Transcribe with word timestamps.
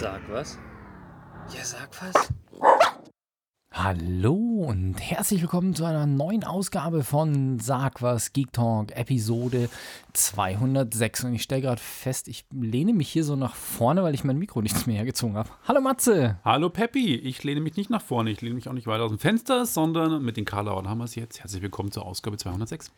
Sag 0.00 0.20
was? 0.30 0.56
Ja, 1.52 1.64
sag 1.64 1.90
was. 2.00 2.32
Hallo 3.72 4.36
und 4.68 4.94
herzlich 5.00 5.40
willkommen 5.40 5.74
zu 5.74 5.84
einer 5.84 6.06
neuen 6.06 6.44
Ausgabe 6.44 7.02
von 7.02 7.58
Sag 7.58 8.00
was 8.00 8.32
Geek 8.32 8.52
Talk 8.52 8.92
Episode 8.92 9.68
206. 10.12 11.24
Und 11.24 11.34
ich 11.34 11.42
stelle 11.42 11.62
gerade 11.62 11.80
fest, 11.80 12.28
ich 12.28 12.44
lehne 12.52 12.92
mich 12.92 13.08
hier 13.08 13.24
so 13.24 13.34
nach 13.34 13.56
vorne, 13.56 14.04
weil 14.04 14.14
ich 14.14 14.22
mein 14.22 14.38
Mikro 14.38 14.62
nicht 14.62 14.86
mehr 14.86 14.98
hergezogen 14.98 15.36
habe. 15.36 15.50
Hallo 15.66 15.80
Matze. 15.80 16.38
Hallo 16.44 16.70
Peppi, 16.70 17.16
ich 17.16 17.42
lehne 17.42 17.60
mich 17.60 17.74
nicht 17.74 17.90
nach 17.90 18.02
vorne, 18.02 18.30
ich 18.30 18.40
lehne 18.40 18.54
mich 18.54 18.68
auch 18.68 18.74
nicht 18.74 18.86
weiter 18.86 19.02
aus 19.02 19.10
dem 19.10 19.18
Fenster, 19.18 19.66
sondern 19.66 20.22
mit 20.22 20.36
den 20.36 20.44
Karlauern 20.44 20.88
haben 20.88 20.98
wir 20.98 21.06
es 21.06 21.16
jetzt. 21.16 21.40
Herzlich 21.40 21.60
willkommen 21.60 21.90
zur 21.90 22.06
Ausgabe 22.06 22.36
206. 22.36 22.92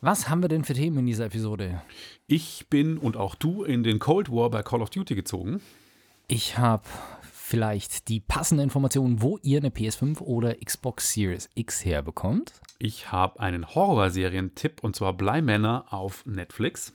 Was 0.00 0.30
haben 0.30 0.40
wir 0.40 0.48
denn 0.48 0.64
für 0.64 0.72
Themen 0.72 1.00
in 1.00 1.06
dieser 1.06 1.26
Episode? 1.26 1.82
Ich 2.26 2.68
bin 2.70 2.96
und 2.96 3.18
auch 3.18 3.34
du 3.34 3.62
in 3.62 3.82
den 3.82 3.98
Cold 3.98 4.32
War 4.32 4.48
bei 4.48 4.62
Call 4.62 4.80
of 4.80 4.88
Duty 4.88 5.14
gezogen. 5.14 5.60
Ich 6.30 6.58
habe 6.58 6.86
vielleicht 7.22 8.08
die 8.08 8.20
passende 8.20 8.62
Information, 8.62 9.22
wo 9.22 9.38
ihr 9.42 9.60
eine 9.60 9.70
PS5 9.70 10.20
oder 10.20 10.54
Xbox 10.56 11.10
Series 11.14 11.48
X 11.54 11.86
herbekommt. 11.86 12.52
Ich 12.78 13.10
habe 13.10 13.40
einen 13.40 13.66
Horrorserientipp 13.74 14.84
und 14.84 14.94
zwar 14.94 15.14
Bleimänner 15.14 15.86
auf 15.88 16.26
Netflix. 16.26 16.92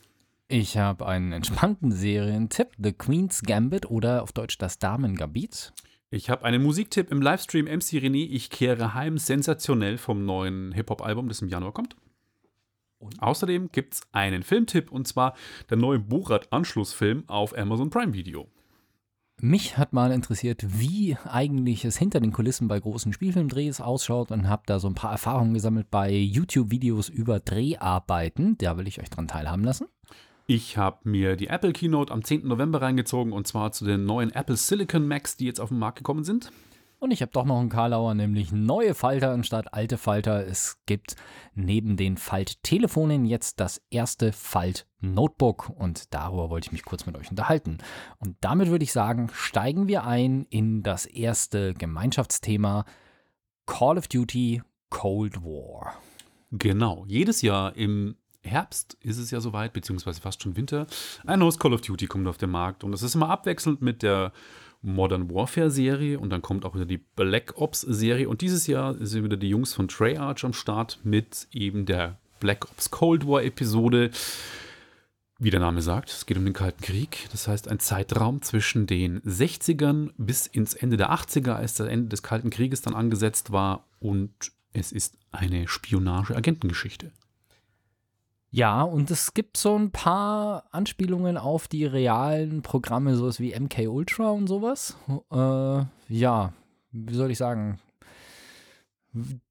Ich 0.50 0.78
habe 0.78 1.08
einen 1.08 1.32
entspannten 1.32 1.92
Serientipp, 1.92 2.74
The 2.78 2.94
Queen's 2.94 3.42
Gambit 3.42 3.90
oder 3.90 4.22
auf 4.22 4.34
Deutsch 4.34 4.60
das 4.60 4.78
Damengambit. 4.78 5.74
Ich 6.12 6.30
habe 6.30 6.46
einen 6.46 6.62
Musiktipp 6.62 7.12
im 7.12 7.24
Livestream 7.24 7.66
MC 7.66 8.04
René, 8.04 8.30
ich 8.30 8.52
kehre 8.52 8.94
heim, 8.94 9.18
sensationell 9.18 9.98
vom 9.98 10.26
neuen 10.26 10.74
Hip-Hop-Album, 10.74 11.28
das 11.28 11.42
im 11.42 11.48
Januar 11.48 11.72
kommt. 11.72 11.96
Und? 13.00 13.20
Außerdem 13.20 13.72
gibt 13.72 13.96
es 13.96 14.02
einen 14.12 14.44
Filmtipp 14.44 14.92
und 14.92 15.08
zwar 15.08 15.34
der 15.72 15.78
neue 15.78 15.98
Borat-Anschlussfilm 15.98 17.24
auf 17.26 17.58
Amazon 17.58 17.90
Prime 17.90 18.14
Video. 18.14 18.48
Mich 19.46 19.78
hat 19.78 19.92
mal 19.92 20.14
interessiert, 20.14 20.64
wie 20.80 21.18
eigentlich 21.26 21.84
es 21.84 21.98
hinter 21.98 22.22
den 22.22 22.32
Kulissen 22.32 22.70
bei 22.70 22.80
großen 22.80 23.12
Spielfilmdrehs 23.12 23.82
ausschaut 23.82 24.32
und 24.32 24.48
habe 24.48 24.64
da 24.66 24.80
so 24.80 24.88
ein 24.88 24.96
paar 24.96 25.12
Erfahrungen 25.12 25.54
gesammelt 25.54 25.92
bei 25.92 26.14
YouTube-Videos 26.14 27.10
über 27.10 27.42
Dreharbeiten. 27.42 28.58
Da 28.58 28.78
will 28.78 28.88
ich 28.88 29.02
euch 29.02 29.10
dran 29.10 29.28
teilhaben 29.28 29.66
lassen. 29.66 29.88
Ich 30.48 30.78
habe 30.78 31.00
mir 31.04 31.36
die 31.36 31.48
Apple 31.48 31.74
Keynote 31.74 32.14
am 32.14 32.24
10. 32.24 32.48
November 32.48 32.82
reingezogen 32.82 33.34
und 33.34 33.46
zwar 33.46 33.74
zu 33.74 33.84
den 33.84 34.06
neuen 34.06 34.32
Apple 34.32 34.56
Silicon 34.56 35.06
Macs, 35.06 35.36
die 35.36 35.46
jetzt 35.46 35.60
auf 35.60 35.68
den 35.68 35.80
Markt 35.80 35.98
gekommen 35.98 36.24
sind. 36.24 36.50
Und 37.04 37.12
ich 37.12 37.22
habe 37.22 37.34
doch 37.34 37.44
noch 37.44 37.60
einen 37.60 37.68
Karlauer, 37.68 38.14
nämlich 38.14 38.54
neue 38.54 38.94
Falter 38.94 39.32
anstatt 39.32 39.74
alte 39.74 39.98
Falter. 39.98 40.48
Es 40.48 40.78
gibt 40.86 41.18
neben 41.54 41.98
den 41.98 42.16
Falt-Telefonen 42.16 43.26
jetzt 43.26 43.60
das 43.60 43.82
erste 43.90 44.32
Falt-Notebook 44.32 45.70
und 45.70 46.14
darüber 46.14 46.50
wollte 46.50 46.68
ich 46.68 46.72
mich 46.72 46.86
kurz 46.86 47.06
mit 47.06 47.18
euch 47.18 47.30
unterhalten. 47.30 47.80
Und 48.20 48.38
damit 48.40 48.70
würde 48.70 48.86
ich 48.86 48.94
sagen, 48.94 49.30
steigen 49.34 49.90
wir 49.90 50.06
ein 50.06 50.46
in 50.50 50.82
das 50.82 51.06
erste 51.06 51.74
Gemeinschaftsthema 51.74 52.86
Call 53.66 53.98
of 53.98 54.08
Duty 54.08 54.62
Cold 54.90 55.44
War. 55.44 55.96
Genau, 56.52 57.04
jedes 57.06 57.42
Jahr 57.42 57.76
im 57.76 58.16
Herbst 58.44 58.98
ist 59.02 59.18
es 59.18 59.30
ja 59.30 59.42
soweit, 59.42 59.74
beziehungsweise 59.74 60.22
fast 60.22 60.42
schon 60.42 60.56
Winter. 60.56 60.88
Ein 61.26 61.40
neues 61.40 61.60
Call 61.60 61.74
of 61.74 61.82
Duty 61.82 62.08
kommt 62.08 62.28
auf 62.28 62.38
den 62.38 62.50
Markt 62.50 62.86
und 62.86 62.94
das 62.94 63.04
ist 63.04 63.16
immer 63.16 63.30
abwechselnd 63.30 63.82
mit 63.82 64.04
der 64.04 64.32
Modern 64.84 65.34
Warfare 65.34 65.72
Serie 65.72 66.20
und 66.20 66.30
dann 66.30 66.42
kommt 66.42 66.66
auch 66.66 66.76
wieder 66.76 66.86
die 66.86 66.98
Black 66.98 67.54
Ops 67.58 67.82
Serie 67.82 68.30
und 68.30 68.42
dieses 68.42 68.68
Jahr 68.68 68.94
sind 69.00 69.24
wieder 69.24 69.38
die 69.38 69.50
Jungs 69.50 69.74
von 69.74 69.88
Treyarch 69.88 70.44
am 70.44 70.54
Start 70.54 71.00
mit 71.04 71.48
eben 71.52 71.86
der 71.86 72.20
Black 72.40 72.70
Ops 72.70 72.92
Cold 72.92 73.26
War 73.26 73.44
Episode. 73.44 74.12
Wie 75.40 75.50
der 75.50 75.62
Name 75.62 75.82
sagt, 75.82 76.10
es 76.10 76.26
geht 76.26 76.38
um 76.38 76.46
den 76.46 76.54
Kalten 76.54 76.82
Krieg. 76.82 77.28
Das 77.32 77.48
heißt, 77.48 77.68
ein 77.68 77.80
Zeitraum 77.80 78.42
zwischen 78.42 78.86
den 78.86 79.22
60ern 79.22 80.12
bis 80.18 80.48
ins 80.48 80.74
Ende 80.74 80.98
der 80.98 81.12
80er, 81.12 81.54
als 81.54 81.74
das 81.74 81.88
Ende 81.88 82.10
des 82.10 82.22
Kalten 82.22 82.50
Krieges 82.50 82.82
dann 82.82 82.94
angesetzt 82.94 83.52
war. 83.52 83.88
Und 84.00 84.52
es 84.74 84.92
ist 84.92 85.18
eine 85.32 85.68
Spionage-Agentengeschichte. 85.68 87.12
Ja, 88.56 88.84
und 88.84 89.10
es 89.10 89.34
gibt 89.34 89.58
so 89.58 89.76
ein 89.76 89.90
paar 89.90 90.66
Anspielungen 90.70 91.38
auf 91.38 91.68
die 91.68 91.86
realen 91.86 92.62
Programme, 92.62 93.16
sowas 93.16 93.40
wie 93.40 93.60
MK 93.60 93.88
Ultra 93.88 94.30
und 94.30 94.46
sowas. 94.46 94.96
Äh, 95.32 95.86
ja, 96.08 96.54
wie 96.92 97.14
soll 97.16 97.32
ich 97.32 97.40
sagen? 97.40 97.80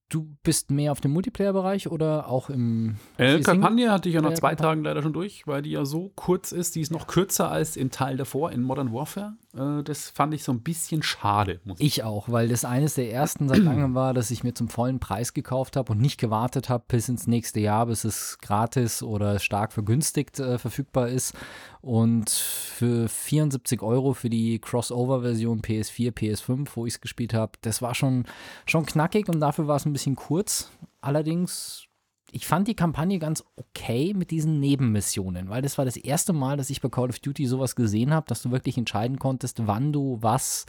Du 0.09 0.29
bist 0.45 0.71
mehr 0.71 0.93
auf 0.93 1.01
dem 1.01 1.11
Multiplayer-Bereich 1.15 1.91
oder 1.91 2.29
auch 2.29 2.49
im. 2.49 2.99
Äh, 3.17 3.41
Kampagne 3.41 3.91
hatte 3.91 4.09
ich 4.09 4.15
ja 4.15 4.23
nach 4.23 4.35
zwei 4.35 4.55
Tagen 4.55 4.85
leider 4.85 5.03
schon 5.03 5.12
durch, 5.12 5.49
weil 5.49 5.62
die 5.62 5.73
ja 5.73 5.85
so 5.85 6.12
kurz 6.15 6.53
ist. 6.53 6.77
Die 6.77 6.81
ist 6.81 6.93
noch 6.93 7.09
kürzer 7.09 7.51
als 7.51 7.77
in 7.77 7.91
Teil 7.91 8.17
davor 8.17 8.53
in 8.53 8.62
Modern 8.62 8.93
Warfare. 8.93 9.35
Äh, 9.55 9.83
das 9.83 10.11
fand 10.11 10.35
ich 10.35 10.45
so 10.45 10.53
ein 10.53 10.63
bisschen 10.63 11.03
schade. 11.03 11.61
ich, 11.79 11.81
ich 11.81 12.05
auch, 12.05 12.29
weil 12.29 12.49
das 12.49 12.65
eines 12.65 12.95
der 12.95 13.13
ersten 13.13 13.49
seit 13.49 13.59
langem 13.59 13.95
war, 13.95 14.15
dass 14.15 14.31
ich 14.31 14.45
mir 14.45 14.55
zum 14.55 14.69
vollen 14.69 15.01
Preis 15.01 15.35
gekauft 15.35 15.77
habe 15.77 15.93
und 15.93 16.01
nicht 16.01 16.19
gewartet 16.19 16.69
habe 16.69 16.85
bis 16.89 17.09
ins 17.09 17.27
nächste 17.27 17.61
Jahr, 17.61 17.87
bis 17.87 18.05
es 18.05 18.39
gratis 18.39 19.03
oder 19.03 19.39
stark 19.39 19.73
vergünstigt 19.73 20.41
äh, 20.41 20.59
verfügbar 20.59 21.09
ist. 21.09 21.35
Und 21.81 22.31
für 22.31 23.09
74 23.09 23.83
Euro 23.83 24.15
für 24.15 24.31
die 24.31 24.61
Crossover-Version 24.61 25.62
PS4, 25.62 26.12
PS5, 26.12 26.69
wo 26.75 26.87
ich 26.87 26.95
es 26.95 27.01
gespielt 27.01 27.35
habe, 27.35 27.53
das 27.62 27.83
war 27.83 27.95
schon, 27.95 28.25
schon 28.67 28.87
knackig 28.87 29.29
und 29.29 29.41
dafür 29.41 29.67
war 29.67 29.77
es 29.77 29.85
ein 29.85 29.93
bisschen 29.93 30.17
kurz. 30.17 30.71
Allerdings 31.01 31.89
ich 32.32 32.47
fand 32.47 32.66
die 32.66 32.75
Kampagne 32.75 33.19
ganz 33.19 33.44
okay 33.56 34.15
mit 34.15 34.31
diesen 34.31 34.59
Nebenmissionen, 34.59 35.50
weil 35.50 35.62
das 35.62 35.76
war 35.78 35.84
das 35.84 35.97
erste 35.97 36.32
Mal, 36.32 36.56
dass 36.56 36.70
ich 36.70 36.81
bei 36.81 36.88
Call 36.88 37.10
of 37.10 37.19
Duty 37.19 37.47
sowas 37.47 37.76
gesehen 37.76 38.12
habe, 38.12 38.26
dass 38.26 38.43
du 38.43 38.50
wirklich 38.50 38.78
entscheiden 38.78 39.19
konntest, 39.19 39.66
wann 39.66 39.93
du 39.93 40.19
was 40.20 40.66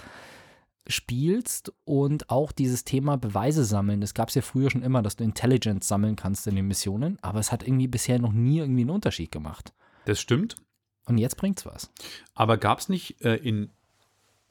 spielst 0.85 1.71
und 1.85 2.29
auch 2.29 2.51
dieses 2.51 2.83
Thema 2.83 3.17
Beweise 3.17 3.63
sammeln. 3.63 4.01
Das 4.01 4.13
gab 4.13 4.27
es 4.27 4.35
ja 4.35 4.41
früher 4.41 4.69
schon 4.69 4.83
immer, 4.83 5.01
dass 5.01 5.15
du 5.15 5.23
Intelligence 5.23 5.87
sammeln 5.87 6.17
kannst 6.17 6.45
in 6.47 6.55
den 6.55 6.67
Missionen, 6.67 7.17
aber 7.21 7.39
es 7.39 7.53
hat 7.53 7.63
irgendwie 7.63 7.87
bisher 7.87 8.19
noch 8.19 8.33
nie 8.33 8.59
irgendwie 8.59 8.81
einen 8.81 8.89
Unterschied 8.89 9.31
gemacht. 9.31 9.73
Das 10.05 10.19
stimmt. 10.19 10.57
Und 11.05 11.17
jetzt 11.17 11.37
bringt's 11.37 11.65
was. 11.65 11.91
Aber 12.35 12.57
gab 12.57 12.79
es 12.79 12.89
nicht 12.89 13.21
äh, 13.23 13.35
in 13.35 13.71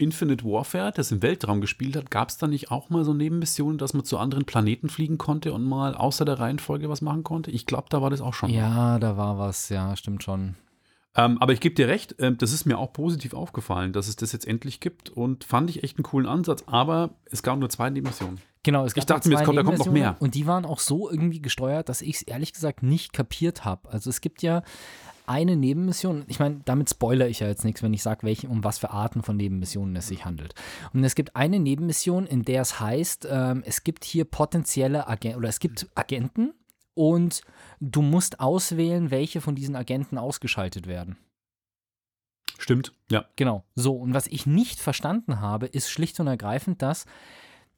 Infinite 0.03 0.45
Warfare, 0.45 0.93
das 0.95 1.13
im 1.13 1.23
Weltraum 1.23 1.61
gespielt 1.61 1.97
hat, 1.97 2.11
gab 2.11 2.29
es 2.29 2.37
da 2.37 2.47
nicht 2.47 2.71
auch 2.71 2.91
mal 2.91 3.05
so 3.05 3.15
Nebenmissionen, 3.15 3.79
dass 3.79 3.95
man 3.95 4.05
zu 4.05 4.19
anderen 4.19 4.45
Planeten 4.45 4.89
fliegen 4.89 5.19
konnte 5.19 5.53
und 5.53 5.65
mal 5.65 5.95
außer 5.95 6.25
der 6.25 6.41
Reihenfolge 6.41 6.89
was 6.89 7.01
machen 7.01 7.23
konnte? 7.23 7.51
Ich 7.51 7.67
glaube, 7.67 7.87
da 7.89 8.03
war 8.03 8.11
das 8.11 8.21
auch 8.21 8.35
schon. 8.35 8.51
Ja, 8.51 8.99
da 8.99 9.17
war 9.17 9.39
was, 9.39 9.69
ja, 9.69 9.97
stimmt 9.97 10.23
schon. 10.23 10.57
Ähm, 11.15 11.39
aber 11.39 11.53
ich 11.53 11.61
gebe 11.61 11.75
dir 11.75 11.89
recht, 11.89 12.19
äh, 12.21 12.35
das 12.35 12.53
ist 12.53 12.65
mir 12.65 12.79
auch 12.79 12.93
positiv 12.93 13.35
aufgefallen, 13.35 13.93
dass 13.93 14.09
es 14.09 14.17
das 14.17 14.33
jetzt 14.33 14.47
endlich 14.47 14.81
gibt 14.81 15.11
und 15.11 15.45
fand 15.45 15.69
ich 15.69 15.85
echt 15.85 15.99
einen 15.99 16.05
coolen 16.05 16.27
Ansatz, 16.27 16.65
aber 16.67 17.11
es 17.31 17.43
gab 17.43 17.59
nur 17.59 17.69
zwei 17.69 17.91
Nebenmissionen. 17.91 18.41
Genau, 18.63 18.85
es 18.85 18.95
gab 18.95 19.03
ich 19.03 19.07
dachte 19.07 19.29
mir, 19.29 19.43
kommt, 19.43 19.59
da 19.59 19.63
kommt 19.63 19.79
noch 19.79 19.91
mehr. 19.91 20.17
Und 20.21 20.35
die 20.35 20.47
waren 20.47 20.65
auch 20.65 20.79
so 20.79 21.11
irgendwie 21.11 21.43
gesteuert, 21.43 21.89
dass 21.89 22.01
ich 22.01 22.17
es 22.17 22.23
ehrlich 22.23 22.53
gesagt 22.53 22.83
nicht 22.83 23.13
kapiert 23.13 23.65
habe. 23.65 23.91
Also 23.91 24.09
es 24.09 24.21
gibt 24.21 24.41
ja 24.41 24.63
eine 25.27 25.57
Nebenmission. 25.57 26.25
Ich 26.29 26.39
meine, 26.39 26.61
damit 26.65 26.91
spoilere 26.91 27.29
ich 27.29 27.41
ja 27.41 27.49
jetzt 27.49 27.65
nichts, 27.65 27.83
wenn 27.83 27.95
ich 27.95 28.03
sage, 28.03 28.25
welche, 28.25 28.49
um 28.49 28.65
was 28.65 28.79
für 28.79 28.91
Arten 28.91 29.23
von 29.23 29.37
Nebenmissionen 29.37 29.97
es 29.97 30.09
sich 30.09 30.25
handelt. 30.25 30.55
Und 30.93 31.05
es 31.05 31.15
gibt 31.15 31.37
eine 31.37 31.59
Nebenmission, 31.59 32.27
in 32.27 32.43
der 32.43 32.63
es 32.63 32.81
heißt, 32.81 33.29
ähm, 33.31 33.63
es 33.65 33.85
gibt 33.85 34.05
hier 34.05 34.25
potenzielle 34.25 35.09
Agenten 35.09 35.39
oder 35.39 35.49
es 35.49 35.61
gibt 35.61 35.87
Agenten 35.95 36.55
und 36.95 37.43
du 37.81 38.03
musst 38.03 38.41
auswählen, 38.41 39.11
welche 39.11 39.41
von 39.41 39.55
diesen 39.55 39.77
Agenten 39.77 40.19
ausgeschaltet 40.19 40.87
werden. 40.87 41.17
Stimmt, 42.59 42.93
ja. 43.11 43.25
Genau. 43.37 43.65
So, 43.75 43.95
und 43.97 44.15
was 44.15 44.29
ich 44.29 44.47
nicht 44.47 44.79
verstanden 44.79 45.41
habe, 45.41 45.67
ist 45.67 45.91
schlicht 45.91 46.21
und 46.21 46.29
ergreifend, 46.29 46.81
dass 46.81 47.07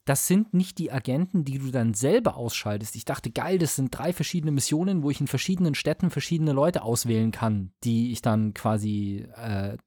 das 0.04 0.26
sind 0.26 0.53
nicht 0.53 0.78
die 0.78 0.92
Agenten, 0.92 1.44
die 1.44 1.59
du 1.59 1.70
dann 1.70 1.94
selber 1.94 2.37
ausschaltest. 2.37 2.94
Ich 2.94 3.06
dachte, 3.06 3.31
geil, 3.31 3.59
das 3.59 3.76
sind 3.76 3.97
drei 3.97 4.12
verschiedene 4.12 4.53
Missionen, 4.53 5.03
wo 5.03 5.10
ich 5.10 5.20
in 5.20 5.26
verschiedenen 5.26 5.75
Städten 5.75 6.10
verschiedene 6.10 6.53
Leute 6.53 6.82
auswählen 6.82 7.31
kann, 7.31 7.72
die 7.84 8.12
ich 8.12 8.20
dann 8.20 8.53
quasi 8.53 9.26
äh, 9.37 9.78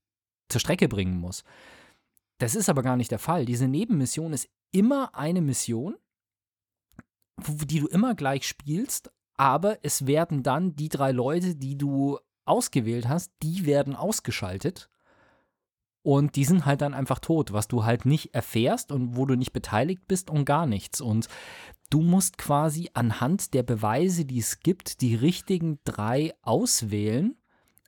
zur 0.49 0.59
Strecke 0.61 0.87
bringen 0.87 1.19
muss. 1.19 1.43
Das 2.39 2.55
ist 2.55 2.69
aber 2.69 2.81
gar 2.81 2.97
nicht 2.97 3.11
der 3.11 3.19
Fall. 3.19 3.45
Diese 3.45 3.67
Nebenmission 3.67 4.33
ist 4.33 4.49
immer 4.71 5.15
eine 5.15 5.41
Mission, 5.41 5.95
die 7.45 7.79
du 7.79 7.87
immer 7.87 8.15
gleich 8.15 8.47
spielst, 8.47 9.11
aber 9.35 9.77
es 9.83 10.07
werden 10.07 10.41
dann 10.41 10.75
die 10.75 10.89
drei 10.89 11.11
Leute, 11.11 11.55
die 11.55 11.77
du 11.77 12.17
ausgewählt 12.45 13.07
hast, 13.07 13.31
die 13.43 13.67
werden 13.67 13.95
ausgeschaltet 13.95 14.89
und 16.07 16.37
die 16.37 16.45
sind 16.45 16.65
halt 16.65 16.79
dann 16.79 16.93
einfach 16.93 17.19
tot, 17.19 17.51
was 17.51 17.67
du 17.67 17.83
halt 17.83 18.05
nicht 18.05 18.33
erfährst 18.33 18.93
und 18.93 19.17
wo 19.17 19.25
du 19.25 19.35
nicht 19.35 19.51
beteiligt 19.51 20.07
bist 20.07 20.29
und 20.29 20.45
gar 20.45 20.65
nichts. 20.65 21.01
Und 21.01 21.27
du 21.89 22.01
musst 22.01 22.37
quasi 22.37 22.89
anhand 22.93 23.53
der 23.53 23.63
Beweise, 23.63 24.23
die 24.23 24.39
es 24.39 24.61
gibt, 24.61 25.01
die 25.01 25.15
richtigen 25.15 25.79
drei 25.83 26.33
auswählen. 26.41 27.35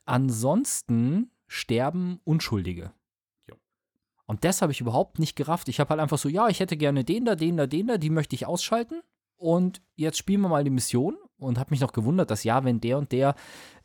Ansonsten 0.04 1.30
sterben 1.46 2.20
Unschuldige. 2.24 2.92
Und 4.26 4.44
das 4.44 4.60
habe 4.60 4.72
ich 4.72 4.82
überhaupt 4.82 5.18
nicht 5.18 5.34
gerafft. 5.34 5.70
Ich 5.70 5.80
habe 5.80 5.88
halt 5.88 6.00
einfach 6.00 6.18
so, 6.18 6.28
ja, 6.28 6.48
ich 6.48 6.60
hätte 6.60 6.76
gerne 6.76 7.04
den 7.04 7.24
da, 7.24 7.34
den 7.36 7.56
da, 7.56 7.66
den 7.66 7.86
da, 7.86 7.96
die 7.96 8.10
möchte 8.10 8.36
ich 8.36 8.44
ausschalten. 8.44 9.00
Und 9.38 9.80
jetzt 9.96 10.18
spielen 10.18 10.42
wir 10.42 10.50
mal 10.50 10.62
die 10.62 10.68
Mission. 10.68 11.16
und 11.38 11.58
habe 11.58 11.70
mich 11.70 11.80
noch 11.80 11.92
gewundert, 11.92 12.30
dass 12.30 12.44
ja, 12.44 12.64
wenn 12.64 12.82
der 12.82 12.98
und 12.98 13.12
der, 13.12 13.34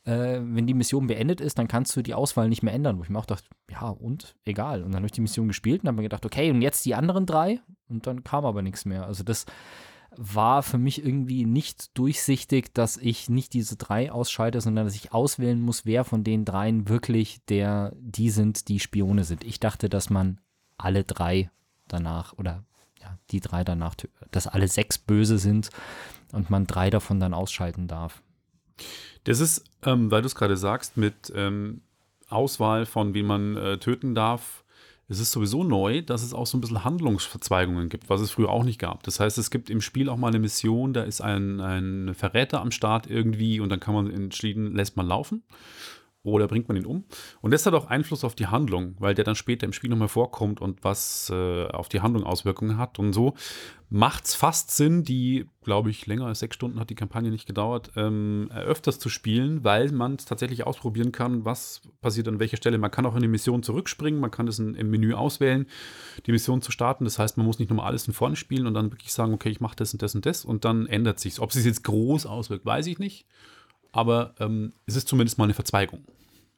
äh, 0.05 0.39
wenn 0.41 0.67
die 0.67 0.73
Mission 0.73 1.07
beendet 1.07 1.41
ist, 1.41 1.57
dann 1.57 1.67
kannst 1.67 1.95
du 1.95 2.01
die 2.01 2.13
Auswahl 2.13 2.47
nicht 2.47 2.63
mehr 2.63 2.73
ändern. 2.73 2.97
Wo 2.97 3.03
ich 3.03 3.09
mir 3.09 3.19
auch 3.19 3.25
dachte, 3.25 3.47
ja 3.69 3.89
und, 3.89 4.35
egal. 4.45 4.83
Und 4.83 4.91
dann 4.91 4.97
habe 4.97 5.07
ich 5.07 5.11
die 5.11 5.21
Mission 5.21 5.47
gespielt 5.47 5.83
und 5.83 5.87
habe 5.87 5.97
mir 5.97 6.03
gedacht, 6.03 6.25
okay, 6.25 6.51
und 6.51 6.61
jetzt 6.61 6.85
die 6.85 6.95
anderen 6.95 7.25
drei? 7.25 7.59
Und 7.89 8.07
dann 8.07 8.23
kam 8.23 8.45
aber 8.45 8.61
nichts 8.61 8.85
mehr. 8.85 9.05
Also 9.05 9.23
das 9.23 9.45
war 10.17 10.63
für 10.63 10.77
mich 10.77 11.03
irgendwie 11.03 11.45
nicht 11.45 11.97
durchsichtig, 11.97 12.73
dass 12.73 12.97
ich 12.97 13.29
nicht 13.29 13.53
diese 13.53 13.75
drei 13.75 14.11
ausschalte, 14.11 14.61
sondern 14.61 14.85
dass 14.85 14.95
ich 14.95 15.13
auswählen 15.13 15.59
muss, 15.59 15.85
wer 15.85 16.03
von 16.03 16.23
den 16.23 16.45
dreien 16.45 16.87
wirklich 16.87 17.43
der, 17.45 17.93
die 17.99 18.29
sind, 18.29 18.69
die 18.69 18.79
Spione 18.79 19.23
sind. 19.23 19.43
Ich 19.43 19.59
dachte, 19.59 19.89
dass 19.89 20.09
man 20.09 20.39
alle 20.77 21.03
drei 21.03 21.49
danach 21.87 22.33
oder 22.33 22.63
ja, 23.01 23.17
die 23.31 23.39
drei 23.39 23.63
danach, 23.63 23.95
dass 24.31 24.47
alle 24.47 24.67
sechs 24.67 24.97
böse 24.97 25.37
sind 25.37 25.69
und 26.31 26.49
man 26.49 26.65
drei 26.65 26.89
davon 26.89 27.19
dann 27.19 27.33
ausschalten 27.33 27.87
darf. 27.87 28.23
Das 29.23 29.39
ist, 29.39 29.63
ähm, 29.83 30.11
weil 30.11 30.21
du 30.21 30.27
es 30.27 30.35
gerade 30.35 30.57
sagst, 30.57 30.97
mit 30.97 31.31
ähm, 31.35 31.81
Auswahl 32.29 32.85
von 32.85 33.13
wie 33.13 33.23
man 33.23 33.57
äh, 33.57 33.77
töten 33.77 34.15
darf, 34.15 34.63
es 35.07 35.19
ist 35.19 35.31
sowieso 35.31 35.63
neu, 35.63 36.01
dass 36.01 36.23
es 36.23 36.33
auch 36.33 36.47
so 36.47 36.57
ein 36.57 36.61
bisschen 36.61 36.83
Handlungsverzweigungen 36.83 37.89
gibt, 37.89 38.09
was 38.09 38.21
es 38.21 38.31
früher 38.31 38.49
auch 38.49 38.63
nicht 38.63 38.79
gab. 38.79 39.03
Das 39.03 39.19
heißt, 39.19 39.37
es 39.37 39.51
gibt 39.51 39.69
im 39.69 39.81
Spiel 39.81 40.09
auch 40.09 40.17
mal 40.17 40.29
eine 40.29 40.39
Mission, 40.39 40.93
da 40.93 41.03
ist 41.03 41.21
ein, 41.21 41.59
ein 41.59 42.15
Verräter 42.15 42.61
am 42.61 42.71
Start 42.71 43.07
irgendwie 43.07 43.59
und 43.59 43.69
dann 43.69 43.79
kann 43.79 43.93
man 43.93 44.09
entschieden, 44.09 44.75
lässt 44.75 44.97
man 44.97 45.07
laufen 45.07 45.43
oder 46.25 46.47
bringt 46.47 46.67
man 46.67 46.77
ihn 46.77 46.85
um. 46.85 47.05
Und 47.41 47.51
das 47.51 47.65
hat 47.65 47.73
auch 47.73 47.87
Einfluss 47.87 48.23
auf 48.23 48.35
die 48.35 48.47
Handlung, 48.47 48.95
weil 48.99 49.13
der 49.13 49.23
dann 49.23 49.35
später 49.35 49.65
im 49.65 49.73
Spiel 49.73 49.89
nochmal 49.89 50.07
vorkommt 50.07 50.61
und 50.61 50.83
was 50.83 51.29
äh, 51.29 51.67
auf 51.67 51.89
die 51.89 52.01
Handlung 52.01 52.23
Auswirkungen 52.23 52.77
hat. 52.77 52.99
Und 52.99 53.13
so 53.13 53.35
macht 53.89 54.25
es 54.25 54.35
fast 54.35 54.71
Sinn, 54.71 55.03
die, 55.03 55.45
glaube 55.63 55.91
ich, 55.91 56.07
länger 56.07 56.25
als 56.25 56.39
sechs 56.39 56.55
Stunden 56.55 56.79
hat 56.79 56.89
die 56.89 56.95
Kampagne 56.95 57.29
nicht 57.29 57.45
gedauert, 57.45 57.91
ähm, 57.95 58.49
öfters 58.51 58.97
zu 58.97 59.09
spielen, 59.09 59.63
weil 59.63 59.91
man 59.91 60.15
es 60.15 60.25
tatsächlich 60.25 60.65
ausprobieren 60.65 61.11
kann, 61.11 61.45
was 61.45 61.81
passiert 62.01 62.27
an 62.27 62.39
welcher 62.39 62.57
Stelle. 62.57 62.79
Man 62.79 62.91
kann 62.91 63.05
auch 63.05 63.15
in 63.15 63.21
die 63.21 63.27
Mission 63.27 63.61
zurückspringen, 63.61 64.19
man 64.19 64.31
kann 64.31 64.47
es 64.47 64.57
im 64.57 64.89
Menü 64.89 65.13
auswählen, 65.13 65.67
die 66.25 66.31
Mission 66.31 66.63
zu 66.63 66.71
starten. 66.71 67.05
Das 67.05 67.19
heißt, 67.19 67.37
man 67.37 67.45
muss 67.45 67.59
nicht 67.59 67.69
nochmal 67.69 67.85
alles 67.85 68.07
in 68.07 68.13
vorne 68.13 68.35
spielen 68.35 68.65
und 68.65 68.73
dann 68.73 68.91
wirklich 68.91 69.13
sagen, 69.13 69.33
okay, 69.33 69.49
ich 69.49 69.61
mache 69.61 69.75
das 69.75 69.93
und 69.93 70.01
das 70.01 70.15
und 70.15 70.25
das 70.25 70.43
und 70.43 70.65
dann 70.65 70.87
ändert 70.87 71.19
sich 71.19 71.39
Ob 71.39 71.51
es 71.51 71.63
jetzt 71.63 71.83
groß 71.83 72.25
auswirkt, 72.25 72.65
weiß 72.65 72.87
ich 72.87 72.97
nicht 72.97 73.27
aber 73.95 74.35
ähm, 74.41 74.73
es 74.85 74.97
ist 74.97 75.07
zumindest 75.07 75.37
mal 75.37 75.45
eine 75.45 75.53
Verzweigung. 75.53 76.03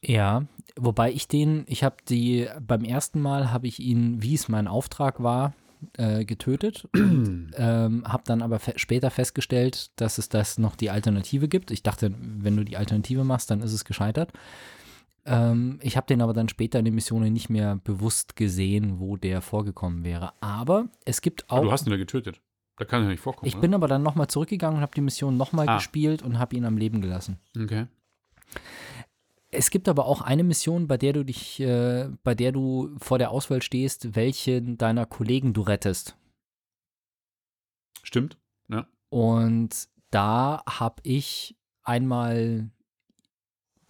Ja, 0.02 0.46
wobei 0.76 1.12
ich 1.12 1.28
den, 1.28 1.64
ich 1.68 1.84
habe 1.84 1.98
die, 2.08 2.48
beim 2.66 2.84
ersten 2.84 3.22
Mal 3.22 3.52
habe 3.52 3.68
ich 3.68 3.80
ihn, 3.80 4.22
wie 4.22 4.36
es 4.36 4.48
mein 4.48 4.68
Auftrag 4.68 5.22
war, 5.22 5.54
äh, 5.98 6.26
getötet. 6.26 6.88
ähm, 6.96 8.04
habe 8.06 8.24
dann 8.26 8.42
aber 8.42 8.60
fe 8.60 8.74
später 8.78 9.12
festgestellt, 9.12 9.92
dass 10.00 10.18
es 10.18 10.30
das 10.30 10.58
noch 10.58 10.76
die 10.76 10.90
Alternative 10.90 11.48
gibt. 11.48 11.72
Ich 11.72 11.84
dachte, 11.84 12.14
wenn 12.20 12.58
du 12.58 12.64
die 12.64 12.78
Alternative 12.78 13.24
machst, 13.24 13.52
dann 13.52 13.62
ist 13.62 13.74
es 13.74 13.86
gescheitert. 13.86 14.32
Ähm, 15.26 15.80
ich 15.82 15.98
habe 15.98 16.08
den 16.08 16.22
aber 16.22 16.34
dann 16.34 16.50
später 16.50 16.80
in 16.80 16.86
den 16.86 16.96
Missionen 16.96 17.34
nicht 17.34 17.50
mehr 17.50 17.76
bewusst 17.84 18.36
gesehen, 18.36 19.00
wo 19.00 19.18
der 19.18 19.42
vorgekommen 19.42 20.04
wäre. 20.04 20.32
Aber 20.40 20.88
es 21.06 21.22
gibt 21.22 21.50
auch. 21.50 21.58
Aber 21.58 21.66
du 21.66 21.72
hast 21.72 21.86
ihn 21.86 21.92
ja 21.92 21.98
getötet. 21.98 22.42
Da 22.78 22.86
kann 22.86 23.04
er 23.04 23.10
nicht 23.10 23.20
vorkommen. 23.20 23.48
Ich 23.48 23.56
oder? 23.56 23.62
bin 23.62 23.74
aber 23.74 23.88
dann 23.88 24.04
nochmal 24.04 24.28
zurückgegangen 24.28 24.78
und 24.78 24.82
habe 24.82 24.94
die 24.96 25.02
Mission 25.02 25.36
nochmal 25.36 25.68
ah. 25.68 25.76
gespielt 25.78 26.22
und 26.22 26.40
habe 26.40 26.56
ihn 26.56 26.64
am 26.64 26.78
Leben 26.78 27.02
gelassen. 27.02 27.40
Okay. 27.60 27.88
Es 29.50 29.70
gibt 29.70 29.88
aber 29.88 30.06
auch 30.06 30.22
eine 30.22 30.44
Mission, 30.44 30.88
bei 30.88 30.98
der 30.98 31.14
du 31.14 31.24
dich, 31.24 31.60
äh, 31.60 32.10
bei 32.24 32.36
der 32.36 32.52
du 32.52 32.96
vor 33.00 33.18
der 33.18 33.32
Auswahl 33.32 33.62
stehst, 33.62 34.16
welchen 34.16 34.78
deiner 34.78 35.06
Kollegen 35.06 35.54
du 35.54 35.62
rettest. 35.62 36.18
Stimmt, 38.04 38.38
ja. 38.68 38.88
Und 39.10 39.88
da 40.12 40.64
habe 40.68 41.02
ich 41.04 41.56
einmal 41.84 42.70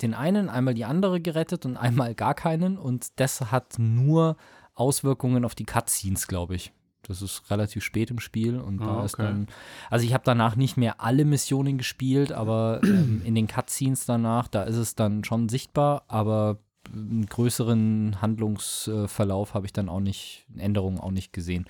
den 0.02 0.14
einen, 0.14 0.50
einmal 0.50 0.76
die 0.76 0.86
andere 0.86 1.22
gerettet 1.22 1.66
und 1.66 1.78
einmal 1.78 2.14
gar 2.14 2.36
keinen. 2.36 2.78
Und 2.78 3.20
das 3.20 3.52
hat 3.52 3.80
nur 3.80 4.38
Auswirkungen 4.76 5.44
auf 5.44 5.56
die 5.56 5.66
Cutscenes, 5.66 6.28
glaube 6.28 6.56
ich. 6.56 6.72
Das 7.08 7.22
ist 7.22 7.50
relativ 7.50 7.84
spät 7.84 8.12
im 8.12 8.20
Spiel 8.20 8.60
und 8.60 8.80
da 8.80 8.98
okay. 8.98 9.06
ist 9.06 9.20
dann. 9.20 9.48
Also 9.90 10.06
ich 10.06 10.14
habe 10.14 10.24
danach 10.26 10.56
nicht 10.56 10.78
mehr 10.78 11.02
alle 11.02 11.26
Missionen 11.26 11.78
gespielt, 11.78 12.32
aber 12.32 12.82
ähm, 12.84 13.22
in 13.24 13.36
den 13.36 13.48
Cutscenes 13.48 14.06
danach, 14.06 14.48
da 14.48 14.64
ist 14.64 14.76
es 14.76 14.96
dann 14.96 15.24
schon 15.24 15.50
sichtbar, 15.50 16.04
aber 16.08 16.60
einen 16.92 17.26
größeren 17.26 18.22
Handlungsverlauf 18.22 19.54
habe 19.54 19.66
ich 19.66 19.74
dann 19.74 19.90
auch 19.90 20.00
nicht, 20.00 20.46
Änderungen 20.58 21.00
auch 21.00 21.12
nicht 21.12 21.34
gesehen. 21.34 21.66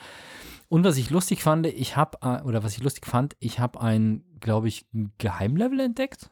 Und 0.70 0.84
was 0.84 0.98
ich 0.98 1.10
lustig 1.10 1.42
fand, 1.42 1.66
ich 1.68 1.96
habe, 1.96 2.18
äh, 2.22 2.42
oder 2.44 2.64
was 2.64 2.78
ich 2.78 2.84
lustig 2.84 3.06
fand, 3.06 3.36
ich 3.40 3.60
habe 3.60 3.80
ein, 3.82 4.24
glaube 4.40 4.68
ich, 4.68 4.86
Geheimlevel 5.18 5.80
entdeckt. 5.80 6.30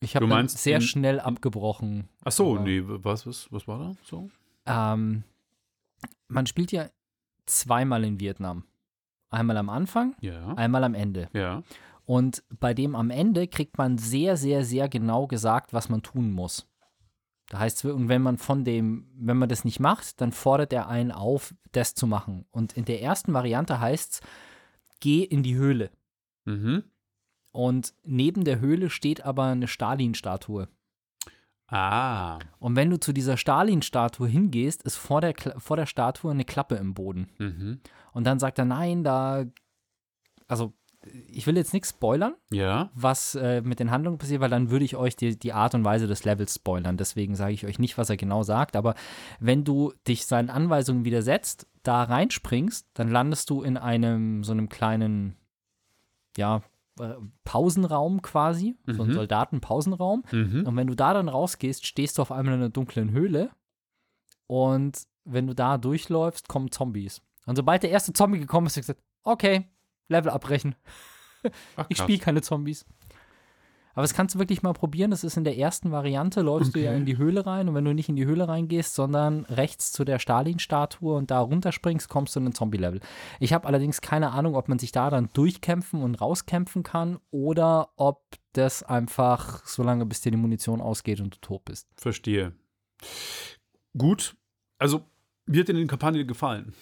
Ich 0.00 0.16
habe 0.16 0.48
sehr 0.48 0.80
schnell 0.80 1.20
abgebrochen. 1.20 2.08
Ach 2.24 2.32
so, 2.32 2.58
nee, 2.58 2.82
was, 2.84 3.26
was, 3.26 3.50
was 3.52 3.68
war 3.68 3.78
da 3.78 3.92
so? 4.04 4.30
Ähm, 4.66 5.22
man 6.32 6.46
spielt 6.46 6.72
ja 6.72 6.88
zweimal 7.46 8.04
in 8.04 8.20
Vietnam. 8.20 8.64
Einmal 9.30 9.56
am 9.56 9.70
Anfang, 9.70 10.14
ja. 10.20 10.54
einmal 10.54 10.84
am 10.84 10.94
Ende. 10.94 11.28
Ja. 11.32 11.62
Und 12.04 12.42
bei 12.60 12.74
dem 12.74 12.94
am 12.94 13.10
Ende 13.10 13.46
kriegt 13.48 13.78
man 13.78 13.96
sehr, 13.96 14.36
sehr, 14.36 14.64
sehr 14.64 14.88
genau 14.88 15.26
gesagt, 15.26 15.72
was 15.72 15.88
man 15.88 16.02
tun 16.02 16.30
muss. 16.32 16.68
Da 17.48 17.60
heißt 17.60 17.84
es, 17.84 17.90
und 17.90 18.08
wenn 18.08 18.22
man 18.22 18.38
von 18.38 18.64
dem, 18.64 19.10
wenn 19.14 19.36
man 19.36 19.48
das 19.48 19.64
nicht 19.64 19.80
macht, 19.80 20.20
dann 20.20 20.32
fordert 20.32 20.72
er 20.72 20.88
einen 20.88 21.12
auf, 21.12 21.54
das 21.72 21.94
zu 21.94 22.06
machen. 22.06 22.46
Und 22.50 22.72
in 22.74 22.84
der 22.84 23.02
ersten 23.02 23.32
Variante 23.32 23.80
heißt 23.80 24.12
es, 24.12 24.20
geh 25.00 25.22
in 25.22 25.42
die 25.42 25.54
Höhle. 25.54 25.90
Mhm. 26.44 26.84
Und 27.52 27.94
neben 28.04 28.44
der 28.44 28.60
Höhle 28.60 28.88
steht 28.88 29.24
aber 29.24 29.44
eine 29.44 29.68
Stalin-Statue. 29.68 30.68
Ah. 31.72 32.38
Und 32.58 32.76
wenn 32.76 32.90
du 32.90 33.00
zu 33.00 33.12
dieser 33.12 33.36
Stalin-Statue 33.36 34.28
hingehst, 34.28 34.82
ist 34.82 34.96
vor 34.96 35.20
der, 35.20 35.34
vor 35.56 35.76
der 35.76 35.86
Statue 35.86 36.30
eine 36.30 36.44
Klappe 36.44 36.76
im 36.76 36.94
Boden. 36.94 37.28
Mhm. 37.38 37.80
Und 38.12 38.24
dann 38.24 38.38
sagt 38.38 38.58
er, 38.58 38.66
nein, 38.66 39.02
da, 39.04 39.44
also 40.48 40.74
ich 41.28 41.46
will 41.46 41.56
jetzt 41.56 41.72
nichts 41.72 41.90
spoilern, 41.90 42.34
ja. 42.50 42.90
was 42.94 43.34
äh, 43.34 43.62
mit 43.62 43.80
den 43.80 43.90
Handlungen 43.90 44.18
passiert, 44.18 44.40
weil 44.40 44.50
dann 44.50 44.70
würde 44.70 44.84
ich 44.84 44.96
euch 44.96 45.16
die, 45.16 45.38
die 45.38 45.52
Art 45.52 45.74
und 45.74 45.84
Weise 45.84 46.06
des 46.06 46.24
Levels 46.24 46.54
spoilern. 46.54 46.96
Deswegen 46.96 47.34
sage 47.34 47.54
ich 47.54 47.66
euch 47.66 47.78
nicht, 47.78 47.98
was 47.98 48.10
er 48.10 48.16
genau 48.16 48.42
sagt. 48.42 48.76
Aber 48.76 48.94
wenn 49.40 49.64
du 49.64 49.92
dich 50.06 50.26
seinen 50.26 50.50
Anweisungen 50.50 51.04
widersetzt, 51.04 51.66
da 51.82 52.04
reinspringst, 52.04 52.86
dann 52.94 53.08
landest 53.08 53.50
du 53.50 53.62
in 53.62 53.76
einem 53.76 54.44
so 54.44 54.52
einem 54.52 54.68
kleinen, 54.68 55.36
ja, 56.36 56.62
Pausenraum 57.44 58.22
quasi, 58.22 58.76
mhm. 58.86 58.94
so 58.94 59.02
ein 59.02 59.12
Soldatenpausenraum. 59.12 60.24
Mhm. 60.30 60.66
Und 60.66 60.76
wenn 60.76 60.86
du 60.86 60.94
da 60.94 61.14
dann 61.14 61.28
rausgehst, 61.28 61.86
stehst 61.86 62.18
du 62.18 62.22
auf 62.22 62.32
einmal 62.32 62.54
in 62.54 62.60
einer 62.60 62.70
dunklen 62.70 63.10
Höhle. 63.10 63.50
Und 64.46 65.02
wenn 65.24 65.46
du 65.46 65.54
da 65.54 65.78
durchläufst, 65.78 66.48
kommen 66.48 66.70
Zombies. 66.70 67.22
Und 67.46 67.56
sobald 67.56 67.82
der 67.82 67.90
erste 67.90 68.12
Zombie 68.12 68.38
gekommen 68.38 68.66
ist, 68.66 68.76
du 68.76 68.80
gesagt, 68.80 69.02
okay, 69.24 69.68
Level 70.08 70.30
abbrechen. 70.30 70.74
Ach, 71.76 71.86
ich 71.88 71.98
spiele 71.98 72.18
keine 72.18 72.42
Zombies. 72.42 72.86
Aber 73.94 74.02
das 74.02 74.14
kannst 74.14 74.34
du 74.34 74.38
wirklich 74.38 74.62
mal 74.62 74.72
probieren. 74.72 75.10
Das 75.10 75.24
ist 75.24 75.36
in 75.36 75.44
der 75.44 75.58
ersten 75.58 75.90
Variante, 75.90 76.40
läufst 76.40 76.70
okay. 76.70 76.80
du 76.80 76.84
ja 76.86 76.92
in 76.94 77.06
die 77.06 77.18
Höhle 77.18 77.46
rein 77.46 77.68
und 77.68 77.74
wenn 77.74 77.84
du 77.84 77.94
nicht 77.94 78.08
in 78.08 78.16
die 78.16 78.24
Höhle 78.24 78.48
reingehst, 78.48 78.94
sondern 78.94 79.44
rechts 79.46 79.92
zu 79.92 80.04
der 80.04 80.18
Stalin-Statue 80.18 81.14
und 81.14 81.30
da 81.30 81.40
runterspringst, 81.40 82.08
kommst 82.08 82.34
du 82.34 82.40
in 82.40 82.46
ein 82.46 82.54
Zombie-Level. 82.54 83.00
Ich 83.40 83.52
habe 83.52 83.66
allerdings 83.66 84.00
keine 84.00 84.30
Ahnung, 84.32 84.56
ob 84.56 84.68
man 84.68 84.78
sich 84.78 84.92
da 84.92 85.10
dann 85.10 85.28
durchkämpfen 85.32 86.02
und 86.02 86.14
rauskämpfen 86.14 86.82
kann 86.82 87.18
oder 87.30 87.90
ob 87.96 88.22
das 88.52 88.82
einfach 88.82 89.64
so 89.66 89.82
lange, 89.82 90.06
bis 90.06 90.20
dir 90.20 90.30
die 90.30 90.38
Munition 90.38 90.80
ausgeht 90.80 91.20
und 91.20 91.34
du 91.34 91.38
tot 91.40 91.64
bist. 91.64 91.88
Verstehe. 91.96 92.52
Gut. 93.96 94.36
Also, 94.78 94.98
hat 95.48 95.68
dir 95.68 95.74
die 95.74 95.86
Kampagne 95.86 96.24
gefallen? 96.24 96.74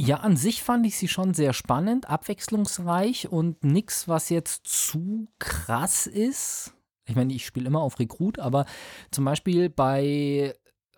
Ja, 0.00 0.18
an 0.18 0.36
sich 0.36 0.62
fand 0.62 0.86
ich 0.86 0.96
sie 0.96 1.08
schon 1.08 1.34
sehr 1.34 1.52
spannend, 1.52 2.08
abwechslungsreich 2.08 3.32
und 3.32 3.64
nichts, 3.64 4.06
was 4.06 4.28
jetzt 4.28 4.68
zu 4.68 5.26
krass 5.40 6.06
ist. 6.06 6.72
Ich 7.04 7.16
meine, 7.16 7.32
ich 7.34 7.44
spiele 7.44 7.66
immer 7.66 7.80
auf 7.80 7.98
Rekrut, 7.98 8.38
aber 8.38 8.64
zum 9.10 9.24
Beispiel 9.24 9.68
bei, 9.68 10.54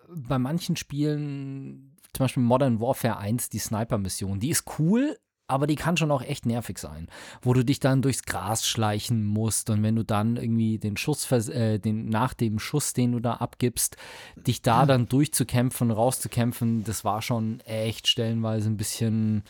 bei 0.07 0.37
manchen 0.37 0.75
Spielen, 0.75 1.97
zum 2.13 2.25
Beispiel 2.25 2.43
Modern 2.43 2.79
Warfare 2.79 3.17
1, 3.17 3.49
die 3.49 3.57
Sniper-Mission, 3.57 4.39
die 4.39 4.49
ist 4.49 4.65
cool, 4.77 5.17
aber 5.51 5.67
die 5.67 5.75
kann 5.75 5.97
schon 5.97 6.11
auch 6.11 6.21
echt 6.21 6.45
nervig 6.45 6.77
sein, 6.77 7.07
wo 7.41 7.53
du 7.53 7.65
dich 7.65 7.79
dann 7.79 8.01
durchs 8.01 8.23
Gras 8.23 8.65
schleichen 8.65 9.25
musst 9.25 9.69
und 9.69 9.83
wenn 9.83 9.97
du 9.97 10.03
dann 10.03 10.37
irgendwie 10.37 10.77
den 10.77 10.95
Schuss, 10.95 11.29
äh, 11.31 11.77
den, 11.77 12.09
nach 12.09 12.33
dem 12.33 12.57
Schuss, 12.57 12.93
den 12.93 13.11
du 13.11 13.19
da 13.19 13.33
abgibst, 13.35 13.97
dich 14.35 14.61
da 14.61 14.85
dann 14.85 15.09
durchzukämpfen, 15.09 15.91
rauszukämpfen, 15.91 16.85
das 16.85 17.03
war 17.03 17.21
schon 17.21 17.59
echt 17.61 18.07
stellenweise 18.07 18.69
ein 18.69 18.77
bisschen, 18.77 19.43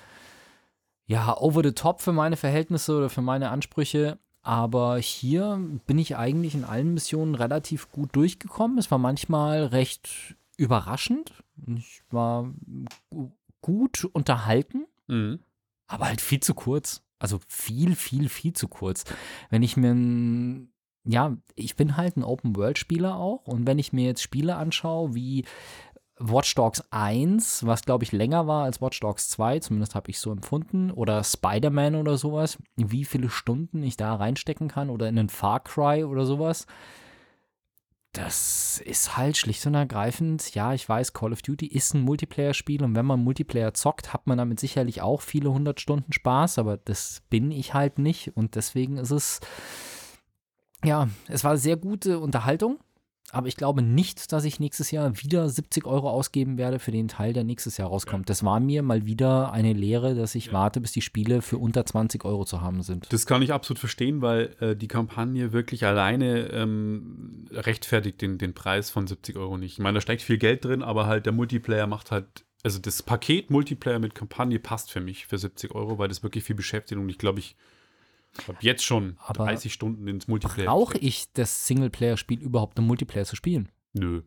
ja, 1.05 1.37
over 1.37 1.61
the 1.63 1.71
top 1.71 2.01
für 2.01 2.13
meine 2.13 2.35
Verhältnisse 2.35 2.97
oder 2.97 3.09
für 3.09 3.21
meine 3.21 3.49
Ansprüche. 3.49 4.17
Aber 4.43 4.97
hier 4.97 5.61
bin 5.85 5.99
ich 5.99 6.17
eigentlich 6.17 6.55
in 6.55 6.63
allen 6.63 6.95
Missionen 6.95 7.35
relativ 7.35 7.91
gut 7.91 8.15
durchgekommen. 8.15 8.79
Es 8.79 8.89
war 8.89 8.97
manchmal 8.97 9.65
recht 9.65 10.35
überraschend. 10.57 11.31
Ich 11.77 12.01
war 12.09 12.51
gut 13.61 14.05
unterhalten. 14.05 14.87
Mhm 15.07 15.41
aber 15.91 16.07
halt 16.07 16.21
viel 16.21 16.39
zu 16.39 16.53
kurz. 16.53 17.03
Also 17.19 17.39
viel, 17.47 17.95
viel, 17.95 18.29
viel 18.29 18.53
zu 18.53 18.67
kurz. 18.67 19.03
Wenn 19.49 19.61
ich 19.61 19.77
mir 19.77 19.91
ein, 19.91 20.73
ja, 21.03 21.37
ich 21.55 21.75
bin 21.75 21.97
halt 21.97 22.17
ein 22.17 22.23
Open-World-Spieler 22.23 23.15
auch 23.15 23.47
und 23.47 23.67
wenn 23.67 23.77
ich 23.77 23.93
mir 23.93 24.05
jetzt 24.05 24.23
Spiele 24.23 24.55
anschaue 24.55 25.13
wie 25.13 25.45
Watch 26.17 26.55
Dogs 26.55 26.83
1, 26.91 27.65
was 27.65 27.81
glaube 27.81 28.03
ich 28.03 28.11
länger 28.11 28.47
war 28.47 28.63
als 28.63 28.81
Watch 28.81 28.99
Dogs 28.99 29.29
2, 29.29 29.59
zumindest 29.59 29.95
habe 29.95 30.09
ich 30.09 30.19
so 30.19 30.31
empfunden, 30.31 30.91
oder 30.91 31.23
Spider-Man 31.23 31.95
oder 31.95 32.17
sowas, 32.17 32.57
wie 32.75 33.05
viele 33.05 33.29
Stunden 33.29 33.83
ich 33.83 33.97
da 33.97 34.15
reinstecken 34.15 34.67
kann 34.67 34.89
oder 34.89 35.09
in 35.09 35.19
einen 35.19 35.29
Far 35.29 35.59
Cry 35.59 36.03
oder 36.03 36.25
sowas. 36.25 36.67
Das 38.13 38.81
ist 38.83 39.15
halt 39.15 39.37
schlicht 39.37 39.65
und 39.65 39.73
ergreifend, 39.73 40.53
ja, 40.53 40.73
ich 40.73 40.87
weiß, 40.87 41.13
Call 41.13 41.31
of 41.31 41.41
Duty 41.41 41.65
ist 41.67 41.93
ein 41.93 42.01
Multiplayer-Spiel 42.01 42.83
und 42.83 42.93
wenn 42.93 43.05
man 43.05 43.23
Multiplayer 43.23 43.73
zockt, 43.73 44.11
hat 44.11 44.27
man 44.27 44.37
damit 44.37 44.59
sicherlich 44.59 45.01
auch 45.01 45.21
viele 45.21 45.51
hundert 45.51 45.79
Stunden 45.79 46.11
Spaß, 46.11 46.59
aber 46.59 46.75
das 46.75 47.21
bin 47.29 47.51
ich 47.51 47.73
halt 47.73 47.99
nicht 47.99 48.35
und 48.35 48.55
deswegen 48.55 48.97
ist 48.97 49.11
es, 49.11 49.39
ja, 50.83 51.07
es 51.27 51.45
war 51.45 51.55
sehr 51.55 51.77
gute 51.77 52.19
Unterhaltung 52.19 52.79
aber 53.31 53.47
ich 53.47 53.55
glaube 53.55 53.81
nicht, 53.81 54.31
dass 54.31 54.43
ich 54.43 54.59
nächstes 54.59 54.91
Jahr 54.91 55.17
wieder 55.21 55.47
70 55.49 55.85
Euro 55.85 56.09
ausgeben 56.09 56.57
werde 56.57 56.79
für 56.79 56.91
den 56.91 57.07
Teil, 57.07 57.33
der 57.33 57.43
nächstes 57.43 57.77
Jahr 57.77 57.89
rauskommt. 57.89 58.23
Ja. 58.23 58.31
Das 58.31 58.43
war 58.43 58.59
mir 58.59 58.83
mal 58.83 59.05
wieder 59.05 59.51
eine 59.51 59.73
Lehre, 59.73 60.15
dass 60.15 60.35
ich 60.35 60.47
ja. 60.47 60.53
warte, 60.53 60.81
bis 60.81 60.91
die 60.91 61.01
Spiele 61.01 61.41
für 61.41 61.57
unter 61.57 61.85
20 61.85 62.25
Euro 62.25 62.45
zu 62.45 62.61
haben 62.61 62.83
sind. 62.83 63.11
Das 63.11 63.25
kann 63.25 63.41
ich 63.41 63.53
absolut 63.53 63.79
verstehen, 63.79 64.21
weil 64.21 64.55
äh, 64.59 64.75
die 64.75 64.87
Kampagne 64.87 65.53
wirklich 65.53 65.85
alleine 65.85 66.49
ähm, 66.51 67.45
rechtfertigt 67.51 68.21
den, 68.21 68.37
den 68.37 68.53
Preis 68.53 68.89
von 68.89 69.07
70 69.07 69.37
Euro 69.37 69.57
nicht. 69.57 69.73
Ich 69.73 69.79
meine, 69.79 69.95
da 69.95 70.01
steckt 70.01 70.21
viel 70.21 70.37
Geld 70.37 70.65
drin, 70.65 70.83
aber 70.83 71.05
halt 71.05 71.25
der 71.25 71.33
Multiplayer 71.33 71.87
macht 71.87 72.11
halt 72.11 72.45
also 72.63 72.79
das 72.79 73.01
Paket 73.01 73.49
Multiplayer 73.49 73.99
mit 73.99 74.13
Kampagne 74.13 74.59
passt 74.59 74.91
für 74.91 75.01
mich 75.01 75.25
für 75.25 75.37
70 75.37 75.73
Euro, 75.73 75.97
weil 75.97 76.07
das 76.07 76.23
wirklich 76.23 76.43
viel 76.43 76.55
beschäftigt 76.55 76.99
und 76.99 77.09
ich 77.09 77.17
glaube, 77.17 77.39
ich 77.39 77.55
ich 78.39 78.47
habe 78.47 78.57
jetzt 78.61 78.83
schon 78.83 79.15
Aber 79.19 79.45
30 79.45 79.73
Stunden 79.73 80.07
ins 80.07 80.27
Multiplayer. 80.27 80.67
Brauche 80.67 80.97
ich 80.97 81.31
das 81.33 81.67
Singleplayer-Spiel 81.67 82.39
überhaupt 82.39 82.77
im 82.79 82.87
Multiplayer 82.87 83.25
zu 83.25 83.35
spielen? 83.35 83.69
Nö. 83.93 84.21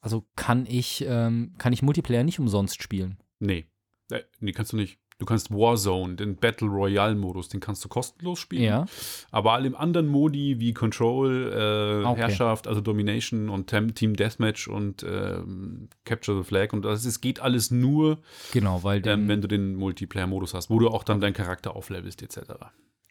Also 0.00 0.24
kann 0.36 0.66
ich, 0.66 1.04
ähm, 1.06 1.54
kann 1.58 1.72
ich 1.72 1.82
Multiplayer 1.82 2.24
nicht 2.24 2.38
umsonst 2.38 2.82
spielen? 2.82 3.18
Nee. 3.40 3.66
Äh, 4.10 4.22
nee, 4.40 4.52
kannst 4.52 4.72
du 4.72 4.76
nicht. 4.76 4.98
Du 5.18 5.26
kannst 5.26 5.50
Warzone, 5.50 6.14
den 6.14 6.36
Battle 6.36 6.68
Royale-Modus, 6.68 7.48
den 7.48 7.58
kannst 7.58 7.84
du 7.84 7.88
kostenlos 7.88 8.38
spielen. 8.38 8.62
Ja. 8.62 8.86
Aber 9.32 9.54
alle 9.54 9.76
anderen 9.76 10.06
Modi 10.06 10.60
wie 10.60 10.72
Control, 10.72 11.52
äh, 11.52 12.06
okay. 12.06 12.20
Herrschaft, 12.20 12.68
also 12.68 12.80
Domination 12.80 13.48
und 13.48 13.66
Team 13.66 14.14
Deathmatch 14.14 14.68
und 14.68 15.02
ähm, 15.02 15.88
Capture 16.04 16.38
the 16.40 16.44
Flag 16.44 16.72
und 16.72 16.84
das 16.84 17.04
es 17.04 17.20
geht 17.20 17.40
alles 17.40 17.72
nur, 17.72 18.18
genau, 18.52 18.84
weil 18.84 19.04
ähm, 19.08 19.26
wenn 19.26 19.40
du 19.40 19.48
den 19.48 19.74
Multiplayer-Modus 19.74 20.54
hast, 20.54 20.70
wo 20.70 20.78
du 20.78 20.88
auch 20.88 21.02
dann 21.02 21.20
deinen 21.20 21.34
Charakter 21.34 21.74
auflevelst 21.74 22.22
etc. 22.22 22.52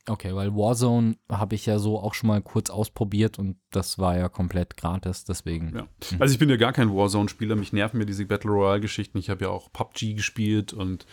Okay, 0.09 0.33
weil 0.33 0.55
Warzone 0.55 1.17
habe 1.29 1.55
ich 1.55 1.65
ja 1.65 1.79
so 1.79 1.99
auch 1.99 2.13
schon 2.13 2.27
mal 2.27 2.41
kurz 2.41 2.69
ausprobiert 2.69 3.37
und 3.37 3.57
das 3.71 3.99
war 3.99 4.17
ja 4.17 4.29
komplett 4.29 4.77
gratis, 4.77 5.25
deswegen. 5.25 5.75
Ja. 5.75 5.87
Also 6.19 6.33
ich 6.33 6.39
bin 6.39 6.49
ja 6.49 6.55
gar 6.55 6.71
kein 6.71 6.93
Warzone-Spieler, 6.93 7.55
mich 7.55 7.73
nerven 7.73 7.97
mir 7.97 8.05
diese 8.05 8.25
Battle 8.25 8.51
Royale-Geschichten. 8.51 9.17
Ich 9.17 9.29
habe 9.29 9.45
ja 9.45 9.49
auch 9.49 9.71
PUBG 9.71 10.13
gespielt 10.13 10.71
und, 10.71 11.05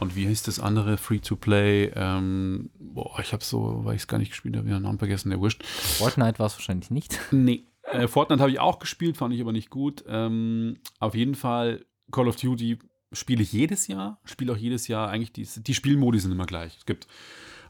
und 0.00 0.16
wie 0.16 0.26
hieß 0.26 0.42
das 0.42 0.58
andere, 0.58 0.96
Free-to-Play? 0.96 1.92
Ähm, 1.94 2.70
boah, 2.78 3.20
ich 3.20 3.32
habe 3.32 3.44
so, 3.44 3.84
weil 3.84 3.94
ich 3.94 4.02
es 4.02 4.08
gar 4.08 4.18
nicht 4.18 4.30
gespielt 4.30 4.56
habe, 4.56 4.68
den 4.68 4.82
Namen 4.82 4.98
vergessen, 4.98 5.30
der 5.30 5.38
wurscht. 5.38 5.64
Fortnite 5.64 6.40
war 6.40 6.46
es 6.46 6.54
wahrscheinlich 6.54 6.90
nicht. 6.90 7.18
Nee. 7.30 7.64
Äh, 7.82 8.08
Fortnite 8.08 8.40
habe 8.40 8.50
ich 8.50 8.58
auch 8.58 8.78
gespielt, 8.78 9.16
fand 9.16 9.34
ich 9.34 9.40
aber 9.40 9.52
nicht 9.52 9.70
gut. 9.70 10.04
Ähm, 10.08 10.78
auf 10.98 11.14
jeden 11.14 11.34
Fall 11.34 11.84
Call 12.10 12.28
of 12.28 12.36
Duty 12.36 12.78
spiele 13.12 13.42
ich 13.42 13.52
jedes 13.52 13.86
Jahr, 13.86 14.20
spiele 14.24 14.52
auch 14.52 14.56
jedes 14.56 14.88
Jahr 14.88 15.08
eigentlich 15.08 15.32
die, 15.32 15.46
die 15.62 15.74
Spielmodi 15.74 16.18
sind 16.18 16.32
immer 16.32 16.46
gleich. 16.46 16.78
Es 16.78 16.86
gibt 16.86 17.06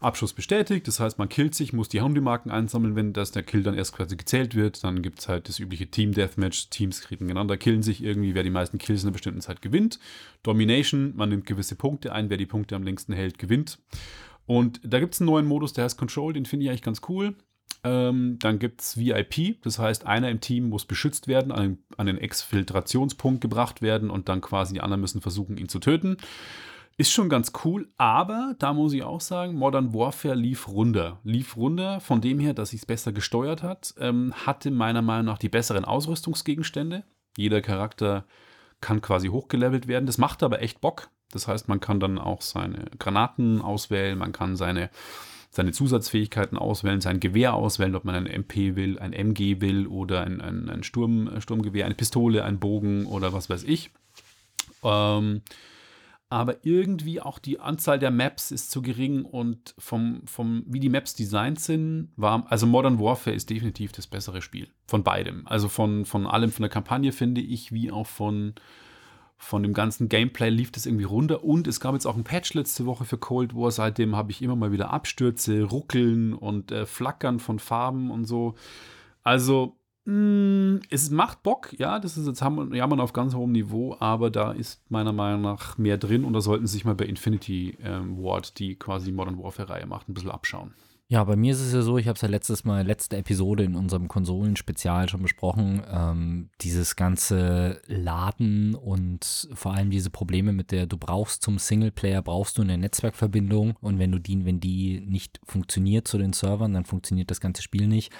Abschuss 0.04 0.32
bestätigt. 0.32 0.87
Das 0.87 1.00
heißt, 1.00 1.18
man 1.18 1.28
killt 1.28 1.54
sich, 1.54 1.73
muss 1.73 1.88
die 1.88 2.02
Handymarken 2.02 2.50
einsammeln, 2.50 2.96
wenn 2.96 3.12
das 3.12 3.32
der 3.32 3.42
Kill 3.42 3.62
dann 3.62 3.75
erst 3.75 3.94
quasi 3.94 4.16
gezählt 4.16 4.54
wird. 4.54 4.84
Dann 4.84 5.02
gibt 5.02 5.20
es 5.20 5.28
halt 5.28 5.49
das 5.49 5.58
übliche 5.58 5.87
Team-Deathmatch. 5.87 6.70
Teams 6.70 7.00
kriegen 7.00 7.30
einander, 7.30 7.56
killen 7.56 7.82
sich 7.82 8.02
irgendwie. 8.02 8.34
Wer 8.34 8.42
die 8.42 8.50
meisten 8.50 8.78
Kills 8.78 9.02
in 9.02 9.08
einer 9.08 9.12
bestimmten 9.12 9.40
Zeit 9.40 9.62
gewinnt. 9.62 9.99
Domination, 10.42 11.14
man 11.16 11.28
nimmt 11.28 11.46
gewisse 11.46 11.76
Punkte 11.76 12.12
ein. 12.12 12.30
Wer 12.30 12.37
die 12.37 12.46
Punkte 12.46 12.76
am 12.76 12.82
längsten 12.82 13.12
hält, 13.12 13.38
gewinnt. 13.38 13.78
Und 14.46 14.80
da 14.84 15.00
gibt 15.00 15.14
es 15.14 15.20
einen 15.20 15.30
neuen 15.30 15.46
Modus, 15.46 15.73
der 15.73 15.84
heißt 15.84 15.99
Control. 15.99 16.32
Den 16.32 16.46
finde 16.46 16.64
ich 16.64 16.70
eigentlich 16.70 16.82
ganz 16.82 17.00
cool. 17.08 17.34
Ähm, 17.82 18.38
dann 18.40 18.58
gibt 18.58 18.80
es 18.80 18.96
VIP, 18.96 19.61
das 19.62 19.78
heißt, 19.78 20.06
einer 20.06 20.30
im 20.30 20.40
Team 20.40 20.70
muss 20.70 20.87
beschützt 20.87 21.28
werden, 21.28 21.52
an, 21.52 21.78
an 21.99 22.06
den 22.06 22.16
Exfiltrationspunkt 22.16 23.42
gebracht 23.42 23.82
werden 23.82 24.08
und 24.08 24.30
dann 24.30 24.40
quasi 24.40 24.73
die 24.75 24.80
anderen 24.80 25.02
müssen 25.02 25.20
versuchen, 25.20 25.58
ihn 25.58 25.68
zu 25.68 25.80
töten. 25.80 26.16
Ist 26.96 27.10
schon 27.10 27.28
ganz 27.28 27.52
cool, 27.64 27.88
aber 27.96 28.54
da 28.60 28.72
muss 28.72 28.92
ich 28.92 29.02
auch 29.02 29.20
sagen, 29.20 29.56
Modern 29.56 29.92
Warfare 29.92 30.36
lief 30.36 30.68
runter. 30.68 31.18
Lief 31.24 31.56
runter 31.56 31.98
von 31.98 32.20
dem 32.20 32.38
her, 32.38 32.54
dass 32.54 32.72
ich 32.72 32.80
es 32.80 32.86
besser 32.86 33.12
gesteuert 33.12 33.64
hat, 33.64 33.94
ähm, 33.98 34.32
hatte 34.46 34.70
meiner 34.70 35.02
Meinung 35.02 35.26
nach 35.26 35.38
die 35.38 35.48
besseren 35.48 35.84
Ausrüstungsgegenstände. 35.84 37.02
Jeder 37.36 37.62
Charakter 37.62 38.26
kann 38.80 39.00
quasi 39.00 39.28
hochgelevelt 39.28 39.88
werden. 39.88 40.06
Das 40.06 40.18
macht 40.18 40.44
aber 40.44 40.62
echt 40.62 40.80
Bock. 40.80 41.08
Das 41.32 41.48
heißt, 41.48 41.68
man 41.68 41.80
kann 41.80 41.98
dann 41.98 42.16
auch 42.16 42.42
seine 42.42 42.84
Granaten 43.00 43.60
auswählen, 43.60 44.16
man 44.16 44.30
kann 44.30 44.54
seine, 44.54 44.88
seine 45.50 45.72
Zusatzfähigkeiten 45.72 46.56
auswählen, 46.56 47.00
sein 47.00 47.18
Gewehr 47.18 47.54
auswählen, 47.54 47.96
ob 47.96 48.04
man 48.04 48.14
ein 48.14 48.26
MP 48.26 48.76
will, 48.76 49.00
ein 49.00 49.12
MG 49.12 49.60
will 49.60 49.88
oder 49.88 50.22
ein, 50.22 50.40
ein, 50.40 50.70
ein 50.70 50.84
Sturm, 50.84 51.40
Sturmgewehr, 51.40 51.86
eine 51.86 51.96
Pistole, 51.96 52.44
ein 52.44 52.60
Bogen 52.60 53.06
oder 53.06 53.32
was 53.32 53.50
weiß 53.50 53.64
ich. 53.64 53.90
Ähm, 54.84 55.42
aber 56.31 56.64
irgendwie 56.64 57.21
auch 57.21 57.38
die 57.38 57.61
Anzahl 57.61 57.99
der 57.99 58.11
Maps 58.11 58.50
ist 58.50 58.71
zu 58.71 58.83
gering 58.83 59.25
und 59.25 59.75
vom, 59.78 60.23
vom 60.26 60.64
wie 60.66 60.81
die 60.81 60.88
Maps 60.88 61.14
designt 61.14 61.61
sind, 61.61 62.12
war, 62.16 62.47
also 62.50 62.66
Modern 62.66 62.99
Warfare 62.99 63.37
ist 63.37 63.50
definitiv 63.50 63.93
das 63.93 64.07
bessere 64.07 64.43
Spiel. 64.43 64.69
Von 64.87 65.04
beidem. 65.04 65.47
Also 65.47 65.69
von, 65.69 66.04
von 66.04 66.26
allem, 66.26 66.50
von 66.50 66.62
der 66.62 66.71
Kampagne 66.71 67.12
finde 67.12 67.40
ich, 67.40 67.73
wie 67.73 67.90
auch 67.90 68.07
von, 68.07 68.54
von 69.37 69.62
dem 69.62 69.75
ganzen 69.75 70.09
Gameplay 70.09 70.49
lief 70.49 70.73
das 70.73 70.87
irgendwie 70.87 71.04
runter. 71.04 71.45
Und 71.45 71.69
es 71.69 71.78
gab 71.78 71.95
jetzt 71.95 72.07
auch 72.07 72.16
ein 72.16 72.25
Patch 72.25 72.54
letzte 72.54 72.87
Woche 72.87 73.04
für 73.04 73.19
Cold 73.19 73.54
War. 73.54 73.71
Seitdem 73.71 74.16
habe 74.16 74.31
ich 74.31 74.43
immer 74.43 74.57
mal 74.57 74.73
wieder 74.73 74.90
Abstürze, 74.90 75.62
Ruckeln 75.62 76.35
und 76.35 76.73
äh, 76.73 76.87
Flackern 76.87 77.38
von 77.38 77.59
Farben 77.59 78.11
und 78.11 78.25
so. 78.25 78.54
Also 79.23 79.76
es 80.06 81.11
macht 81.11 81.42
Bock, 81.42 81.73
ja, 81.78 81.99
das 81.99 82.18
ist 82.18 82.26
jetzt 82.26 82.40
jammern 82.40 83.00
auf 83.00 83.14
ganz 83.14 83.34
hohem 83.34 83.52
Niveau, 83.52 83.96
aber 84.00 84.30
da 84.30 84.52
ist 84.52 84.82
meiner 84.90 85.14
Meinung 85.14 85.40
nach 85.40 85.78
mehr 85.78 85.96
drin 85.96 86.25
und 86.25 86.34
da 86.34 86.42
sollten 86.42 86.66
Sie 86.66 86.75
sich 86.75 86.84
mal 86.84 86.94
bei 86.94 87.06
Infinity 87.06 87.78
ähm, 87.82 88.23
Ward, 88.23 88.58
die 88.58 88.76
quasi 88.76 89.12
Modern 89.12 89.42
Warfare-Reihe 89.42 89.87
macht, 89.87 90.08
ein 90.08 90.14
bisschen 90.14 90.30
abschauen. 90.30 90.75
Ja, 91.08 91.23
bei 91.23 91.37
mir 91.37 91.52
ist 91.52 91.61
es 91.61 91.75
ja 91.75 91.82
so, 91.82 91.99
ich 91.99 92.08
habe 92.08 92.16
es 92.16 92.23
ja 92.23 92.28
letztes 92.28 92.64
Mal, 92.64 92.87
letzte 92.87 93.18
Episode 93.18 93.62
in 93.62 93.75
unserem 93.75 94.08
Konsolenspezial 94.08 95.06
schon 95.08 95.20
besprochen, 95.20 95.82
ähm, 95.87 96.49
dieses 96.62 96.96
ganze 96.96 97.82
Laden 97.87 98.75
und 98.75 99.49
vor 99.52 99.75
allem 99.75 99.90
diese 99.90 100.08
Probleme 100.08 100.52
mit 100.52 100.73
der, 100.73 100.87
du 100.87 100.96
brauchst 100.96 101.42
zum 101.42 101.58
Singleplayer, 101.58 102.23
brauchst 102.23 102.56
du 102.56 102.62
eine 102.62 102.78
Netzwerkverbindung 102.78 103.76
und 103.82 103.99
wenn 103.99 104.12
du 104.12 104.18
die, 104.18 104.46
wenn 104.46 104.61
die 104.61 105.02
nicht 105.06 105.40
funktioniert 105.44 106.08
zu 106.08 106.16
den 106.16 106.32
Servern, 106.32 106.73
dann 106.73 106.87
funktioniert 106.87 107.30
das 107.30 107.40
ganze 107.40 107.61
Spiel 107.61 107.87
nicht. 107.87 108.11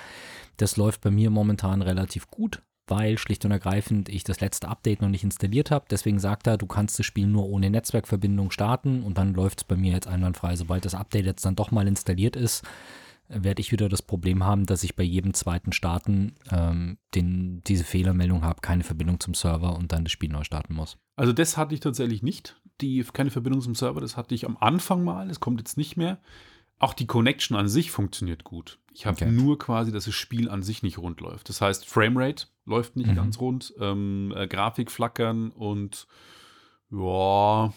Das 0.59 0.77
läuft 0.77 1.01
bei 1.01 1.11
mir 1.11 1.31
momentan 1.31 1.81
relativ 1.81 2.31
gut, 2.31 2.63
weil 2.87 3.19
schlicht 3.19 3.45
und 3.45 3.51
ergreifend 3.51 4.09
ich 4.09 4.25
das 4.25 4.41
letzte 4.41 4.69
Update 4.69 5.03
noch 5.03 5.09
nicht 5.09 5.25
installiert 5.25 5.71
habe. 5.71 5.87
Deswegen 5.91 6.19
sagt 6.19 6.47
er, 6.47 6.59
du 6.59 6.67
kannst 6.67 6.99
das 6.99 7.07
Spiel 7.07 7.27
nur 7.27 7.47
ohne 7.47 7.71
Netzwerkverbindung 7.71 8.51
starten 8.51 9.03
und 9.03 9.19
dann 9.19 9.35
läuft 9.35 9.61
es 9.61 9.65
bei 9.65 9.77
mir 9.77 9.93
jetzt 9.93 10.07
einwandfrei. 10.07 10.57
Sobald 10.57 10.85
das 10.85 10.95
Update 10.95 11.27
jetzt 11.27 11.45
dann 11.45 11.57
doch 11.57 11.71
mal 11.71 11.89
installiert 11.89 12.37
ist, 12.37 12.63
werde 13.29 13.61
ich 13.61 13.73
wieder 13.73 13.89
das 13.89 14.03
Problem 14.03 14.45
haben, 14.45 14.67
dass 14.67 14.85
ich 14.85 14.97
bei 14.97 15.03
jedem 15.03 15.35
zweiten 15.35 15.73
Starten 15.73 16.35
ähm, 16.51 16.99
den, 17.15 17.63
diese 17.67 17.85
Fehlermeldung 17.85 18.43
habe, 18.45 18.61
keine 18.61 18.85
Verbindung 18.85 19.19
zum 19.21 19.35
Server 19.35 19.77
und 19.77 19.93
dann 19.93 20.05
das 20.05 20.13
Spiel 20.13 20.31
neu 20.31 20.45
starten 20.45 20.75
muss. 20.75 20.99
Also 21.17 21.33
das 21.33 21.57
hatte 21.57 21.75
ich 21.75 21.81
tatsächlich 21.81 22.23
nicht, 22.23 22.61
die 22.81 23.03
keine 23.13 23.31
Verbindung 23.31 23.63
zum 23.63 23.75
Server, 23.75 24.01
das 24.01 24.17
hatte 24.17 24.35
ich 24.35 24.47
am 24.47 24.57
Anfang 24.59 25.05
mal, 25.05 25.29
das 25.29 25.41
kommt 25.41 25.61
jetzt 25.61 25.79
nicht 25.79 25.97
mehr. 25.97 26.19
Auch 26.79 26.95
die 26.95 27.07
Connection 27.07 27.57
an 27.57 27.69
sich 27.69 27.91
funktioniert 27.91 28.45
gut. 28.45 28.79
Ich 28.93 29.07
habe 29.07 29.17
okay. 29.17 29.31
nur 29.31 29.59
quasi, 29.59 29.91
dass 29.91 30.05
das 30.05 30.15
Spiel 30.15 30.49
an 30.49 30.63
sich 30.63 30.83
nicht 30.83 30.99
rund 30.99 31.21
läuft. 31.21 31.49
Das 31.49 31.61
heißt, 31.61 31.87
Framerate 31.87 32.47
läuft 32.65 32.97
nicht 32.97 33.11
mhm. 33.11 33.15
ganz 33.17 33.41
rund, 33.41 33.75
ähm, 33.81 34.33
äh, 34.37 34.47
Grafik 34.47 34.91
flackern 34.91 35.51
und 35.51 36.07
ja, 36.91 37.73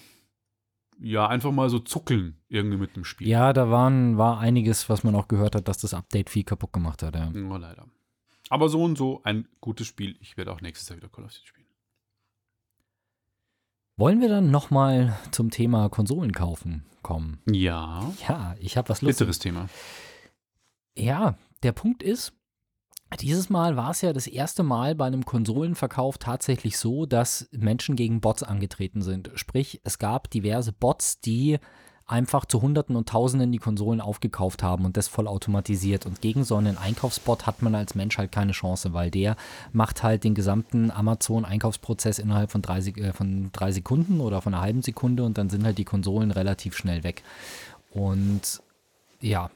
ja, 0.99 1.27
einfach 1.27 1.51
mal 1.51 1.69
so 1.69 1.79
zuckeln 1.79 2.37
irgendwie 2.49 2.77
mit 2.77 2.95
dem 2.95 3.03
Spiel. 3.03 3.27
Ja, 3.27 3.53
da 3.53 3.69
waren, 3.69 4.17
war 4.17 4.39
einiges, 4.39 4.89
was 4.89 5.03
man 5.03 5.15
auch 5.15 5.27
gehört 5.27 5.55
hat, 5.55 5.67
dass 5.67 5.77
das 5.77 5.93
Update 5.93 6.29
viel 6.29 6.43
kaputt 6.43 6.73
gemacht 6.73 7.03
hat. 7.03 7.15
Ja. 7.15 7.31
ja 7.31 7.57
leider. 7.57 7.87
Aber 8.49 8.69
so 8.69 8.83
und 8.83 8.97
so 8.97 9.21
ein 9.23 9.47
gutes 9.59 9.87
Spiel. 9.87 10.17
Ich 10.21 10.37
werde 10.37 10.51
auch 10.51 10.61
nächstes 10.61 10.89
Jahr 10.89 10.97
wieder 10.97 11.09
Call 11.09 11.25
of 11.25 11.31
Duty 11.31 11.47
spielen. 11.47 11.66
Wollen 13.99 14.21
wir 14.21 14.29
dann 14.29 14.51
nochmal 14.51 15.17
zum 15.31 15.49
Thema 15.49 15.89
Konsolen 15.89 16.31
kaufen 16.31 16.85
kommen? 17.01 17.41
Ja. 17.49 18.13
Ja, 18.27 18.55
ich 18.59 18.77
habe 18.77 18.89
was 18.89 19.01
Lustiges. 19.01 19.17
Bitteres 19.17 19.39
Thema. 19.39 19.69
Ja, 20.95 21.35
der 21.63 21.71
Punkt 21.71 22.03
ist, 22.03 22.33
dieses 23.19 23.49
Mal 23.49 23.75
war 23.75 23.89
es 23.89 24.01
ja 24.01 24.13
das 24.13 24.27
erste 24.27 24.61
Mal 24.61 24.93
bei 24.93 25.07
einem 25.07 25.25
Konsolenverkauf 25.25 26.19
tatsächlich 26.19 26.77
so, 26.77 27.07
dass 27.07 27.49
Menschen 27.51 27.95
gegen 27.95 28.21
Bots 28.21 28.43
angetreten 28.43 29.01
sind. 29.01 29.31
Sprich, 29.33 29.81
es 29.83 29.97
gab 29.97 30.29
diverse 30.29 30.73
Bots, 30.73 31.19
die 31.19 31.57
einfach 32.07 32.45
zu 32.45 32.61
Hunderten 32.61 32.95
und 32.95 33.09
Tausenden 33.09 33.51
die 33.51 33.57
Konsolen 33.57 33.99
aufgekauft 33.99 34.63
haben 34.63 34.85
und 34.85 34.95
das 34.95 35.09
voll 35.09 35.27
automatisiert. 35.27 36.05
Und 36.05 36.21
gegen 36.21 36.45
so 36.45 36.55
einen 36.55 36.77
Einkaufsbot 36.77 37.45
hat 37.45 37.61
man 37.61 37.75
als 37.75 37.95
Mensch 37.95 38.17
halt 38.17 38.31
keine 38.31 38.53
Chance, 38.53 38.93
weil 38.93 39.11
der 39.11 39.35
macht 39.73 40.03
halt 40.03 40.23
den 40.23 40.33
gesamten 40.33 40.89
Amazon-Einkaufsprozess 40.89 42.19
innerhalb 42.19 42.51
von 42.51 42.61
drei, 42.61 42.79
äh, 42.79 43.11
von 43.11 43.49
drei 43.51 43.71
Sekunden 43.71 44.21
oder 44.21 44.41
von 44.41 44.53
einer 44.53 44.63
halben 44.63 44.81
Sekunde 44.81 45.23
und 45.23 45.37
dann 45.37 45.49
sind 45.49 45.65
halt 45.65 45.77
die 45.77 45.85
Konsolen 45.85 46.31
relativ 46.31 46.77
schnell 46.77 47.03
weg. 47.03 47.23
Und 47.91 48.61
ja, 49.19 49.51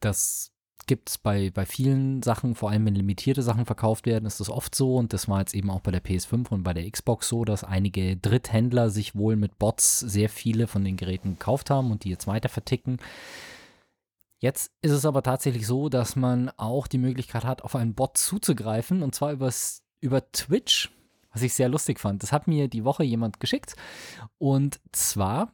das 0.00 0.50
gibt 0.88 1.10
es 1.10 1.18
bei, 1.18 1.50
bei 1.50 1.64
vielen 1.64 2.22
Sachen, 2.24 2.56
vor 2.56 2.70
allem 2.70 2.86
wenn 2.86 2.96
limitierte 2.96 3.42
Sachen 3.42 3.66
verkauft 3.66 4.06
werden, 4.06 4.26
ist 4.26 4.40
das 4.40 4.50
oft 4.50 4.74
so. 4.74 4.96
Und 4.96 5.12
das 5.12 5.28
war 5.28 5.38
jetzt 5.38 5.54
eben 5.54 5.70
auch 5.70 5.80
bei 5.80 5.92
der 5.92 6.02
PS5 6.02 6.48
und 6.48 6.64
bei 6.64 6.74
der 6.74 6.90
Xbox 6.90 7.28
so, 7.28 7.44
dass 7.44 7.62
einige 7.62 8.16
Dritthändler 8.16 8.90
sich 8.90 9.14
wohl 9.14 9.36
mit 9.36 9.58
Bots 9.58 10.00
sehr 10.00 10.28
viele 10.28 10.66
von 10.66 10.84
den 10.84 10.96
Geräten 10.96 11.38
gekauft 11.38 11.70
haben 11.70 11.92
und 11.92 12.02
die 12.02 12.10
jetzt 12.10 12.26
weiter 12.26 12.48
verticken. 12.48 12.98
Jetzt 14.40 14.72
ist 14.82 14.92
es 14.92 15.04
aber 15.04 15.22
tatsächlich 15.22 15.66
so, 15.66 15.88
dass 15.88 16.16
man 16.16 16.50
auch 16.56 16.86
die 16.86 16.98
Möglichkeit 16.98 17.44
hat, 17.44 17.62
auf 17.62 17.76
einen 17.76 17.94
Bot 17.94 18.16
zuzugreifen 18.16 19.02
und 19.02 19.14
zwar 19.14 19.32
übers, 19.32 19.82
über 20.00 20.30
Twitch, 20.32 20.90
was 21.32 21.42
ich 21.42 21.54
sehr 21.54 21.68
lustig 21.68 22.00
fand. 22.00 22.22
Das 22.22 22.32
hat 22.32 22.48
mir 22.48 22.68
die 22.68 22.84
Woche 22.84 23.04
jemand 23.04 23.40
geschickt 23.40 23.74
und 24.38 24.80
zwar 24.92 25.52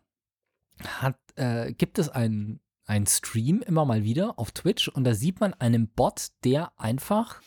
hat, 0.83 1.19
äh, 1.37 1.73
gibt 1.73 1.99
es 1.99 2.09
einen 2.09 2.61
ein 2.87 3.07
Stream 3.07 3.62
immer 3.62 3.85
mal 3.85 4.05
wieder 4.05 4.38
auf 4.38 4.53
Twitch 4.53 4.88
und 4.88 5.05
da 5.05 5.14
sieht 5.14 5.41
man 5.41 5.55
einen 5.55 5.88
Bot, 5.88 6.29
der 6.45 6.73
einfach 6.79 7.41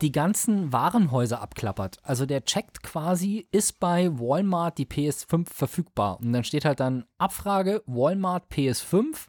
die 0.00 0.12
ganzen 0.12 0.72
Warenhäuser 0.72 1.40
abklappert. 1.40 1.98
Also 2.02 2.26
der 2.26 2.44
checkt 2.44 2.82
quasi, 2.82 3.48
ist 3.50 3.80
bei 3.80 4.10
Walmart 4.18 4.78
die 4.78 4.86
PS5 4.86 5.48
verfügbar? 5.48 6.20
Und 6.20 6.32
dann 6.32 6.44
steht 6.44 6.64
halt 6.64 6.80
dann 6.80 7.06
Abfrage 7.18 7.82
Walmart 7.86 8.50
PS5 8.50 9.28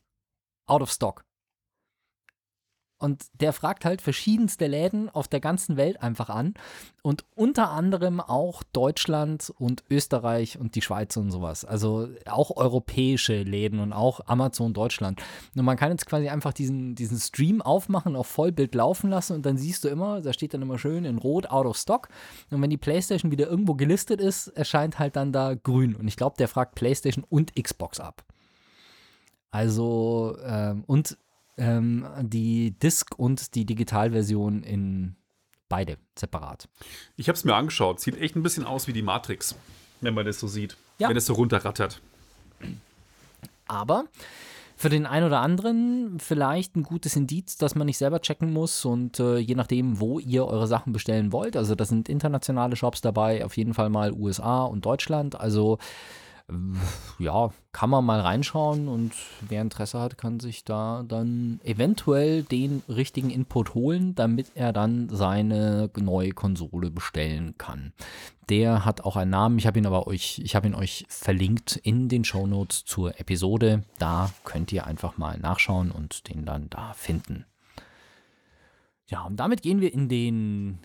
out 0.66 0.82
of 0.82 0.92
stock. 0.92 1.25
Und 2.98 3.26
der 3.42 3.52
fragt 3.52 3.84
halt 3.84 4.02
verschiedenste 4.02 4.68
Läden 4.68 5.10
auf 5.10 5.28
der 5.28 5.42
ganzen 5.42 5.76
Welt 5.76 6.02
einfach 6.02 6.30
an. 6.30 6.54
Und 7.02 7.26
unter 7.36 7.70
anderem 7.72 8.22
auch 8.22 8.64
Deutschland 8.72 9.54
und 9.58 9.84
Österreich 9.90 10.58
und 10.58 10.76
die 10.76 10.82
Schweiz 10.82 11.18
und 11.18 11.30
sowas. 11.30 11.66
Also 11.66 12.08
auch 12.26 12.56
europäische 12.56 13.44
Läden 13.44 13.80
und 13.80 13.92
auch 13.92 14.22
Amazon 14.28 14.74
Deutschland. 14.74 15.22
Und 15.56 15.66
man 15.66 15.76
kann 15.76 15.92
jetzt 15.92 16.06
quasi 16.06 16.30
einfach 16.30 16.54
diesen, 16.54 16.96
diesen 16.96 17.20
Stream 17.20 17.62
aufmachen, 17.62 18.16
auf 18.16 18.28
Vollbild 18.28 18.74
laufen 18.74 19.10
lassen 19.10 19.34
und 19.34 19.46
dann 19.46 19.58
siehst 19.58 19.84
du 19.84 19.90
immer, 19.90 20.22
da 20.22 20.32
steht 20.32 20.54
dann 20.54 20.62
immer 20.62 20.80
schön 20.80 21.04
in 21.04 21.18
Rot 21.18 21.50
out 21.50 21.66
of 21.66 21.78
stock. 21.78 22.08
Und 22.50 22.62
wenn 22.62 22.70
die 22.70 22.78
PlayStation 22.78 23.30
wieder 23.30 23.48
irgendwo 23.48 23.76
gelistet 23.76 24.22
ist, 24.22 24.48
erscheint 24.48 25.00
halt 25.00 25.18
dann 25.18 25.34
da 25.34 25.54
grün. 25.54 25.96
Und 25.96 26.08
ich 26.08 26.16
glaube, 26.16 26.38
der 26.38 26.48
fragt 26.48 26.76
PlayStation 26.76 27.26
und 27.28 27.54
Xbox 27.62 28.00
ab. 28.00 28.24
Also, 29.52 30.38
ähm, 30.46 30.84
und 30.88 31.18
ähm, 31.58 32.08
die 32.22 32.72
Disk 32.72 33.18
und 33.18 33.56
die 33.56 33.66
Digitalversion 33.66 34.64
in 34.64 35.16
beide 35.70 35.98
separat. 36.18 36.70
Ich 37.18 37.28
habe 37.28 37.36
es 37.36 37.44
mir 37.44 37.56
angeschaut. 37.56 38.00
Sieht 38.00 38.18
echt 38.18 38.36
ein 38.36 38.44
bisschen 38.44 38.66
aus 38.66 38.88
wie 38.88 38.94
die 38.94 39.02
Matrix, 39.02 39.56
wenn 40.02 40.14
man 40.14 40.26
das 40.26 40.40
so 40.40 40.48
sieht. 40.48 40.78
Ja. 41.00 41.10
Wenn 41.10 41.18
es 41.18 41.26
so 41.26 41.34
runterrattert. 41.34 42.02
Aber 43.68 44.06
für 44.78 44.90
den 44.90 45.06
einen 45.06 45.26
oder 45.26 45.40
anderen 45.40 46.20
vielleicht 46.20 46.76
ein 46.76 46.84
gutes 46.84 47.16
Indiz, 47.16 47.58
dass 47.58 47.76
man 47.76 47.88
nicht 47.88 47.98
selber 47.98 48.22
checken 48.22 48.52
muss 48.52 48.84
und 48.86 49.20
äh, 49.20 49.38
je 49.38 49.56
nachdem, 49.56 50.00
wo 50.00 50.20
ihr 50.20 50.46
eure 50.46 50.68
Sachen 50.68 50.92
bestellen 50.94 51.32
wollt. 51.32 51.56
Also 51.56 51.76
da 51.76 51.86
sind 51.86 52.10
internationale 52.10 52.76
Shops 52.76 53.02
dabei, 53.02 53.46
auf 53.46 53.56
jeden 53.58 53.74
Fall 53.74 53.90
mal 53.90 54.12
USA 54.12 54.66
und 54.66 54.86
Deutschland. 54.86 55.40
Also 55.40 55.78
ja, 57.18 57.50
kann 57.72 57.90
man 57.90 58.06
mal 58.06 58.20
reinschauen 58.20 58.88
und 58.88 59.14
wer 59.42 59.62
Interesse 59.62 60.00
hat, 60.00 60.18
kann 60.18 60.40
sich 60.40 60.64
da 60.64 61.04
dann 61.08 61.60
eventuell 61.64 62.44
den 62.44 62.84
richtigen 62.88 63.32
Input 63.32 63.74
holen, 63.74 64.14
damit 64.14 64.52
er 64.54 64.72
dann 64.72 65.10
seine 65.10 65.90
neue 65.98 66.32
Konsole 66.32 66.92
bestellen 66.92 67.58
kann. 67.58 67.94
Der 68.50 68.86
hat 68.86 69.02
auch 69.02 69.16
einen 69.16 69.32
Namen, 69.32 69.58
ich 69.58 69.66
habe 69.66 69.80
ihn 69.80 69.88
aber 69.88 70.06
euch, 70.06 70.40
ich 70.44 70.56
habe 70.56 70.68
ihn 70.68 70.76
euch 70.76 71.06
verlinkt 71.10 71.78
in 71.78 72.10
den 72.10 72.24
Show 72.24 72.46
Notes 72.46 72.86
zur 72.86 73.20
Episode. 73.20 73.84
Da 73.98 74.30
könnt 74.44 74.72
ihr 74.72 74.86
einfach 74.86 75.18
mal 75.18 75.40
nachschauen 75.40 75.90
und 75.90 76.30
den 76.30 76.46
dann 76.46 76.70
da 76.70 76.94
finden. 76.94 77.46
Ja, 79.08 79.24
und 79.24 79.38
damit 79.38 79.64
gehen 79.64 79.82
wir 79.82 79.92
in 79.92 80.10
den 80.10 80.80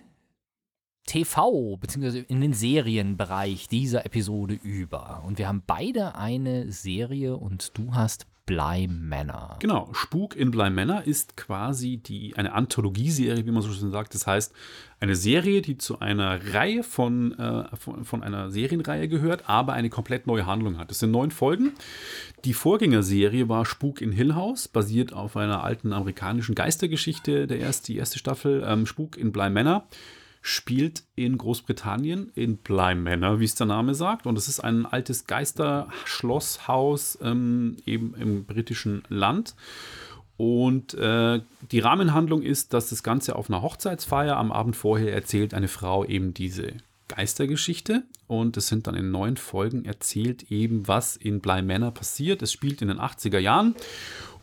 TV 1.11 1.77
bzw. 1.77 2.23
in 2.29 2.41
den 2.41 2.53
Serienbereich 2.53 3.67
dieser 3.67 4.07
Episode 4.07 4.55
über. 4.55 5.25
Und 5.27 5.39
wir 5.39 5.49
haben 5.49 5.65
beide 5.67 6.15
eine 6.15 6.71
Serie 6.71 7.37
und 7.37 7.77
du 7.77 7.95
hast 7.95 8.29
Bly 8.47 8.87
Manor. 8.87 9.57
Genau, 9.59 9.89
Spuk 9.93 10.37
in 10.37 10.53
Bly 10.53 10.71
Manor 10.71 11.03
ist 11.03 11.37
quasi 11.37 11.97
die, 11.97 12.37
eine 12.37 12.53
Anthologieserie, 12.53 13.45
wie 13.45 13.51
man 13.51 13.61
so 13.61 13.73
schön 13.73 13.91
sagt. 13.91 14.15
Das 14.15 14.29
heißt, 14.29 14.53
eine 15.01 15.17
Serie, 15.17 15.63
die 15.63 15.79
zu 15.79 15.99
einer 15.99 16.55
Reihe 16.55 16.85
von, 16.85 17.37
äh, 17.37 17.77
von, 17.77 18.05
von, 18.05 18.23
einer 18.23 18.51
Serienreihe 18.51 19.09
gehört, 19.09 19.49
aber 19.49 19.73
eine 19.73 19.91
komplett 19.91 20.29
neue 20.29 20.47
Handlung 20.47 20.79
hat. 20.79 20.93
Es 20.93 21.01
sind 21.01 21.11
neun 21.11 21.33
Folgen. 21.33 21.73
Die 22.45 22.55
Vorgängerserie 22.55 23.49
war 23.49 23.67
Spuk 23.67 24.01
in 24.01 24.13
Hill 24.13 24.37
House, 24.37 24.69
basiert 24.69 25.13
auf 25.13 25.37
einer 25.37 25.65
alten 25.65 25.93
amerikanischen 25.93 26.55
Geistergeschichte, 26.55 27.49
der 27.49 27.59
erste, 27.59 27.87
die 27.87 27.99
erste 27.99 28.21
Staffel. 28.21 28.63
Ähm, 28.65 28.87
Spuk 28.87 29.17
in 29.17 29.33
Bly 29.33 29.51
Manor 29.51 29.89
spielt 30.43 31.05
in 31.15 31.37
Großbritannien, 31.37 32.31
in 32.35 32.57
Bly 32.57 32.95
Manor, 32.95 33.41
wie 33.41 33.45
es 33.45 33.55
der 33.55 33.67
Name 33.67 33.95
sagt. 33.95 34.27
Und 34.27 34.39
es 34.39 34.49
ist 34.49 34.61
ein 34.61 34.87
altes 34.87 35.27
Geisterschlosshaus 35.27 37.19
ähm, 37.23 37.77
eben 37.85 38.15
im 38.15 38.45
britischen 38.45 39.03
Land. 39.09 39.55
Und 40.37 40.95
äh, 40.95 41.43
die 41.71 41.81
Rahmenhandlung 41.81 42.41
ist, 42.41 42.73
dass 42.73 42.89
das 42.89 43.03
Ganze 43.03 43.37
auf 43.37 43.51
einer 43.51 43.61
Hochzeitsfeier 43.61 44.39
am 44.39 44.51
Abend 44.53 44.75
vorher 44.75 45.13
erzählt 45.13 45.53
eine 45.53 45.69
Frau 45.69 46.07
eben 46.07 46.33
diese 46.33 46.73
Geistergeschichte. 47.09 48.05
Und 48.27 48.57
es 48.57 48.69
sind 48.69 48.87
dann 48.87 48.95
in 48.95 49.11
neun 49.11 49.37
Folgen 49.37 49.85
erzählt 49.85 50.51
eben, 50.51 50.89
was 50.89 51.17
in 51.17 51.41
Bly 51.41 51.61
Manor 51.61 51.91
passiert. 51.91 52.41
Es 52.41 52.53
spielt 52.53 52.81
in 52.81 52.89
den 52.89 52.99
80er 52.99 53.39
Jahren. 53.39 53.75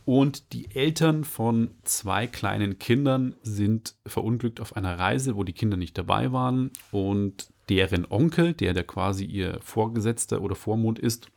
Und 0.08 0.54
die 0.54 0.74
Eltern 0.74 1.26
von 1.26 1.72
zwei 1.84 2.28
kleinen 2.28 2.80
Kindern 2.80 3.36
sind 3.43 3.96
verunglückt 4.06 4.62
auf 4.62 4.78
einer 4.78 4.98
Reise, 4.98 5.36
wo 5.36 5.43
die 5.43 5.52
Kinder 5.52 5.76
nicht 5.76 5.98
dabei 5.98 6.32
waren. 6.32 6.72
Und 6.93 7.50
deren 7.67 8.10
Onkel, 8.10 8.54
der 8.54 8.74
der 8.74 8.86
quasi 8.86 9.26
ihr 9.26 9.60
Vorgesetzter 9.62 10.41
oder 10.41 10.56
Vormund 10.56 10.98
ist, 10.98 11.30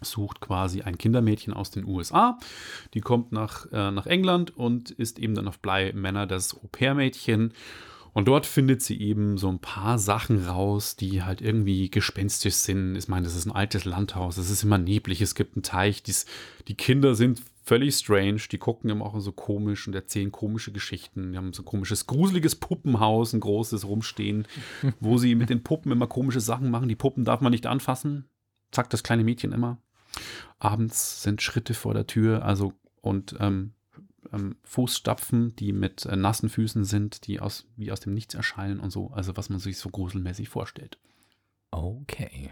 sucht 0.00 0.40
quasi 0.40 0.80
ein 0.80 0.96
Kindermädchen 0.96 1.52
aus 1.52 1.72
den 1.72 1.84
USA. 1.84 2.38
Die 2.94 3.02
kommt 3.02 3.32
nach, 3.32 3.70
äh, 3.70 3.90
nach 3.90 4.06
England 4.06 4.56
und 4.56 4.92
ist 4.92 5.18
eben 5.18 5.34
dann 5.34 5.46
auf 5.46 5.58
Bly 5.58 5.92
Männer 5.92 6.26
das 6.26 6.54
Au-pair-Mädchen. 6.54 7.52
Und 8.14 8.28
dort 8.28 8.46
findet 8.46 8.80
sie 8.80 8.98
eben 8.98 9.36
so 9.36 9.50
ein 9.50 9.58
paar 9.58 9.98
Sachen 9.98 10.46
raus, 10.46 10.96
die 10.96 11.22
halt 11.22 11.42
irgendwie 11.42 11.90
gespenstisch 11.90 12.54
sind. 12.54 12.96
Ich 12.96 13.08
meine, 13.08 13.24
das 13.24 13.36
ist 13.36 13.44
ein 13.44 13.52
altes 13.52 13.84
Landhaus, 13.84 14.38
es 14.38 14.48
ist 14.48 14.62
immer 14.64 14.78
neblig, 14.78 15.20
es 15.20 15.34
gibt 15.34 15.54
einen 15.54 15.62
Teich, 15.62 16.02
dies, 16.02 16.24
die 16.66 16.74
Kinder 16.74 17.14
sind 17.14 17.42
völlig 17.70 17.94
strange. 17.94 18.40
Die 18.50 18.58
gucken 18.58 18.90
immer 18.90 19.06
auch 19.06 19.20
so 19.20 19.30
komisch 19.30 19.86
und 19.86 19.94
erzählen 19.94 20.32
komische 20.32 20.72
Geschichten. 20.72 21.30
Die 21.30 21.38
haben 21.38 21.52
so 21.52 21.62
ein 21.62 21.66
komisches, 21.66 22.08
gruseliges 22.08 22.56
Puppenhaus, 22.56 23.32
ein 23.32 23.38
großes 23.38 23.86
rumstehen, 23.86 24.48
wo 25.00 25.18
sie 25.18 25.36
mit 25.36 25.50
den 25.50 25.62
Puppen 25.62 25.92
immer 25.92 26.08
komische 26.08 26.40
Sachen 26.40 26.72
machen. 26.72 26.88
Die 26.88 26.96
Puppen 26.96 27.24
darf 27.24 27.40
man 27.40 27.52
nicht 27.52 27.66
anfassen, 27.66 28.28
sagt 28.74 28.92
das 28.92 29.04
kleine 29.04 29.22
Mädchen 29.22 29.52
immer. 29.52 29.78
Abends 30.58 31.22
sind 31.22 31.42
Schritte 31.42 31.74
vor 31.74 31.94
der 31.94 32.08
Tür, 32.08 32.44
also 32.44 32.72
und 33.02 33.36
ähm, 33.38 33.74
ähm, 34.32 34.56
Fußstapfen, 34.64 35.54
die 35.54 35.72
mit 35.72 36.06
äh, 36.06 36.16
nassen 36.16 36.48
Füßen 36.48 36.82
sind, 36.82 37.28
die 37.28 37.38
aus, 37.38 37.68
wie 37.76 37.92
aus 37.92 38.00
dem 38.00 38.14
Nichts 38.14 38.34
erscheinen 38.34 38.80
und 38.80 38.90
so. 38.90 39.12
Also 39.12 39.36
was 39.36 39.48
man 39.48 39.60
sich 39.60 39.78
so 39.78 39.90
gruselmäßig 39.90 40.48
vorstellt. 40.48 40.98
Okay. 41.70 42.50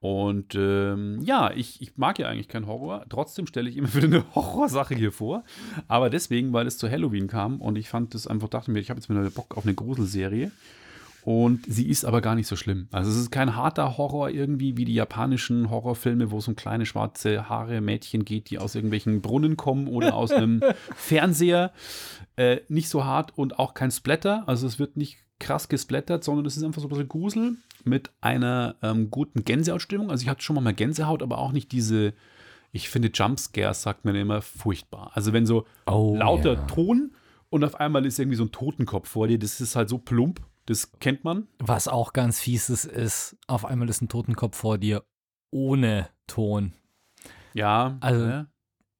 Und 0.00 0.54
ähm, 0.54 1.20
ja, 1.22 1.50
ich, 1.50 1.80
ich 1.80 1.96
mag 1.96 2.18
ja 2.18 2.28
eigentlich 2.28 2.48
keinen 2.48 2.66
Horror. 2.66 3.06
Trotzdem 3.08 3.46
stelle 3.46 3.70
ich 3.70 3.76
immer 3.76 3.94
wieder 3.94 4.06
eine 4.06 4.34
Horrorsache 4.34 4.94
hier 4.94 5.12
vor. 5.12 5.44
Aber 5.88 6.10
deswegen, 6.10 6.52
weil 6.52 6.66
es 6.66 6.76
zu 6.76 6.90
Halloween 6.90 7.26
kam 7.26 7.60
und 7.60 7.76
ich 7.76 7.88
fand 7.88 8.14
das 8.14 8.26
einfach, 8.26 8.48
dachte 8.48 8.70
mir, 8.70 8.80
ich 8.80 8.90
habe 8.90 9.00
jetzt 9.00 9.08
wieder 9.08 9.30
Bock 9.30 9.56
auf 9.56 9.64
eine 9.64 9.74
Gruselserie. 9.74 10.50
Und 11.24 11.64
sie 11.66 11.88
ist 11.88 12.04
aber 12.04 12.20
gar 12.20 12.34
nicht 12.34 12.46
so 12.46 12.54
schlimm. 12.54 12.86
Also 12.92 13.10
es 13.10 13.16
ist 13.16 13.30
kein 13.30 13.56
harter 13.56 13.96
Horror 13.96 14.28
irgendwie 14.28 14.76
wie 14.76 14.84
die 14.84 14.92
japanischen 14.92 15.70
Horrorfilme, 15.70 16.30
wo 16.30 16.36
es 16.36 16.48
um 16.48 16.54
kleine 16.54 16.84
schwarze 16.84 17.48
Haare 17.48 17.80
Mädchen 17.80 18.26
geht, 18.26 18.50
die 18.50 18.58
aus 18.58 18.74
irgendwelchen 18.74 19.22
Brunnen 19.22 19.56
kommen 19.56 19.88
oder 19.88 20.14
aus 20.14 20.32
einem 20.32 20.60
Fernseher. 20.94 21.72
Äh, 22.36 22.60
nicht 22.68 22.90
so 22.90 23.06
hart 23.06 23.38
und 23.38 23.58
auch 23.58 23.72
kein 23.72 23.90
Splatter. 23.90 24.44
Also 24.46 24.66
es 24.66 24.78
wird 24.78 24.98
nicht 24.98 25.16
krass 25.38 25.70
gesplattert, 25.70 26.24
sondern 26.24 26.44
es 26.44 26.58
ist 26.58 26.62
einfach 26.62 26.82
so 26.82 26.88
ein 26.88 26.90
bisschen 26.90 27.08
Grusel 27.08 27.56
mit 27.86 28.12
einer 28.20 28.76
ähm, 28.82 29.10
guten 29.10 29.44
Gänsehautstimmung. 29.44 30.10
Also 30.10 30.22
ich 30.22 30.28
hatte 30.28 30.42
schon 30.42 30.54
mal 30.54 30.62
mal 30.62 30.74
Gänsehaut, 30.74 31.22
aber 31.22 31.38
auch 31.38 31.52
nicht 31.52 31.72
diese, 31.72 32.14
ich 32.72 32.88
finde 32.88 33.10
Jumpscares, 33.12 33.82
sagt 33.82 34.04
man 34.04 34.14
immer, 34.14 34.42
furchtbar. 34.42 35.10
Also 35.14 35.32
wenn 35.32 35.46
so 35.46 35.66
oh, 35.86 36.14
lauter 36.16 36.54
yeah. 36.54 36.66
Ton 36.66 37.14
und 37.50 37.64
auf 37.64 37.76
einmal 37.76 38.04
ist 38.06 38.18
irgendwie 38.18 38.36
so 38.36 38.44
ein 38.44 38.52
Totenkopf 38.52 39.08
vor 39.08 39.28
dir, 39.28 39.38
das 39.38 39.60
ist 39.60 39.76
halt 39.76 39.88
so 39.88 39.98
plump, 39.98 40.40
das 40.66 40.92
kennt 40.98 41.24
man. 41.24 41.46
Was 41.58 41.88
auch 41.88 42.12
ganz 42.12 42.40
fies 42.40 42.70
ist, 42.70 42.84
ist, 42.84 43.36
auf 43.46 43.64
einmal 43.64 43.88
ist 43.88 44.02
ein 44.02 44.08
Totenkopf 44.08 44.56
vor 44.56 44.78
dir 44.78 45.04
ohne 45.50 46.08
Ton. 46.26 46.72
Ja, 47.52 47.96
Also- 48.00 48.24
äh, 48.24 48.44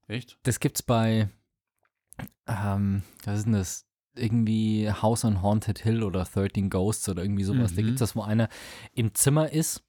echt? 0.06 0.38
Das 0.44 0.60
gibt's 0.60 0.82
bei, 0.82 1.28
ähm, 2.46 3.02
was 3.24 3.38
ist 3.38 3.44
denn 3.46 3.54
das? 3.54 3.86
Irgendwie 4.16 4.90
House 4.90 5.24
on 5.24 5.42
Haunted 5.42 5.78
Hill 5.80 6.02
oder 6.02 6.24
13 6.24 6.70
Ghosts 6.70 7.08
oder 7.08 7.22
irgendwie 7.22 7.44
sowas. 7.44 7.74
Da 7.74 7.82
Mhm. 7.82 7.86
gibt's 7.86 8.00
das, 8.00 8.14
wo 8.16 8.22
einer 8.22 8.48
im 8.92 9.14
Zimmer 9.14 9.50
ist 9.52 9.82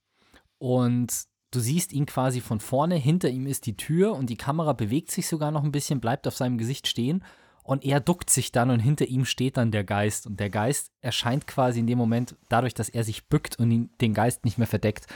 und 0.58 1.14
du 1.52 1.60
siehst 1.60 1.94
ihn 1.94 2.06
quasi 2.06 2.42
von 2.42 2.60
vorne, 2.60 2.96
hinter 2.96 3.30
ihm 3.30 3.46
ist 3.48 3.66
die 3.66 3.78
Tür 3.78 4.14
und 4.14 4.30
die 4.30 4.38
Kamera 4.38 4.74
bewegt 4.74 5.12
sich 5.12 5.28
sogar 5.28 5.52
noch 5.52 5.64
ein 5.64 5.72
bisschen, 5.72 6.02
bleibt 6.02 6.28
auf 6.28 6.36
seinem 6.36 6.58
Gesicht 6.58 6.88
stehen 6.88 7.24
und 7.66 7.84
er 7.84 8.00
duckt 8.00 8.30
sich 8.30 8.52
dann 8.52 8.70
und 8.70 8.80
hinter 8.80 9.08
ihm 9.08 9.26
steht 9.26 9.58
dann 9.58 9.72
der 9.72 9.84
Geist 9.84 10.28
und 10.28 10.40
der 10.40 10.52
Geist 10.52 10.92
erscheint 11.02 11.48
quasi 11.48 11.80
in 11.80 11.88
dem 11.88 11.98
Moment 11.98 12.36
dadurch, 12.48 12.76
dass 12.76 12.90
er 12.90 13.04
sich 13.04 13.28
bückt 13.28 13.58
und 13.58 13.72
ihn, 13.72 13.90
den 14.02 14.14
Geist 14.14 14.46
nicht 14.46 14.60
mehr 14.60 14.68
verdeckt. 14.68 15.08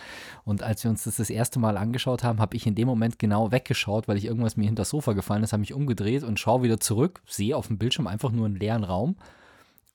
Und 0.45 0.63
als 0.63 0.83
wir 0.83 0.89
uns 0.89 1.03
das 1.03 1.17
das 1.17 1.29
erste 1.29 1.59
Mal 1.59 1.77
angeschaut 1.77 2.23
haben, 2.23 2.39
habe 2.39 2.57
ich 2.57 2.65
in 2.65 2.73
dem 2.73 2.87
Moment 2.87 3.19
genau 3.19 3.51
weggeschaut, 3.51 4.07
weil 4.07 4.17
ich 4.17 4.25
irgendwas 4.25 4.57
mir 4.57 4.65
hinter 4.65 4.81
das 4.81 4.89
Sofa 4.89 5.13
gefallen 5.13 5.43
ist, 5.43 5.53
habe 5.53 5.59
mich 5.59 5.75
umgedreht 5.75 6.23
und 6.23 6.39
schaue 6.39 6.63
wieder 6.63 6.79
zurück, 6.79 7.21
sehe 7.27 7.55
auf 7.55 7.67
dem 7.67 7.77
Bildschirm 7.77 8.07
einfach 8.07 8.31
nur 8.31 8.47
einen 8.47 8.55
leeren 8.55 8.83
Raum. 8.83 9.17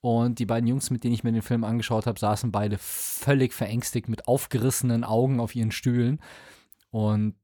Und 0.01 0.39
die 0.39 0.47
beiden 0.47 0.69
Jungs, 0.69 0.91
mit 0.91 1.03
denen 1.03 1.15
ich 1.15 1.25
mir 1.25 1.33
den 1.33 1.43
Film 1.43 1.65
angeschaut 1.65 2.07
habe, 2.07 2.21
saßen 2.21 2.53
beide 2.53 2.79
völlig 2.79 3.53
verängstigt 3.53 4.09
mit 4.09 4.29
aufgerissenen 4.29 5.03
Augen 5.03 5.41
auf 5.41 5.57
ihren 5.57 5.73
Stühlen. 5.73 6.21
Und 6.91 7.35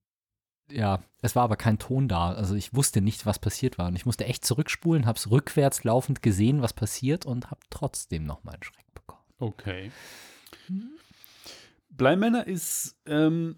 ja, 0.72 1.00
es 1.22 1.36
war 1.36 1.44
aber 1.44 1.56
kein 1.56 1.78
Ton 1.78 2.08
da. 2.08 2.32
Also 2.32 2.54
ich 2.54 2.74
wusste 2.74 3.00
nicht, 3.00 3.26
was 3.26 3.38
passiert 3.38 3.78
war. 3.78 3.88
Und 3.88 3.96
ich 3.96 4.06
musste 4.06 4.24
echt 4.24 4.44
zurückspulen, 4.44 5.06
habe 5.06 5.18
es 5.18 5.30
rückwärts 5.30 5.84
laufend 5.84 6.22
gesehen, 6.22 6.62
was 6.62 6.72
passiert 6.72 7.26
und 7.26 7.50
habe 7.50 7.60
trotzdem 7.70 8.24
nochmal 8.24 8.54
einen 8.54 8.62
Schreck 8.62 8.94
bekommen. 8.94 9.22
Okay. 9.38 9.90
Bleimänner 11.90 12.46
ist 12.46 12.96
ähm, 13.06 13.56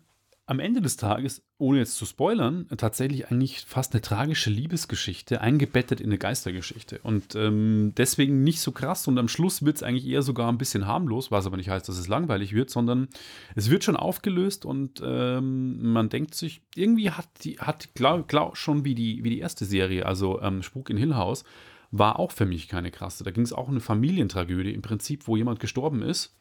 am 0.52 0.60
Ende 0.60 0.82
des 0.82 0.98
Tages, 0.98 1.42
ohne 1.56 1.78
jetzt 1.78 1.96
zu 1.96 2.04
spoilern, 2.04 2.66
tatsächlich 2.76 3.30
eigentlich 3.30 3.64
fast 3.66 3.94
eine 3.94 4.02
tragische 4.02 4.50
Liebesgeschichte, 4.50 5.40
eingebettet 5.40 5.98
in 5.98 6.08
eine 6.08 6.18
Geistergeschichte. 6.18 7.00
Und 7.02 7.34
ähm, 7.34 7.94
deswegen 7.96 8.44
nicht 8.44 8.60
so 8.60 8.70
krass. 8.70 9.08
Und 9.08 9.18
am 9.18 9.28
Schluss 9.28 9.64
wird 9.64 9.76
es 9.76 9.82
eigentlich 9.82 10.06
eher 10.06 10.20
sogar 10.20 10.52
ein 10.52 10.58
bisschen 10.58 10.86
harmlos, 10.86 11.30
was 11.30 11.46
aber 11.46 11.56
nicht 11.56 11.70
heißt, 11.70 11.88
dass 11.88 11.96
es 11.96 12.06
langweilig 12.06 12.52
wird, 12.52 12.68
sondern 12.68 13.08
es 13.54 13.70
wird 13.70 13.82
schon 13.82 13.96
aufgelöst 13.96 14.66
und 14.66 15.02
ähm, 15.02 15.90
man 15.90 16.10
denkt 16.10 16.34
sich, 16.34 16.60
irgendwie 16.74 17.10
hat 17.10 17.28
die, 17.44 17.58
hat, 17.58 17.94
glaub, 17.94 18.28
glaub, 18.28 18.58
schon 18.58 18.84
wie 18.84 18.94
die, 18.94 19.24
wie 19.24 19.30
die 19.30 19.38
erste 19.38 19.64
Serie, 19.64 20.04
also 20.04 20.38
ähm, 20.42 20.62
Spuk 20.62 20.90
in 20.90 20.98
Hill 20.98 21.14
House, 21.14 21.44
war 21.92 22.18
auch 22.18 22.32
für 22.32 22.44
mich 22.44 22.68
keine 22.68 22.90
krasse. 22.90 23.24
Da 23.24 23.30
ging 23.30 23.44
es 23.44 23.54
auch 23.54 23.68
um 23.68 23.74
eine 23.74 23.80
Familientragödie 23.80 24.74
im 24.74 24.82
Prinzip, 24.82 25.26
wo 25.26 25.34
jemand 25.34 25.60
gestorben 25.60 26.02
ist 26.02 26.36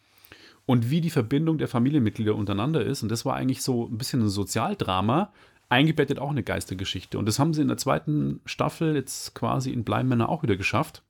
und 0.66 0.90
wie 0.90 1.02
die 1.02 1.10
Verbindung 1.10 1.58
der 1.58 1.68
Familienmitglieder 1.68 2.36
untereinander 2.36 2.86
ist. 2.86 3.04
Und 3.04 3.10
das 3.10 3.26
war 3.26 3.36
eigentlich 3.36 3.62
so 3.62 3.88
ein 3.88 3.98
bisschen 3.98 4.22
ein 4.22 4.30
Sozialdrama, 4.30 5.34
eingebettet 5.70 6.20
auch 6.20 6.32
eine 6.32 6.44
Geistergeschichte. 6.44 7.18
Und 7.18 7.26
das 7.26 7.40
haben 7.40 7.54
sie 7.54 7.62
in 7.62 7.68
der 7.68 7.78
zweiten 7.78 8.42
Staffel 8.46 8.96
jetzt 8.96 9.36
quasi 9.36 9.72
in 9.72 9.84
Bleimänner 9.84 10.30
auch 10.30 10.44
wieder 10.44 10.58
geschafft. 10.58 11.04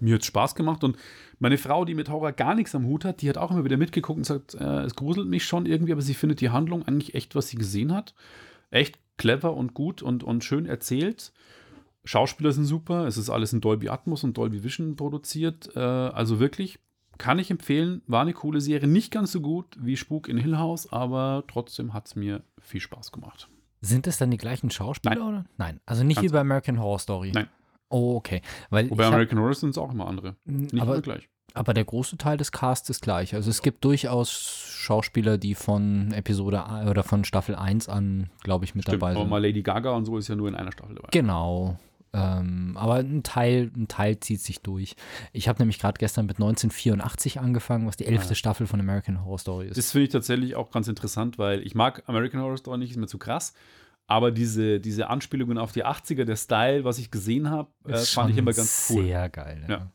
Mir 0.00 0.14
hat 0.14 0.22
es 0.22 0.26
Spaß 0.26 0.54
gemacht 0.54 0.82
und 0.82 0.96
meine 1.38 1.58
Frau, 1.58 1.84
die 1.84 1.94
mit 1.94 2.08
Horror 2.08 2.32
gar 2.32 2.54
nichts 2.54 2.74
am 2.74 2.86
Hut 2.86 3.04
hat, 3.04 3.22
die 3.22 3.28
hat 3.28 3.38
auch 3.38 3.52
immer 3.52 3.64
wieder 3.64 3.76
mitgeguckt 3.76 4.18
und 4.18 4.24
sagt, 4.24 4.54
äh, 4.54 4.82
es 4.82 4.96
gruselt 4.96 5.28
mich 5.28 5.44
schon 5.44 5.66
irgendwie, 5.66 5.92
aber 5.92 6.02
sie 6.02 6.14
findet 6.14 6.40
die 6.40 6.50
Handlung 6.50 6.82
eigentlich 6.82 7.14
echt, 7.14 7.36
was 7.36 7.48
sie 7.48 7.56
gesehen 7.56 7.92
hat. 7.92 8.14
Echt 8.70 8.98
clever 9.16 9.54
und 9.54 9.74
gut 9.74 10.02
und, 10.02 10.24
und 10.24 10.42
schön 10.42 10.66
erzählt. 10.66 11.32
Schauspieler 12.04 12.50
sind 12.52 12.64
super, 12.64 13.06
es 13.06 13.16
ist 13.16 13.30
alles 13.30 13.52
in 13.52 13.60
Dolby 13.60 13.90
Atmos 13.90 14.24
und 14.24 14.36
Dolby 14.36 14.64
Vision 14.64 14.96
produziert. 14.96 15.70
Äh, 15.76 15.78
also 15.78 16.40
wirklich 16.40 16.80
kann 17.18 17.38
ich 17.38 17.50
empfehlen, 17.50 18.02
war 18.06 18.22
eine 18.22 18.32
coole 18.32 18.60
Serie. 18.60 18.88
Nicht 18.88 19.10
ganz 19.12 19.32
so 19.32 19.40
gut 19.40 19.66
wie 19.78 19.96
Spuk 19.96 20.28
in 20.28 20.38
Hill 20.38 20.56
House, 20.58 20.92
aber 20.92 21.44
trotzdem 21.48 21.92
hat 21.94 22.06
es 22.06 22.16
mir 22.16 22.42
viel 22.60 22.80
Spaß 22.80 23.12
gemacht. 23.12 23.48
Sind 23.80 24.06
es 24.06 24.16
dann 24.18 24.30
die 24.30 24.36
gleichen 24.38 24.70
Schauspieler 24.70 25.16
Nein. 25.16 25.24
oder? 25.28 25.44
Nein. 25.56 25.80
Also 25.86 26.04
nicht 26.04 26.16
Ganz 26.16 26.28
wie 26.28 26.32
bei 26.32 26.40
American 26.40 26.78
Horror 26.80 26.98
Story. 27.00 27.32
Nein. 27.34 27.48
Oh, 27.88 28.16
okay. 28.16 28.40
Weil 28.70 28.88
Wobei 28.90 29.04
hab- 29.06 29.12
American 29.12 29.38
Horror 29.38 29.54
sind 29.54 29.70
es 29.70 29.78
auch 29.78 29.92
immer 29.92 30.06
andere. 30.06 30.36
Nicht 30.44 30.72
aber, 30.80 30.92
immer 30.94 31.02
gleich. 31.02 31.28
aber 31.54 31.74
der 31.74 31.84
große 31.84 32.16
Teil 32.16 32.36
des 32.36 32.52
Casts 32.52 32.88
ist 32.90 33.02
gleich. 33.02 33.34
Also 33.34 33.50
es 33.50 33.60
gibt 33.60 33.84
durchaus 33.84 34.30
Schauspieler, 34.30 35.36
die 35.36 35.54
von 35.54 36.12
Episode 36.12 36.64
oder 36.88 37.02
von 37.02 37.24
Staffel 37.24 37.54
1 37.54 37.88
an, 37.88 38.30
glaube 38.42 38.64
ich, 38.64 38.74
mit 38.74 38.84
Stimmt, 38.84 39.02
dabei 39.02 39.10
aber 39.12 39.20
sind. 39.20 39.30
mal 39.30 39.42
Lady 39.44 39.62
Gaga 39.62 39.90
und 39.90 40.04
so 40.06 40.16
ist 40.16 40.28
ja 40.28 40.36
nur 40.36 40.48
in 40.48 40.54
einer 40.54 40.72
Staffel 40.72 40.94
dabei. 40.94 41.08
Genau. 41.10 41.78
Ähm, 42.14 42.76
aber 42.76 42.96
ein 42.96 43.22
Teil, 43.22 43.70
ein 43.74 43.88
Teil 43.88 44.20
zieht 44.20 44.40
sich 44.40 44.60
durch. 44.60 44.96
Ich 45.32 45.48
habe 45.48 45.58
nämlich 45.60 45.78
gerade 45.78 45.98
gestern 45.98 46.26
mit 46.26 46.36
1984 46.36 47.40
angefangen, 47.40 47.86
was 47.86 47.96
die 47.96 48.06
elfte 48.06 48.32
Ah. 48.32 48.34
Staffel 48.34 48.66
von 48.66 48.80
American 48.80 49.24
Horror 49.24 49.38
Story 49.38 49.68
ist. 49.68 49.76
Das 49.78 49.92
finde 49.92 50.04
ich 50.04 50.10
tatsächlich 50.12 50.54
auch 50.56 50.70
ganz 50.70 50.88
interessant, 50.88 51.38
weil 51.38 51.60
ich 51.66 51.74
mag 51.74 52.02
American 52.06 52.40
Horror 52.40 52.58
Story 52.58 52.78
nicht, 52.78 52.90
ist 52.90 52.96
mir 52.98 53.06
zu 53.06 53.18
krass. 53.18 53.54
Aber 54.08 54.30
diese, 54.30 54.78
diese 54.80 55.08
Anspielungen 55.08 55.56
auf 55.58 55.72
die 55.72 55.86
80er, 55.86 56.24
der 56.24 56.36
Style, 56.36 56.84
was 56.84 56.98
ich 56.98 57.10
gesehen 57.10 57.48
habe, 57.48 57.70
äh, 57.88 57.96
fand 57.96 58.30
ich 58.30 58.36
immer 58.36 58.52
ganz 58.52 58.88
cool. 58.90 59.04
Sehr 59.04 59.28
geil. 59.30 59.64
Ja. 59.68 59.74
Ja. 59.76 59.86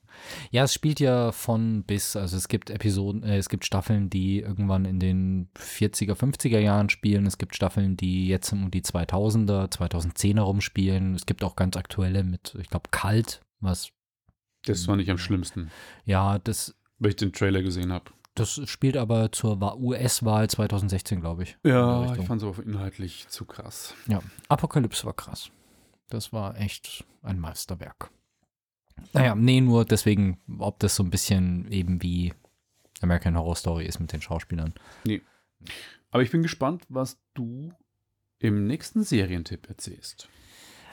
Ja, 0.52 0.64
es 0.64 0.74
spielt 0.74 1.00
ja 1.00 1.32
von 1.32 1.84
bis. 1.84 2.16
Also 2.16 2.38
es 2.38 2.48
gibt 2.48 2.70
Episoden, 2.70 3.24
äh, 3.24 3.38
es 3.38 3.50
gibt 3.50 3.66
Staffeln, 3.66 4.10
die 4.10 4.40
irgendwann 4.40 4.86
in 4.86 5.00
den 5.00 5.50
40er, 5.58 6.14
50er 6.16 6.60
Jahren 6.60 6.90
spielen. 6.90 7.26
Es 7.26 7.38
gibt 7.38 7.56
Staffeln, 7.56 7.98
die 7.98 8.28
jetzt 8.28 8.52
um 8.54 8.72
die 8.72 8.82
2000er, 8.82 9.70
2010er 9.72 10.42
rumspielen. 10.42 11.16
Es 11.16 11.26
gibt 11.26 11.44
auch 11.44 11.56
ganz 11.56 11.76
aktuelle 11.78 12.24
mit, 12.24 12.56
ich 12.60 12.70
glaube, 12.70 12.90
Kalt, 12.92 13.42
was, 13.60 13.92
Das 14.66 14.86
fand 14.86 15.02
ich 15.02 15.10
am 15.12 15.18
schlimmsten, 15.18 15.72
ja, 16.06 16.40
das, 16.40 16.76
weil 17.00 17.12
ich 17.12 17.16
den 17.18 17.32
Trailer 17.34 17.62
gesehen 17.62 17.92
habe. 17.94 18.12
das 18.36 18.60
spielt 18.70 18.98
aber 18.98 19.32
zur 19.32 19.60
Wa- 19.62 19.76
US-Wahl 19.76 20.50
2016, 20.50 21.22
glaube 21.22 21.44
ich. 21.44 21.58
Ja, 21.66 22.14
ich 22.16 22.26
fand 22.28 22.42
es 22.42 22.48
auch 22.48 22.60
inhaltlich 22.60 23.28
zu 23.30 23.46
krass. 23.46 23.94
Ja, 24.08 24.22
Apokalypse 24.48 25.06
war 25.06 25.14
krass. 25.14 25.50
Das 26.10 26.32
war 26.32 26.56
echt 26.60 27.04
ein 27.24 27.40
Meisterwerk. 27.40 28.12
Naja, 29.14 29.36
nee, 29.36 29.62
nur 29.62 29.86
deswegen, 29.86 30.40
ob 30.60 30.80
das 30.80 30.96
so 30.96 31.04
ein 31.04 31.10
bisschen 31.10 31.72
eben 31.72 32.02
wie 32.02 32.34
American 33.02 33.38
Horror 33.38 33.56
Story 33.56 33.86
ist 33.86 34.00
mit 34.00 34.14
den 34.14 34.22
Schauspielern. 34.22 34.74
Aber 36.12 36.24
ich 36.24 36.32
bin 36.32 36.44
gespannt, 36.44 36.84
was 36.90 37.18
du 37.34 37.74
im 38.40 38.68
nächsten 38.68 39.04
Serientipp 39.04 39.68
erzählst. 39.70 40.30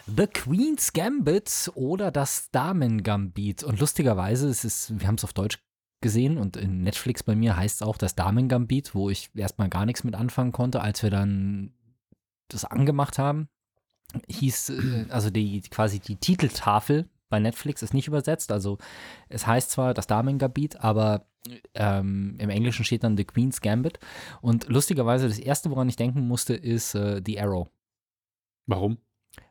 The 0.06 0.26
Queen's 0.26 0.92
Gambit 0.92 1.70
oder 1.74 2.10
das 2.10 2.50
Damen-Gambit. 2.50 3.64
Und 3.64 3.80
lustigerweise, 3.80 4.48
es 4.48 4.64
ist, 4.64 5.00
wir 5.00 5.06
haben 5.06 5.14
es 5.14 5.24
auf 5.24 5.32
Deutsch 5.32 5.58
gesehen 6.02 6.36
und 6.36 6.58
in 6.58 6.82
Netflix 6.82 7.22
bei 7.22 7.34
mir 7.34 7.56
heißt 7.56 7.76
es 7.76 7.82
auch 7.86 7.96
das 7.96 8.14
Damen-Gambit, 8.14 8.94
wo 8.94 9.08
ich 9.08 9.30
erstmal 9.34 9.70
gar 9.70 9.86
nichts 9.86 10.04
mit 10.04 10.14
anfangen 10.14 10.52
konnte, 10.52 10.82
als 10.82 11.02
wir 11.02 11.10
dann 11.10 11.72
das 12.48 12.66
angemacht 12.66 13.18
haben. 13.18 13.48
Hieß, 14.28 14.70
äh, 14.70 15.06
also 15.08 15.30
die 15.30 15.62
quasi 15.62 16.00
die 16.00 16.16
Titeltafel 16.16 17.08
bei 17.28 17.40
Netflix 17.40 17.82
ist 17.82 17.94
nicht 17.94 18.08
übersetzt. 18.08 18.52
Also 18.52 18.78
es 19.28 19.46
heißt 19.46 19.70
zwar 19.70 19.94
das 19.94 20.06
Damen-Gambit, 20.06 20.80
aber 20.80 21.26
ähm, 21.74 22.36
im 22.38 22.50
Englischen 22.50 22.84
steht 22.84 23.04
dann 23.04 23.16
The 23.16 23.24
Queen's 23.24 23.60
Gambit. 23.60 23.98
Und 24.40 24.68
lustigerweise, 24.68 25.28
das 25.28 25.38
erste, 25.38 25.70
woran 25.70 25.88
ich 25.88 25.96
denken 25.96 26.26
musste, 26.26 26.54
ist 26.54 26.94
äh, 26.94 27.20
The 27.24 27.40
Arrow 27.40 27.68
Warum? 28.66 28.98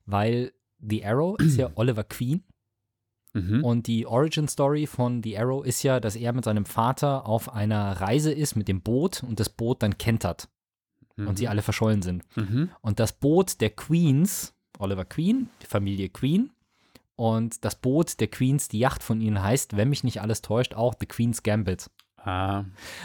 weil 0.05 0.53
The 0.79 1.05
Arrow 1.05 1.39
ist 1.39 1.57
ja 1.57 1.69
Oliver 1.75 2.03
Queen 2.03 2.43
Mhm. 3.35 3.63
und 3.63 3.87
die 3.87 4.05
Origin 4.05 4.47
Story 4.47 4.85
von 4.85 5.23
The 5.23 5.39
Arrow 5.39 5.65
ist 5.65 5.81
ja, 5.81 5.99
dass 5.99 6.15
er 6.15 6.33
mit 6.33 6.45
seinem 6.45 6.65
Vater 6.65 7.25
auf 7.25 7.51
einer 7.51 7.93
Reise 7.99 8.31
ist 8.31 8.55
mit 8.55 8.67
dem 8.67 8.81
Boot 8.81 9.23
und 9.23 9.39
das 9.39 9.49
Boot 9.49 9.81
dann 9.81 9.97
kentert 9.97 10.49
und 11.17 11.37
sie 11.39 11.47
alle 11.47 11.63
verschollen 11.63 12.03
sind. 12.03 12.23
Mhm. 12.35 12.69
Und 12.81 12.99
das 12.99 13.11
Boot 13.11 13.59
der 13.59 13.71
Queens, 13.71 14.53
Oliver 14.77 15.05
Queen, 15.05 15.49
die 15.63 15.65
Familie 15.65 16.09
Queen 16.09 16.51
und 17.15 17.63
das 17.65 17.75
Boot 17.75 18.19
der 18.19 18.27
Queens, 18.27 18.67
die 18.67 18.79
Yacht 18.79 19.03
von 19.03 19.21
ihnen 19.21 19.41
heißt, 19.41 19.75
wenn 19.77 19.89
mich 19.89 20.03
nicht 20.03 20.21
alles 20.21 20.41
täuscht, 20.41 20.73
auch 20.73 20.95
The 20.99 21.05
Queen's 21.05 21.43
Gambit. 21.43 21.89
Ah, 22.17 22.63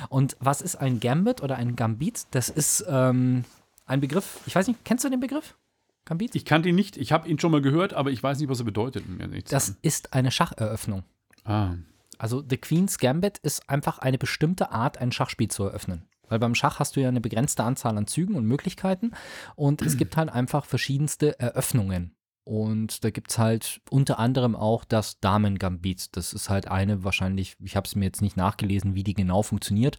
Und 0.08 0.36
was 0.40 0.62
ist 0.62 0.76
ein 0.76 1.00
Gambit 1.00 1.42
oder 1.42 1.56
ein 1.56 1.74
Gambit? 1.76 2.26
Das 2.30 2.48
ist 2.48 2.84
ähm, 2.88 3.44
ein 3.86 4.00
Begriff, 4.00 4.40
ich 4.46 4.54
weiß 4.54 4.68
nicht, 4.68 4.84
kennst 4.84 5.04
du 5.04 5.10
den 5.10 5.20
Begriff? 5.20 5.56
Gambit? 6.04 6.34
ich 6.34 6.44
kannte 6.46 6.68
ihn 6.70 6.74
nicht. 6.74 6.96
Ich 6.96 7.12
habe 7.12 7.28
ihn 7.28 7.38
schon 7.38 7.50
mal 7.50 7.60
gehört, 7.60 7.92
aber 7.92 8.10
ich 8.10 8.22
weiß 8.22 8.38
nicht, 8.38 8.48
was 8.48 8.60
er 8.60 8.64
bedeutet. 8.64 9.04
Das 9.50 9.76
ist 9.82 10.14
eine 10.14 10.30
Schacheröffnung. 10.30 11.02
Ah, 11.44 11.74
Also 12.16 12.42
The 12.48 12.56
Queen's 12.56 12.98
Gambit 12.98 13.38
ist 13.38 13.68
einfach 13.68 13.98
eine 13.98 14.16
bestimmte 14.18 14.70
Art, 14.72 14.98
ein 14.98 15.12
Schachspiel 15.12 15.48
zu 15.48 15.64
eröffnen. 15.64 16.04
Weil 16.30 16.38
beim 16.38 16.54
Schach 16.54 16.78
hast 16.78 16.96
du 16.96 17.00
ja 17.00 17.08
eine 17.08 17.20
begrenzte 17.20 17.64
Anzahl 17.64 17.96
an 17.98 18.06
Zügen 18.06 18.36
und 18.36 18.44
Möglichkeiten 18.46 19.12
und 19.56 19.82
es 19.82 19.96
gibt 19.98 20.16
halt 20.16 20.30
einfach 20.30 20.64
verschiedenste 20.64 21.38
Eröffnungen. 21.40 22.14
Und 22.48 23.04
da 23.04 23.10
gibt 23.10 23.30
es 23.30 23.36
halt 23.36 23.82
unter 23.90 24.18
anderem 24.18 24.56
auch 24.56 24.86
das 24.86 25.20
Damen-Gambit. 25.20 26.16
Das 26.16 26.32
ist 26.32 26.48
halt 26.48 26.66
eine 26.66 27.04
wahrscheinlich, 27.04 27.58
ich 27.62 27.76
habe 27.76 27.86
es 27.86 27.94
mir 27.94 28.06
jetzt 28.06 28.22
nicht 28.22 28.38
nachgelesen, 28.38 28.94
wie 28.94 29.04
die 29.04 29.12
genau 29.12 29.42
funktioniert, 29.42 29.98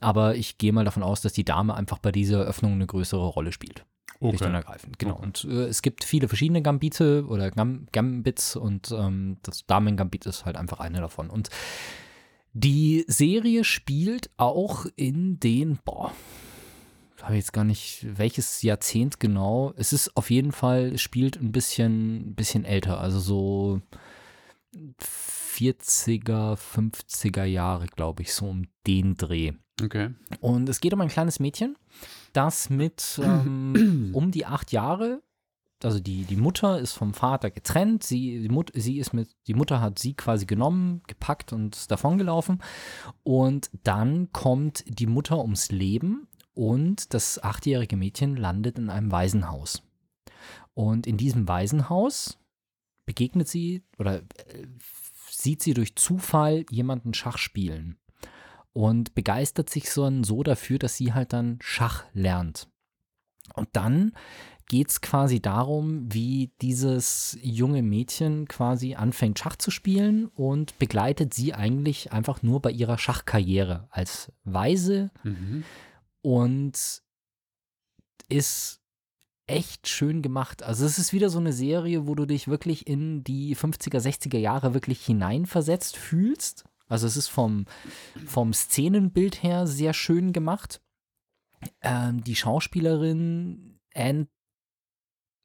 aber 0.00 0.36
ich 0.36 0.58
gehe 0.58 0.72
mal 0.72 0.84
davon 0.84 1.02
aus, 1.02 1.22
dass 1.22 1.32
die 1.32 1.44
Dame 1.44 1.74
einfach 1.74 1.98
bei 1.98 2.12
dieser 2.12 2.42
Eröffnung 2.42 2.74
eine 2.74 2.86
größere 2.86 3.26
Rolle 3.26 3.50
spielt. 3.50 3.84
Schlicht 4.20 4.42
und 4.42 4.48
okay. 4.48 4.54
ergreifend, 4.54 4.98
genau. 5.00 5.14
Okay. 5.14 5.24
Und 5.24 5.44
äh, 5.50 5.64
es 5.64 5.82
gibt 5.82 6.04
viele 6.04 6.28
verschiedene 6.28 6.62
Gambite 6.62 7.26
oder 7.26 7.50
Gam 7.50 7.88
Gambits 7.90 8.54
und 8.54 8.92
ähm, 8.92 9.38
das 9.42 9.66
Damen-Gambit 9.66 10.24
ist 10.26 10.44
halt 10.44 10.56
einfach 10.56 10.78
eine 10.78 11.00
davon. 11.00 11.30
Und 11.30 11.50
die 12.52 13.04
Serie 13.08 13.64
spielt 13.64 14.30
auch 14.36 14.86
in 14.94 15.40
den, 15.40 15.80
boah, 15.84 16.12
habe 17.22 17.36
jetzt 17.36 17.52
gar 17.52 17.64
nicht, 17.64 18.06
welches 18.16 18.62
Jahrzehnt 18.62 19.20
genau. 19.20 19.72
Es 19.76 19.92
ist 19.92 20.16
auf 20.16 20.30
jeden 20.30 20.52
Fall, 20.52 20.92
es 20.94 21.02
spielt 21.02 21.36
ein 21.36 21.52
bisschen, 21.52 22.34
bisschen 22.34 22.64
älter, 22.64 23.00
also 23.00 23.18
so 23.18 23.80
40er, 25.00 26.56
50er 26.56 27.44
Jahre, 27.44 27.86
glaube 27.86 28.22
ich, 28.22 28.32
so 28.32 28.46
um 28.46 28.64
den 28.86 29.16
Dreh. 29.16 29.52
Okay. 29.82 30.10
Und 30.40 30.68
es 30.68 30.80
geht 30.80 30.92
um 30.92 31.00
ein 31.00 31.08
kleines 31.08 31.40
Mädchen, 31.40 31.76
das 32.32 32.70
mit 32.70 33.20
ähm, 33.22 34.10
um 34.14 34.30
die 34.30 34.46
acht 34.46 34.72
Jahre, 34.72 35.22
also 35.82 36.00
die, 36.00 36.24
die 36.24 36.36
Mutter 36.36 36.78
ist 36.78 36.92
vom 36.92 37.14
Vater 37.14 37.50
getrennt, 37.50 38.02
sie, 38.02 38.42
die, 38.42 38.48
Mut, 38.48 38.70
sie 38.74 38.98
ist 38.98 39.12
mit, 39.12 39.30
die 39.46 39.54
Mutter 39.54 39.80
hat 39.80 39.98
sie 39.98 40.14
quasi 40.14 40.46
genommen, 40.46 41.02
gepackt 41.06 41.52
und 41.52 41.76
ist 41.76 41.90
davongelaufen. 41.90 42.62
Und 43.22 43.70
dann 43.84 44.32
kommt 44.32 44.84
die 44.86 45.06
Mutter 45.06 45.38
ums 45.38 45.70
Leben 45.70 46.27
und 46.58 47.14
das 47.14 47.40
achtjährige 47.40 47.96
Mädchen 47.96 48.36
landet 48.36 48.80
in 48.80 48.90
einem 48.90 49.12
Waisenhaus. 49.12 49.84
Und 50.74 51.06
in 51.06 51.16
diesem 51.16 51.46
Waisenhaus 51.46 52.36
begegnet 53.06 53.46
sie 53.46 53.84
oder 53.96 54.16
äh, 54.16 54.66
sieht 55.30 55.62
sie 55.62 55.72
durch 55.72 55.94
Zufall 55.94 56.66
jemanden 56.68 57.14
Schach 57.14 57.38
spielen 57.38 57.96
und 58.72 59.14
begeistert 59.14 59.70
sich 59.70 59.92
so, 59.92 60.10
so 60.24 60.42
dafür, 60.42 60.80
dass 60.80 60.96
sie 60.96 61.12
halt 61.12 61.32
dann 61.32 61.60
Schach 61.62 62.06
lernt. 62.12 62.68
Und 63.54 63.68
dann 63.74 64.12
geht 64.66 64.90
es 64.90 65.00
quasi 65.00 65.40
darum, 65.40 66.12
wie 66.12 66.50
dieses 66.60 67.38
junge 67.40 67.82
Mädchen 67.82 68.48
quasi 68.48 68.96
anfängt 68.96 69.38
Schach 69.38 69.54
zu 69.54 69.70
spielen 69.70 70.26
und 70.26 70.76
begleitet 70.80 71.34
sie 71.34 71.54
eigentlich 71.54 72.12
einfach 72.12 72.42
nur 72.42 72.60
bei 72.60 72.72
ihrer 72.72 72.98
Schachkarriere 72.98 73.86
als 73.90 74.32
Weise 74.42 75.12
Mhm. 75.22 75.62
Und 76.28 77.02
ist 78.28 78.82
echt 79.46 79.88
schön 79.88 80.20
gemacht. 80.20 80.62
Also 80.62 80.84
es 80.84 80.98
ist 80.98 81.14
wieder 81.14 81.30
so 81.30 81.38
eine 81.38 81.54
Serie, 81.54 82.06
wo 82.06 82.14
du 82.14 82.26
dich 82.26 82.48
wirklich 82.48 82.86
in 82.86 83.24
die 83.24 83.56
50er, 83.56 83.98
60er 83.98 84.36
Jahre 84.36 84.74
wirklich 84.74 85.02
hineinversetzt 85.06 85.96
fühlst. 85.96 86.66
Also 86.86 87.06
es 87.06 87.16
ist 87.16 87.28
vom, 87.28 87.64
vom 88.26 88.52
Szenenbild 88.52 89.42
her 89.42 89.66
sehr 89.66 89.94
schön 89.94 90.34
gemacht. 90.34 90.82
Ähm, 91.80 92.22
die 92.22 92.36
Schauspielerin 92.36 93.80
Anne, 93.94 94.28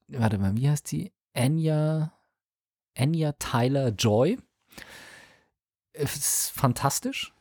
warte 0.10 0.38
mal, 0.38 0.58
wie 0.58 0.70
heißt 0.70 0.90
sie? 0.90 1.14
Anya, 1.34 2.12
Anya 2.98 3.32
Tyler 3.40 3.92
Joy. 3.92 4.38
Ist 5.94 6.52
fantastisch. 6.52 7.34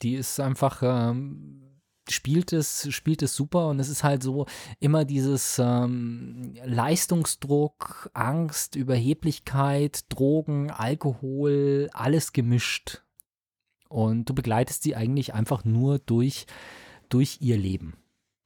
Die 0.00 0.14
ist 0.14 0.40
einfach, 0.40 0.82
ähm, 0.82 1.67
spielt 2.10 2.52
es, 2.52 2.92
spielt 2.92 3.22
es 3.22 3.34
super 3.34 3.68
und 3.68 3.80
es 3.80 3.88
ist 3.88 4.04
halt 4.04 4.22
so 4.22 4.46
immer 4.80 5.04
dieses 5.04 5.58
ähm, 5.58 6.54
Leistungsdruck, 6.64 8.10
Angst, 8.14 8.76
Überheblichkeit, 8.76 10.04
Drogen, 10.08 10.70
Alkohol, 10.70 11.88
alles 11.92 12.32
gemischt. 12.32 13.02
Und 13.88 14.26
du 14.28 14.34
begleitest 14.34 14.82
sie 14.82 14.96
eigentlich 14.96 15.34
einfach 15.34 15.64
nur 15.64 15.98
durch, 15.98 16.46
durch 17.08 17.38
ihr 17.40 17.56
Leben. 17.56 17.94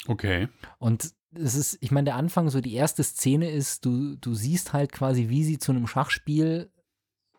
Okay. 0.06 0.48
Und 0.78 1.12
es 1.34 1.54
ist, 1.54 1.78
ich 1.80 1.90
meine, 1.90 2.06
der 2.06 2.16
Anfang, 2.16 2.50
so 2.50 2.60
die 2.60 2.74
erste 2.74 3.02
Szene 3.02 3.50
ist, 3.50 3.84
du, 3.84 4.16
du 4.16 4.34
siehst 4.34 4.72
halt 4.72 4.92
quasi, 4.92 5.28
wie 5.28 5.44
sie 5.44 5.58
zu 5.58 5.72
einem 5.72 5.86
Schachspiel 5.86 6.70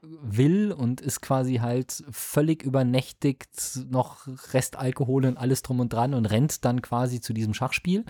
will 0.03 0.71
und 0.71 1.01
ist 1.01 1.21
quasi 1.21 1.55
halt 1.55 2.03
völlig 2.11 2.63
übernächtigt, 2.63 3.79
noch 3.89 4.27
Restalkohol 4.53 5.25
und 5.25 5.37
alles 5.37 5.61
drum 5.61 5.79
und 5.79 5.91
dran 5.91 6.13
und 6.13 6.25
rennt 6.25 6.65
dann 6.65 6.81
quasi 6.81 7.21
zu 7.21 7.33
diesem 7.33 7.53
Schachspiel. 7.53 8.05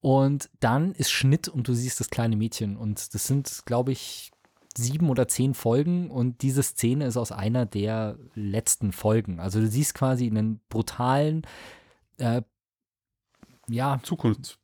Und 0.00 0.48
dann 0.60 0.92
ist 0.92 1.10
Schnitt 1.10 1.48
und 1.48 1.66
du 1.66 1.74
siehst 1.74 1.98
das 1.98 2.10
kleine 2.10 2.36
Mädchen. 2.36 2.76
Und 2.76 3.14
das 3.14 3.26
sind, 3.26 3.62
glaube 3.66 3.92
ich, 3.92 4.30
sieben 4.76 5.10
oder 5.10 5.26
zehn 5.26 5.54
Folgen 5.54 6.10
und 6.10 6.42
diese 6.42 6.62
Szene 6.62 7.06
ist 7.06 7.16
aus 7.16 7.32
einer 7.32 7.66
der 7.66 8.16
letzten 8.34 8.92
Folgen. 8.92 9.40
Also 9.40 9.60
du 9.60 9.66
siehst 9.66 9.94
quasi 9.94 10.26
einen 10.26 10.60
brutalen, 10.68 11.42
äh, 12.18 12.42
ja, 13.68 13.98
Zukunft. 14.02 14.58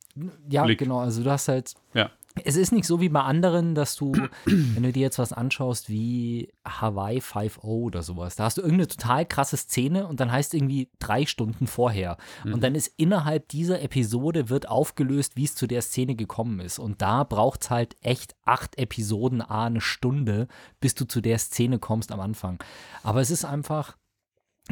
ja, 0.49 0.65
Blick. 0.65 0.79
genau. 0.79 1.01
Also 1.01 1.23
du 1.25 1.31
hast 1.31 1.49
halt. 1.49 1.75
Ja. 1.95 2.11
Es 2.43 2.57
ist 2.57 2.73
nicht 2.73 2.87
so 2.87 3.01
wie 3.01 3.09
bei 3.09 3.23
anderen, 3.23 3.77
dass 3.77 3.95
du, 3.95 4.13
wenn 4.45 4.83
du 4.83 4.93
dir 4.93 5.03
jetzt 5.03 5.21
was 5.21 5.33
anschaust 5.33 5.89
wie 5.89 6.53
Hawaii 6.67 7.19
5.0 7.19 7.61
oder 7.63 8.03
sowas, 8.03 8.35
da 8.35 8.45
hast 8.45 8.59
du 8.59 8.63
irgendeine 8.63 8.89
total 8.89 9.25
krasse 9.25 9.57
Szene 9.57 10.09
und 10.09 10.19
dann 10.19 10.33
heißt 10.33 10.53
irgendwie 10.53 10.91
drei 10.99 11.27
Stunden 11.27 11.69
vorher. 11.69 12.17
Mhm. 12.45 12.55
Und 12.55 12.65
dann 12.65 12.75
ist 12.75 12.93
innerhalb 12.97 13.49
dieser 13.49 13.83
Episode 13.83 14.49
wird 14.49 14.69
aufgelöst, 14.69 15.37
wie 15.37 15.45
es 15.45 15.55
zu 15.55 15.69
der 15.69 15.83
Szene 15.83 16.17
gekommen 16.17 16.59
ist. 16.59 16.81
Und 16.81 17.03
da 17.03 17.23
braucht 17.23 17.63
es 17.63 17.71
halt 17.71 17.97
echt 18.01 18.35
acht 18.45 18.79
Episoden, 18.79 19.41
a 19.41 19.67
eine 19.67 19.81
Stunde, 19.81 20.49
bis 20.81 20.97
du 20.97 21.05
zu 21.05 21.21
der 21.21 21.39
Szene 21.39 21.79
kommst 21.79 22.11
am 22.11 22.19
Anfang. 22.19 22.59
Aber 23.05 23.21
es 23.21 23.31
ist 23.31 23.45
einfach, 23.45 23.97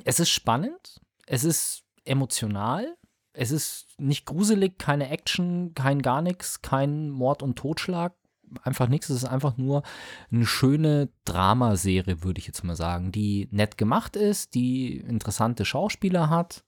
es 0.04 0.18
ist 0.18 0.30
spannend, 0.30 1.00
es 1.26 1.44
ist 1.44 1.84
emotional, 2.04 2.96
es 3.32 3.50
ist 3.50 3.86
nicht 3.98 4.26
gruselig, 4.26 4.78
keine 4.78 5.08
Action, 5.10 5.74
kein 5.74 6.02
gar 6.02 6.22
nichts, 6.22 6.62
kein 6.62 7.10
Mord 7.10 7.42
und 7.42 7.56
Totschlag, 7.56 8.14
einfach 8.62 8.88
nichts. 8.88 9.08
Es 9.08 9.22
ist 9.22 9.28
einfach 9.28 9.56
nur 9.56 9.82
eine 10.30 10.46
schöne 10.46 11.08
Dramaserie, 11.24 12.22
würde 12.22 12.38
ich 12.38 12.46
jetzt 12.46 12.64
mal 12.64 12.76
sagen, 12.76 13.12
die 13.12 13.48
nett 13.50 13.78
gemacht 13.78 14.16
ist, 14.16 14.54
die 14.54 14.98
interessante 14.98 15.64
Schauspieler 15.64 16.28
hat 16.30 16.64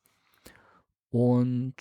und 1.10 1.74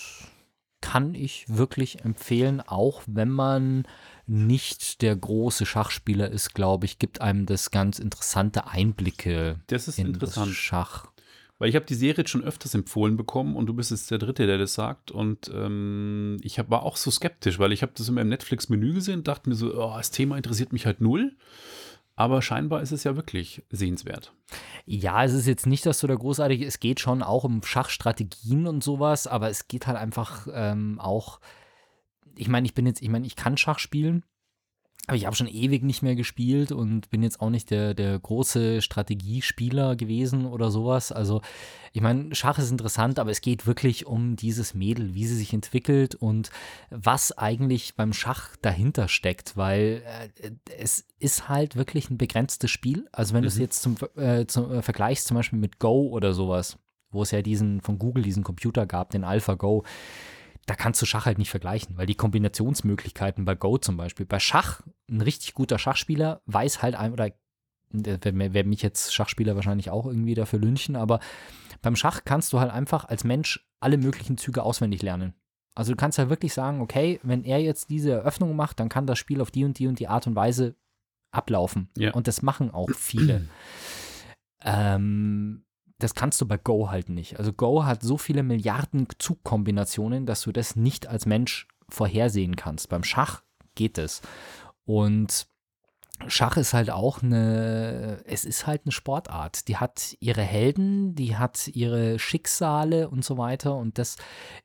kann 0.81 1.15
ich 1.15 1.45
wirklich 1.47 2.03
empfehlen, 2.03 2.59
auch 2.59 3.03
wenn 3.07 3.29
man 3.29 3.87
nicht 4.27 5.01
der 5.01 5.15
große 5.15 5.65
Schachspieler 5.65 6.29
ist, 6.29 6.53
glaube 6.53 6.85
ich, 6.85 6.99
gibt 6.99 7.21
einem 7.21 7.45
das 7.45 7.71
ganz 7.71 7.99
interessante 7.99 8.67
Einblicke 8.67 9.61
Das 9.67 9.87
ist 9.87 9.97
in 9.97 10.07
interessant. 10.07 10.49
das 10.49 10.55
Schach. 10.55 11.12
Weil 11.63 11.69
ich 11.69 11.77
habe 11.77 11.85
die 11.85 11.93
Serie 11.93 12.27
schon 12.27 12.43
öfters 12.43 12.75
empfohlen 12.75 13.15
bekommen 13.15 13.55
und 13.55 13.67
du 13.67 13.73
bist 13.73 13.91
jetzt 13.91 14.11
der 14.11 14.17
Dritte, 14.17 14.47
der 14.47 14.57
das 14.57 14.73
sagt. 14.73 15.11
Und 15.11 15.49
ähm, 15.55 16.35
ich 16.41 16.59
hab, 16.59 16.69
war 16.69 16.83
auch 16.83 16.97
so 16.97 17.09
skeptisch, 17.09 17.57
weil 17.57 17.71
ich 17.71 17.81
habe 17.83 17.93
das 17.95 18.09
immer 18.09 18.19
im 18.19 18.27
Netflix-Menü 18.27 18.95
gesehen 18.95 19.19
und 19.19 19.29
dachte 19.29 19.47
mir 19.47 19.55
so, 19.55 19.73
oh, 19.73 19.93
das 19.95 20.11
Thema 20.11 20.35
interessiert 20.35 20.73
mich 20.73 20.85
halt 20.85 20.99
null. 20.99 21.37
Aber 22.17 22.41
scheinbar 22.41 22.81
ist 22.81 22.91
es 22.91 23.05
ja 23.05 23.15
wirklich 23.15 23.63
sehenswert. 23.69 24.33
Ja, 24.85 25.23
es 25.23 25.31
ist 25.31 25.47
jetzt 25.47 25.65
nicht, 25.65 25.85
dass 25.85 26.01
du 26.01 26.07
da 26.07 26.15
großartig, 26.15 26.63
es 26.63 26.81
geht 26.81 26.99
schon 26.99 27.23
auch 27.23 27.45
um 27.45 27.63
Schachstrategien 27.63 28.67
und 28.67 28.83
sowas, 28.83 29.25
aber 29.25 29.49
es 29.49 29.69
geht 29.69 29.87
halt 29.87 29.97
einfach 29.97 30.49
ähm, 30.53 30.99
auch, 30.99 31.39
ich 32.35 32.49
meine, 32.49 32.65
ich 32.65 32.73
bin 32.73 32.85
jetzt, 32.87 33.01
ich 33.01 33.07
meine, 33.07 33.25
ich 33.25 33.37
kann 33.37 33.55
Schach 33.55 33.79
spielen, 33.79 34.25
aber 35.07 35.17
ich 35.17 35.25
habe 35.25 35.35
schon 35.35 35.47
ewig 35.47 35.83
nicht 35.83 36.01
mehr 36.01 36.15
gespielt 36.15 36.71
und 36.71 37.09
bin 37.09 37.23
jetzt 37.23 37.41
auch 37.41 37.49
nicht 37.49 37.71
der, 37.71 37.93
der 37.93 38.17
große 38.17 38.81
Strategiespieler 38.81 39.97
gewesen 39.97 40.45
oder 40.45 40.71
sowas. 40.71 41.11
Also, 41.11 41.41
ich 41.91 42.01
meine, 42.01 42.33
Schach 42.33 42.57
ist 42.57 42.71
interessant, 42.71 43.19
aber 43.19 43.29
es 43.29 43.41
geht 43.41 43.67
wirklich 43.67 44.05
um 44.05 44.37
dieses 44.37 44.73
Mädel, 44.73 45.13
wie 45.13 45.25
sie 45.25 45.35
sich 45.35 45.51
entwickelt 45.53 46.15
und 46.15 46.51
was 46.89 47.37
eigentlich 47.37 47.95
beim 47.95 48.13
Schach 48.13 48.55
dahinter 48.61 49.09
steckt, 49.09 49.57
weil 49.57 50.03
äh, 50.41 50.51
es 50.79 51.05
ist 51.19 51.49
halt 51.49 51.75
wirklich 51.75 52.09
ein 52.09 52.17
begrenztes 52.17 52.71
Spiel. 52.71 53.05
Also, 53.11 53.33
wenn 53.33 53.41
du 53.41 53.49
es 53.49 53.55
Mhm. 53.55 53.61
jetzt 53.61 53.81
zum, 53.81 53.95
äh, 54.15 54.45
zum 54.47 54.71
äh, 54.71 54.81
vergleichst, 54.81 55.27
zum 55.27 55.35
Beispiel 55.35 55.59
mit 55.59 55.79
Go 55.79 56.07
oder 56.09 56.33
sowas, 56.33 56.77
wo 57.11 57.23
es 57.23 57.31
ja 57.31 57.41
diesen 57.41 57.81
von 57.81 57.99
Google 57.99 58.23
diesen 58.23 58.43
Computer 58.43 58.85
gab, 58.85 59.09
den 59.09 59.25
AlphaGo, 59.25 59.83
da 60.65 60.75
kannst 60.75 61.01
du 61.01 61.05
Schach 61.05 61.25
halt 61.25 61.37
nicht 61.37 61.49
vergleichen, 61.49 61.97
weil 61.97 62.05
die 62.05 62.15
Kombinationsmöglichkeiten 62.15 63.45
bei 63.45 63.55
Go 63.55 63.77
zum 63.77 63.97
Beispiel, 63.97 64.25
bei 64.25 64.39
Schach, 64.39 64.81
ein 65.09 65.21
richtig 65.21 65.53
guter 65.53 65.77
Schachspieler 65.77 66.41
weiß 66.45 66.81
halt 66.81 66.95
ein, 66.95 67.13
oder 67.13 67.31
der 67.91 68.53
werden 68.53 68.69
mich 68.69 68.81
jetzt 68.81 69.13
Schachspieler 69.13 69.55
wahrscheinlich 69.55 69.89
auch 69.89 70.05
irgendwie 70.05 70.33
dafür 70.33 70.59
lynchen, 70.59 70.95
aber 70.95 71.19
beim 71.81 71.95
Schach 71.95 72.21
kannst 72.25 72.51
du 72.53 72.59
halt 72.59 72.71
einfach 72.71 73.05
als 73.05 73.23
Mensch 73.23 73.67
alle 73.79 73.97
möglichen 73.97 74.37
Züge 74.37 74.63
auswendig 74.63 75.01
lernen. 75.01 75.33
Also 75.75 75.91
du 75.91 75.97
kannst 75.97 76.17
halt 76.17 76.29
wirklich 76.29 76.53
sagen, 76.53 76.81
okay, 76.81 77.19
wenn 77.23 77.43
er 77.43 77.59
jetzt 77.59 77.89
diese 77.89 78.11
Eröffnung 78.11 78.55
macht, 78.55 78.79
dann 78.79 78.89
kann 78.89 79.07
das 79.07 79.19
Spiel 79.19 79.41
auf 79.41 79.51
die 79.51 79.65
und 79.65 79.77
die 79.79 79.87
und 79.87 79.99
die 79.99 80.07
Art 80.07 80.27
und 80.27 80.35
Weise 80.35 80.75
ablaufen. 81.31 81.89
Ja. 81.97 82.13
Und 82.13 82.27
das 82.27 82.41
machen 82.41 82.71
auch 82.71 82.89
viele. 82.91 83.47
ähm, 84.63 85.65
das 86.03 86.15
kannst 86.15 86.41
du 86.41 86.47
bei 86.47 86.57
Go 86.57 86.89
halt 86.89 87.09
nicht. 87.09 87.39
Also 87.39 87.53
Go 87.53 87.85
hat 87.85 88.03
so 88.03 88.17
viele 88.17 88.43
Milliarden 88.43 89.07
Zugkombinationen, 89.19 90.25
dass 90.25 90.41
du 90.41 90.51
das 90.51 90.75
nicht 90.75 91.07
als 91.07 91.25
Mensch 91.25 91.67
vorhersehen 91.89 92.55
kannst. 92.55 92.89
Beim 92.89 93.03
Schach 93.03 93.41
geht 93.75 93.97
es. 93.97 94.21
Und 94.85 95.47
Schach 96.27 96.57
ist 96.57 96.73
halt 96.73 96.89
auch 96.89 97.21
eine, 97.21 98.21
es 98.25 98.45
ist 98.45 98.67
halt 98.67 98.81
eine 98.85 98.91
Sportart. 98.91 99.67
Die 99.67 99.77
hat 99.77 100.15
ihre 100.19 100.41
Helden, 100.41 101.15
die 101.15 101.37
hat 101.37 101.67
ihre 101.69 102.19
Schicksale 102.19 103.09
und 103.09 103.23
so 103.23 103.37
weiter. 103.37 103.75
Und 103.75 103.97
das 103.97 104.17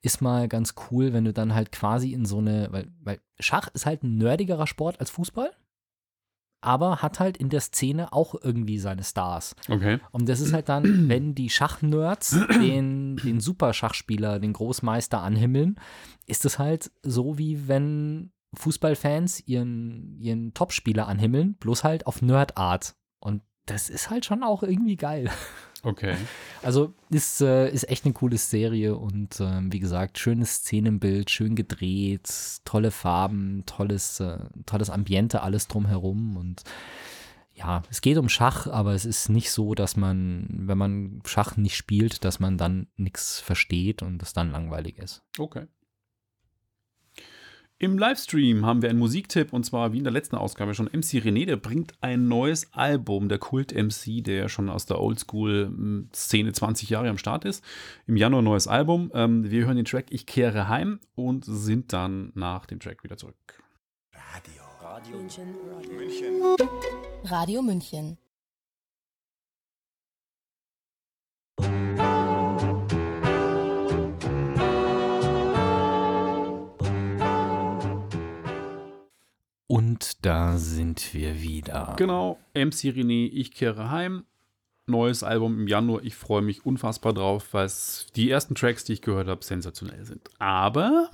ist 0.03 0.21
mal 0.21 0.49
ganz 0.49 0.75
cool, 0.91 1.13
wenn 1.13 1.25
du 1.25 1.33
dann 1.33 1.55
halt 1.55 1.73
quasi 1.73 2.13
in 2.13 2.27
so 2.27 2.39
eine, 2.39 2.69
weil, 2.73 2.91
weil 3.01 3.21
Schach 3.39 3.69
ist 3.75 3.87
halt 3.87 4.03
ein 4.03 4.19
nerdigerer 4.19 4.67
Sport 4.67 5.01
als 5.01 5.11
Fußball. 5.11 5.53
Aber 6.61 7.03
hat 7.03 7.21
halt 7.21 7.37
in 7.37 7.49
der 7.49 7.61
Szene 7.61 8.13
auch 8.13 8.35
irgendwie 8.43 8.79
seine 8.79 9.05
Stars. 9.05 9.55
Okay. 9.69 10.01
Und 10.11 10.29
das 10.29 10.41
ist 10.41 10.53
halt 10.53 10.69
dann, 10.69 10.85
wenn 11.09 11.35
die 11.35 11.51
Schachnerds 11.51 12.37
den, 12.51 13.17
den 13.17 13.41
Superschachspieler, 13.41 14.41
den 14.41 14.53
Großmeister 14.53 15.21
anhimmeln, 15.21 15.79
ist 16.27 16.45
es 16.45 16.59
halt 16.59 16.91
so, 17.03 17.39
wie 17.39 17.69
wenn 17.69 18.33
Fußballfans 18.55 19.47
ihren, 19.47 20.19
ihren 20.19 20.55
Topspieler 20.55 21.07
anhimmeln, 21.07 21.55
bloß 21.55 21.85
halt 21.85 22.07
auf 22.07 22.23
Nerdart. 22.23 22.97
Und 23.21 23.43
das 23.67 23.91
ist 23.91 24.11
halt 24.11 24.25
schon 24.25 24.43
auch 24.43 24.63
irgendwie 24.63 24.97
geil. 24.97 25.31
Okay. 25.83 26.17
Also 26.61 26.93
ist, 27.09 27.41
äh, 27.41 27.71
ist 27.71 27.89
echt 27.89 28.05
eine 28.05 28.15
coole 28.15 28.37
Serie 28.37 28.97
und 28.97 29.39
ähm, 29.39 29.73
wie 29.73 29.79
gesagt, 29.79 30.19
schönes 30.19 30.57
Szenenbild, 30.57 31.31
schön 31.31 31.55
gedreht, 31.55 32.29
tolle 32.65 32.91
Farben, 32.91 33.63
tolles, 33.65 34.19
äh, 34.19 34.39
tolles 34.67 34.91
Ambiente, 34.91 35.43
alles 35.43 35.69
drumherum 35.69 36.37
und 36.37 36.65
ja, 37.55 37.83
es 37.91 38.01
geht 38.01 38.19
um 38.19 38.29
Schach, 38.29 38.67
aber 38.67 38.95
es 38.95 39.05
ist 39.05 39.29
nicht 39.29 39.51
so, 39.51 39.75
dass 39.75 39.97
man, 39.97 40.47
wenn 40.51 40.79
man 40.79 41.23
Schach 41.25 41.57
nicht 41.57 41.77
spielt, 41.77 42.25
dass 42.25 42.41
man 42.41 42.59
dann 42.59 42.89
nichts 42.97 43.41
versteht 43.41 44.03
und 44.03 44.23
es 44.23 44.33
dann 44.33 44.51
langweilig 44.51 44.99
ist. 44.99 45.23
Okay. 45.39 45.67
Im 47.81 47.97
Livestream 47.97 48.67
haben 48.67 48.83
wir 48.83 48.91
einen 48.91 48.99
Musiktipp 48.99 49.53
und 49.53 49.63
zwar 49.63 49.93
wie 49.93 49.99
in 49.99 50.05
der 50.05 50.13
letzten 50.13 50.35
Ausgabe 50.35 50.75
schon 50.75 50.87
MC 50.87 51.23
René, 51.23 51.47
der 51.47 51.57
bringt 51.57 51.93
ein 52.01 52.27
neues 52.27 52.73
Album, 52.73 53.29
der 53.29 53.39
Kult 53.39 53.73
MC, 53.73 54.25
der 54.25 54.49
schon 54.49 54.69
aus 54.69 54.87
der 54.87 55.01
Oldschool-Szene 55.01 56.51
20 56.51 56.91
Jahre 56.91 57.09
am 57.09 57.19
Start 57.19 57.45
ist. 57.45 57.63
Im 58.09 58.17
Januar 58.17 58.43
neues 58.43 58.67
Album. 58.67 59.13
Ähm, 59.15 59.49
wir 59.49 59.65
hören 59.65 59.77
den 59.77 59.85
Track 59.85 60.07
Ich 60.11 60.27
kehre 60.27 60.69
heim 60.69 60.99
und 61.15 61.45
sind 61.45 61.93
dann 61.93 62.33
nach 62.35 62.67
dem 62.67 62.81
Track 62.81 63.05
wieder 63.05 63.17
zurück. 63.17 63.37
München. 65.97 66.43
Radio 67.23 67.63
München. 67.63 68.19
Und 79.99 80.25
da 80.25 80.57
sind 80.59 81.13
wir 81.13 81.43
wieder. 81.43 81.95
Genau, 81.99 82.39
MC 82.55 82.95
René, 82.95 83.29
Ich 83.33 83.51
kehre 83.51 83.91
heim. 83.91 84.23
Neues 84.87 85.25
Album 85.25 85.59
im 85.59 85.67
Januar. 85.67 86.05
Ich 86.05 86.15
freue 86.15 86.41
mich 86.41 86.65
unfassbar 86.65 87.13
drauf, 87.13 87.49
weil 87.53 87.69
die 88.15 88.31
ersten 88.31 88.55
Tracks, 88.55 88.85
die 88.85 88.93
ich 88.93 89.03
gehört 89.03 89.27
habe, 89.27 89.45
sensationell 89.45 90.05
sind. 90.05 90.31
Aber 90.39 91.11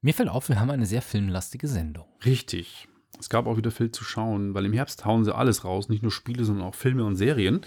Mir 0.00 0.14
fällt 0.14 0.30
auf, 0.30 0.48
wir 0.48 0.58
haben 0.58 0.70
eine 0.70 0.86
sehr 0.86 1.02
filmlastige 1.02 1.68
Sendung. 1.68 2.06
Richtig. 2.24 2.88
Es 3.20 3.28
gab 3.28 3.46
auch 3.46 3.58
wieder 3.58 3.70
viel 3.70 3.92
zu 3.92 4.04
schauen, 4.04 4.54
weil 4.54 4.64
im 4.64 4.72
Herbst 4.72 5.04
hauen 5.04 5.24
sie 5.26 5.34
alles 5.36 5.66
raus, 5.66 5.90
nicht 5.90 6.02
nur 6.02 6.10
Spiele, 6.10 6.46
sondern 6.46 6.66
auch 6.66 6.74
Filme 6.74 7.04
und 7.04 7.16
Serien. 7.16 7.60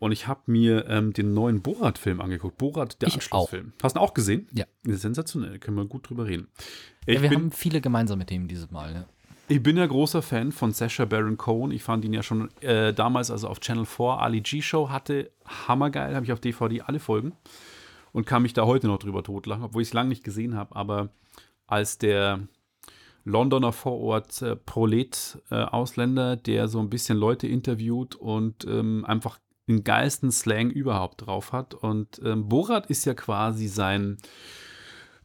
Und 0.00 0.10
ich 0.10 0.26
habe 0.26 0.40
mir 0.46 0.88
ähm, 0.88 1.12
den 1.12 1.32
neuen 1.32 1.62
Borat-Film 1.62 2.20
angeguckt. 2.20 2.58
Borat, 2.58 3.00
der 3.00 3.06
Ich 3.08 3.14
Anschlussfilm. 3.14 3.72
Hast 3.80 3.94
du 3.94 4.00
ihn 4.00 4.02
auch 4.02 4.14
gesehen? 4.14 4.48
Ja. 4.52 4.64
Sensationell, 4.82 5.60
können 5.60 5.76
wir 5.76 5.84
gut 5.84 6.10
drüber 6.10 6.26
reden. 6.26 6.48
Ich, 7.06 7.14
Ja, 7.14 7.22
wir 7.22 7.30
haben 7.30 7.52
viele 7.52 7.80
gemeinsame 7.80 8.26
Themen 8.26 8.48
dieses 8.48 8.72
Mal. 8.72 8.92
Ne? 8.92 9.06
Ich 9.48 9.62
bin 9.62 9.76
ja 9.76 9.86
großer 9.86 10.22
Fan 10.22 10.52
von 10.52 10.72
Sacha 10.72 11.04
Baron 11.04 11.36
Cohen. 11.36 11.70
Ich 11.70 11.82
fand 11.82 12.04
ihn 12.04 12.12
ja 12.12 12.22
schon 12.22 12.50
äh, 12.60 12.94
damals, 12.94 13.30
also 13.30 13.48
auf 13.48 13.60
Channel 13.60 13.84
4, 13.84 14.04
Ali 14.20 14.40
G 14.40 14.62
Show 14.62 14.88
hatte, 14.88 15.30
hammergeil, 15.68 16.14
habe 16.14 16.24
ich 16.24 16.32
auf 16.32 16.40
DVD 16.40 16.82
alle 16.82 16.98
Folgen 16.98 17.32
und 18.12 18.26
kann 18.26 18.42
mich 18.42 18.54
da 18.54 18.64
heute 18.64 18.86
noch 18.86 18.98
drüber 18.98 19.22
totlachen, 19.22 19.64
obwohl 19.64 19.82
ich 19.82 19.88
es 19.88 19.94
lange 19.94 20.08
nicht 20.08 20.24
gesehen 20.24 20.56
habe. 20.56 20.74
Aber 20.76 21.10
als 21.66 21.98
der 21.98 22.40
Londoner 23.24 23.72
Vorort 23.72 24.40
äh, 24.42 24.56
Prolet-Ausländer, 24.56 26.36
der 26.36 26.68
so 26.68 26.80
ein 26.80 26.90
bisschen 26.90 27.18
Leute 27.18 27.46
interviewt 27.46 28.14
und 28.14 28.64
ähm, 28.66 29.04
einfach 29.06 29.38
den 29.68 29.82
geilsten 29.82 30.30
Slang 30.30 30.70
überhaupt 30.70 31.26
drauf 31.26 31.52
hat. 31.52 31.74
Und 31.74 32.20
ähm, 32.24 32.48
Borat 32.48 32.86
ist 32.86 33.04
ja 33.04 33.14
quasi 33.14 33.66
sein 33.66 34.18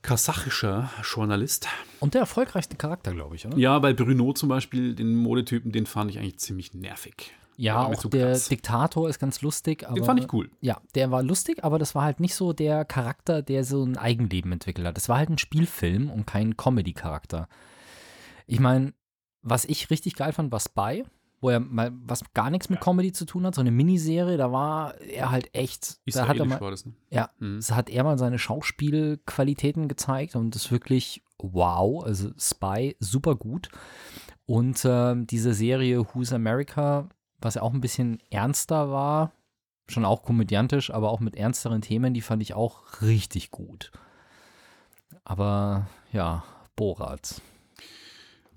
kasachischer 0.02 0.90
Journalist. 1.04 1.68
Und 2.00 2.14
der 2.14 2.22
erfolgreichste 2.22 2.76
Charakter, 2.76 3.14
glaube 3.14 3.36
ich, 3.36 3.46
oder? 3.46 3.58
Ja, 3.58 3.80
bei 3.80 3.94
Bruno 3.94 4.34
zum 4.34 4.50
Beispiel, 4.50 4.96
den 4.96 5.16
Modetypen, 5.16 5.72
den 5.72 5.86
fand 5.86 6.12
ich 6.12 6.20
eigentlich 6.20 6.40
ziemlich 6.40 6.74
nervig. 6.74 7.34
Ja, 7.58 7.84
auch 7.86 7.98
zu 7.98 8.08
der 8.08 8.30
krass. 8.30 8.48
Diktator 8.48 9.10
ist 9.10 9.20
ganz 9.20 9.42
lustig. 9.42 9.86
Aber, 9.86 9.96
Den 9.96 10.06
fand 10.06 10.22
ich 10.22 10.32
cool. 10.32 10.50
Ja, 10.62 10.80
der 10.96 11.12
war 11.12 11.22
lustig, 11.22 11.62
aber 11.66 11.78
das 11.78 11.94
war 11.94 12.04
halt 12.04 12.22
nicht 12.22 12.34
so 12.34 12.54
der 12.54 12.86
Charakter, 12.86 13.42
der 13.42 13.66
so 13.66 13.84
ein 13.84 13.98
Eigenleben 13.98 14.54
entwickelt 14.54 14.88
hat. 14.88 14.96
Das 14.96 15.10
war 15.10 15.18
halt 15.18 15.30
ein 15.30 15.38
Spielfilm 15.38 16.10
und 16.10 16.26
kein 16.26 16.56
Comedy-Charakter. 16.56 17.50
Ich 18.48 18.62
meine, 18.62 18.94
was 19.42 19.66
ich 19.66 19.90
richtig 19.90 20.16
geil 20.16 20.32
fand, 20.32 20.54
war 20.54 20.62
Spy, 20.62 21.04
wo 21.41 21.49
er 21.49 21.60
mal 21.60 21.91
was 22.04 22.21
gar 22.34 22.49
nichts 22.49 22.69
mit 22.69 22.82
Comedy 22.82 23.12
zu 23.12 23.25
tun 23.25 23.45
hat, 23.45 23.56
so 23.56 23.62
eine 23.62 23.71
Miniserie, 23.71 24.38
da 24.38 24.52
war 24.52 24.95
er 25.02 25.32
halt 25.32 25.54
echt, 25.56 25.99
da 26.13 26.28
hat 26.28 26.38
er 26.38 26.45
mal, 26.45 26.60
war 26.60 26.71
das, 26.71 26.86
ne? 26.86 26.93
ja, 27.10 27.30
Mhm. 27.39 27.62
da 27.67 27.75
hat 27.75 27.89
er 27.89 28.04
mal 28.04 28.17
seine 28.17 28.39
Schauspielqualitäten 28.39 29.88
gezeigt 29.88 30.36
und 30.36 30.54
das 30.56 30.65
ist 30.65 30.71
wirklich 30.71 31.23
wow, 31.38 32.04
also 32.04 32.32
Spy 32.38 32.95
super 32.99 33.36
gut. 33.36 33.69
Und 34.45 34.82
ähm, 34.84 35.28
diese 35.28 35.54
Serie 35.54 36.04
Who's 36.13 36.34
America, 36.34 37.08
was 37.39 37.56
ja 37.56 37.62
auch 37.62 37.73
ein 37.73 37.82
bisschen 37.82 38.19
ernster 38.32 38.89
war, 38.91 39.32
schon 39.88 40.06
auch 40.06 40.23
komödiantisch, 40.23 40.91
aber 40.91 41.12
auch 41.12 41.19
mit 41.19 41.36
ernsteren 41.36 41.82
Themen, 41.82 42.13
die 42.13 42.21
fand 42.21 42.41
ich 42.41 42.54
auch 42.54 43.02
richtig 43.02 43.52
gut. 43.52 43.91
Aber 45.23 45.88
ja, 46.12 46.43
Borat. 46.75 47.41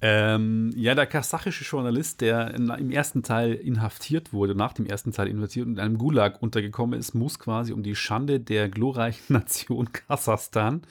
Ähm, 0.04 0.72
ja, 0.74 0.96
der 0.96 1.06
kasachische 1.06 1.62
Journalist, 1.62 2.22
der 2.22 2.54
in, 2.54 2.68
im 2.70 2.90
ersten 2.90 3.22
Teil 3.22 3.54
inhaftiert 3.54 4.32
wurde, 4.32 4.56
nach 4.56 4.72
dem 4.72 4.84
ersten 4.84 5.12
Teil 5.12 5.28
inhaftiert 5.28 5.66
und 5.66 5.74
in 5.74 5.78
einem 5.78 5.96
Gulag 5.96 6.42
untergekommen 6.42 6.98
ist, 6.98 7.14
muss 7.14 7.38
quasi, 7.38 7.72
um 7.72 7.84
die 7.84 7.94
Schande 7.94 8.40
der 8.40 8.68
glorreichen 8.68 9.22
Nation 9.28 9.92
Kasachstan 9.92 10.82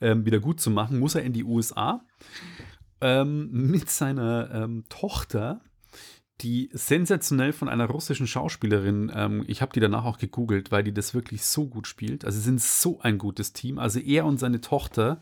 ähm, 0.00 0.24
wieder 0.24 0.38
gut 0.38 0.60
zu 0.60 0.70
machen, 0.70 1.00
muss 1.00 1.16
er 1.16 1.24
in 1.24 1.32
die 1.32 1.42
USA 1.42 2.04
ähm, 3.00 3.50
mit 3.50 3.90
seiner 3.90 4.48
ähm, 4.52 4.84
Tochter, 4.88 5.60
die 6.40 6.70
sensationell 6.72 7.52
von 7.52 7.68
einer 7.68 7.86
russischen 7.86 8.28
Schauspielerin, 8.28 9.10
ähm, 9.12 9.44
ich 9.48 9.60
habe 9.60 9.72
die 9.72 9.80
danach 9.80 10.04
auch 10.04 10.18
gegoogelt, 10.18 10.70
weil 10.70 10.84
die 10.84 10.94
das 10.94 11.14
wirklich 11.14 11.42
so 11.42 11.66
gut 11.66 11.88
spielt. 11.88 12.24
Also 12.24 12.38
sie 12.38 12.44
sind 12.44 12.60
so 12.60 13.00
ein 13.00 13.18
gutes 13.18 13.54
Team. 13.54 13.80
Also 13.80 13.98
er 13.98 14.24
und 14.24 14.38
seine 14.38 14.60
Tochter 14.60 15.20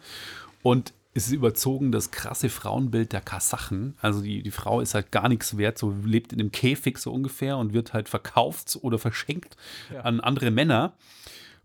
und 0.63 0.93
ist 1.15 1.31
überzogen 1.31 1.93
das 1.93 2.11
krasse 2.11 2.49
Frauenbild 2.49 3.13
der 3.13 3.21
Kasachen. 3.21 3.95
Also 4.01 4.21
die, 4.21 4.43
die 4.43 4.51
Frau 4.51 4.81
ist 4.81 4.95
halt 4.95 5.13
gar 5.13 5.29
nichts 5.29 5.57
wert, 5.57 5.79
so 5.79 5.95
lebt 6.05 6.33
in 6.33 6.41
einem 6.41 6.51
Käfig 6.51 6.99
so 6.99 7.13
ungefähr 7.13 7.57
und 7.57 7.73
wird 7.73 7.93
halt 7.93 8.09
verkauft 8.09 8.77
oder 8.83 8.99
verschenkt 8.99 9.57
an 10.03 10.21
andere 10.21 10.51
Männer 10.51 10.97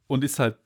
und 0.05 0.23
ist 0.23 0.37
halt 0.37 0.57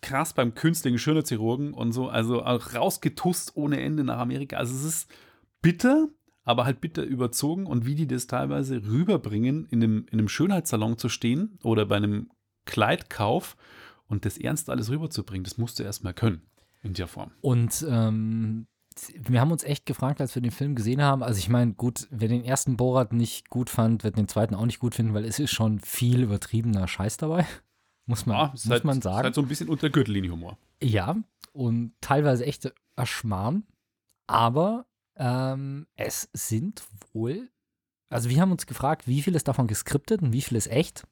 krass 0.00 0.32
beim 0.32 0.54
künstlichen 0.54 0.98
Schönheitschirurgen 0.98 1.74
und 1.74 1.92
so, 1.92 2.08
also 2.08 2.42
auch 2.42 2.74
rausgetust 2.74 3.52
ohne 3.54 3.80
Ende 3.80 4.02
nach 4.02 4.18
Amerika. 4.18 4.56
Also 4.56 4.74
es 4.74 4.84
ist 4.84 5.10
bitter, 5.60 6.08
aber 6.42 6.64
halt 6.64 6.80
bitter 6.80 7.02
überzogen 7.02 7.66
und 7.66 7.84
wie 7.84 7.94
die 7.94 8.06
das 8.06 8.26
teilweise 8.28 8.82
rüberbringen, 8.82 9.66
in 9.70 9.82
einem, 9.82 10.06
in 10.10 10.18
einem 10.18 10.28
Schönheitssalon 10.28 10.96
zu 10.96 11.10
stehen 11.10 11.58
oder 11.62 11.84
bei 11.84 11.96
einem 11.96 12.30
Kleidkauf 12.64 13.56
und 14.08 14.24
das 14.24 14.38
ernst 14.38 14.70
alles 14.70 14.90
rüberzubringen, 14.90 15.44
das 15.44 15.58
musst 15.58 15.78
du 15.78 15.82
erstmal 15.82 16.14
können 16.14 16.42
in 16.82 16.94
der 16.94 17.06
Form. 17.06 17.30
Und 17.40 17.84
ähm, 17.88 18.66
wir 19.16 19.40
haben 19.40 19.52
uns 19.52 19.64
echt 19.64 19.86
gefragt, 19.86 20.20
als 20.20 20.34
wir 20.34 20.42
den 20.42 20.50
Film 20.50 20.74
gesehen 20.74 21.00
haben. 21.00 21.22
Also 21.22 21.38
ich 21.38 21.48
meine, 21.48 21.72
gut, 21.74 22.08
wer 22.10 22.28
den 22.28 22.44
ersten 22.44 22.76
Borat 22.76 23.12
nicht 23.12 23.48
gut 23.48 23.70
fand, 23.70 24.04
wird 24.04 24.16
den 24.18 24.28
zweiten 24.28 24.54
auch 24.54 24.66
nicht 24.66 24.80
gut 24.80 24.94
finden, 24.94 25.14
weil 25.14 25.24
es 25.24 25.38
ist 25.38 25.50
schon 25.52 25.78
viel 25.80 26.22
übertriebener 26.22 26.86
Scheiß 26.88 27.16
dabei. 27.16 27.46
Muss 28.06 28.26
man, 28.26 28.36
Ja, 28.36 28.48
muss 28.48 28.64
ist 28.64 28.70
halt, 28.70 28.84
man 28.84 28.98
Ist 28.98 29.04
sagen. 29.04 29.22
halt 29.24 29.34
so 29.34 29.42
ein 29.42 29.48
bisschen 29.48 29.68
unter 29.68 29.88
Gürtellinie-Humor. 29.88 30.58
Ja, 30.82 31.16
und 31.52 31.94
teilweise 32.00 32.44
echt 32.44 32.72
Erschmarrn. 32.96 33.62
Aber 34.26 34.86
ähm, 35.16 35.86
es 35.94 36.28
sind 36.32 36.82
wohl, 37.12 37.48
also 38.08 38.28
wir 38.28 38.40
haben 38.40 38.50
uns 38.50 38.66
gefragt, 38.66 39.06
wie 39.06 39.22
viel 39.22 39.36
ist 39.36 39.46
davon 39.46 39.68
geskriptet 39.68 40.20
und 40.20 40.32
wie 40.32 40.42
viel 40.42 40.58
ist 40.58 40.66
echt. 40.66 41.06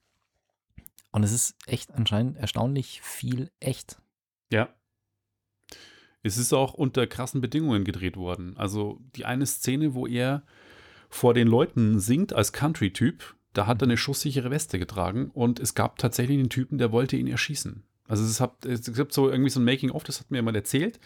Und 1.12 1.22
es 1.22 1.30
ist 1.32 1.54
echt 1.66 1.92
anscheinend 1.92 2.36
erstaunlich 2.38 3.00
viel 3.02 3.50
echt. 3.60 4.02
Ja. 4.52 4.68
Es 6.22 6.36
ist 6.36 6.52
auch 6.52 6.74
unter 6.74 7.06
krassen 7.06 7.40
Bedingungen 7.40 7.84
gedreht 7.84 8.16
worden. 8.16 8.56
Also 8.56 9.00
die 9.16 9.24
eine 9.24 9.46
Szene, 9.46 9.94
wo 9.94 10.06
er 10.06 10.42
vor 11.08 11.34
den 11.34 11.48
Leuten 11.48 11.98
singt 11.98 12.32
als 12.32 12.52
Country-Typ, 12.52 13.34
da 13.52 13.66
hat 13.66 13.82
er 13.82 13.86
eine 13.86 13.96
schusssichere 13.96 14.50
Weste 14.50 14.78
getragen 14.78 15.30
und 15.32 15.58
es 15.58 15.74
gab 15.74 15.98
tatsächlich 15.98 16.38
einen 16.38 16.50
Typen, 16.50 16.78
der 16.78 16.92
wollte 16.92 17.16
ihn 17.16 17.26
erschießen. 17.26 17.82
Also 18.06 18.24
es, 18.24 18.40
hat, 18.40 18.64
es 18.64 18.92
gibt 18.92 19.12
so 19.12 19.30
irgendwie 19.30 19.50
so 19.50 19.60
ein 19.60 19.64
Making-of, 19.64 20.04
das 20.04 20.20
hat 20.20 20.30
mir 20.30 20.38
jemand 20.38 20.56
erzählt. 20.56 21.00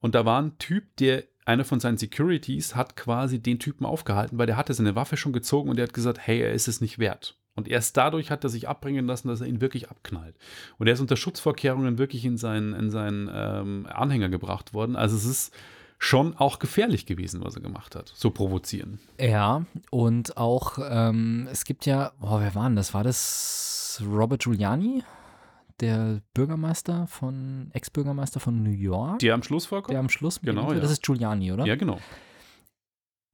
Und 0.00 0.14
da 0.14 0.24
war 0.24 0.40
ein 0.40 0.58
Typ, 0.58 0.96
der, 0.96 1.24
einer 1.44 1.64
von 1.64 1.80
seinen 1.80 1.98
Securities, 1.98 2.74
hat 2.74 2.96
quasi 2.96 3.40
den 3.40 3.58
Typen 3.58 3.86
aufgehalten, 3.86 4.38
weil 4.38 4.46
der 4.46 4.56
hatte 4.56 4.74
seine 4.74 4.94
Waffe 4.94 5.16
schon 5.16 5.32
gezogen 5.32 5.70
und 5.70 5.76
der 5.76 5.86
hat 5.86 5.94
gesagt, 5.94 6.18
hey, 6.18 6.40
er 6.40 6.52
ist 6.52 6.68
es 6.68 6.80
nicht 6.80 6.98
wert. 6.98 7.39
Und 7.56 7.68
erst 7.68 7.96
dadurch 7.96 8.30
hat 8.30 8.44
er 8.44 8.50
sich 8.50 8.68
abbringen 8.68 9.06
lassen, 9.06 9.28
dass 9.28 9.40
er 9.40 9.46
ihn 9.46 9.60
wirklich 9.60 9.90
abknallt. 9.90 10.36
Und 10.78 10.86
er 10.86 10.94
ist 10.94 11.00
unter 11.00 11.16
Schutzvorkehrungen 11.16 11.98
wirklich 11.98 12.24
in 12.24 12.36
seinen, 12.36 12.72
in 12.74 12.90
seinen 12.90 13.28
ähm, 13.32 13.86
Anhänger 13.90 14.28
gebracht 14.28 14.72
worden. 14.72 14.96
Also 14.96 15.16
es 15.16 15.24
ist 15.24 15.54
schon 15.98 16.34
auch 16.36 16.58
gefährlich 16.58 17.06
gewesen, 17.06 17.44
was 17.44 17.54
er 17.54 17.60
gemacht 17.60 17.94
hat. 17.94 18.12
So 18.14 18.30
provozieren. 18.30 18.98
Ja, 19.20 19.66
und 19.90 20.36
auch, 20.36 20.78
ähm, 20.82 21.46
es 21.52 21.64
gibt 21.64 21.86
ja, 21.86 22.12
oh, 22.20 22.40
wer 22.40 22.54
war 22.54 22.64
denn 22.64 22.76
das? 22.76 22.94
War 22.94 23.04
das 23.04 24.02
Robert 24.04 24.42
Giuliani? 24.42 25.04
Der 25.80 26.20
Bürgermeister 26.34 27.06
von, 27.06 27.70
Ex-Bürgermeister 27.72 28.40
von 28.40 28.62
New 28.62 28.70
York? 28.70 29.18
Der 29.20 29.34
am 29.34 29.42
Schluss 29.42 29.66
vorkommt? 29.66 29.92
Der 29.92 30.00
am 30.00 30.08
Schluss 30.08 30.40
Genau, 30.40 30.72
ja. 30.72 30.80
Das 30.80 30.90
ist 30.90 31.02
Giuliani, 31.02 31.52
oder? 31.52 31.66
Ja, 31.66 31.76
genau. 31.76 31.98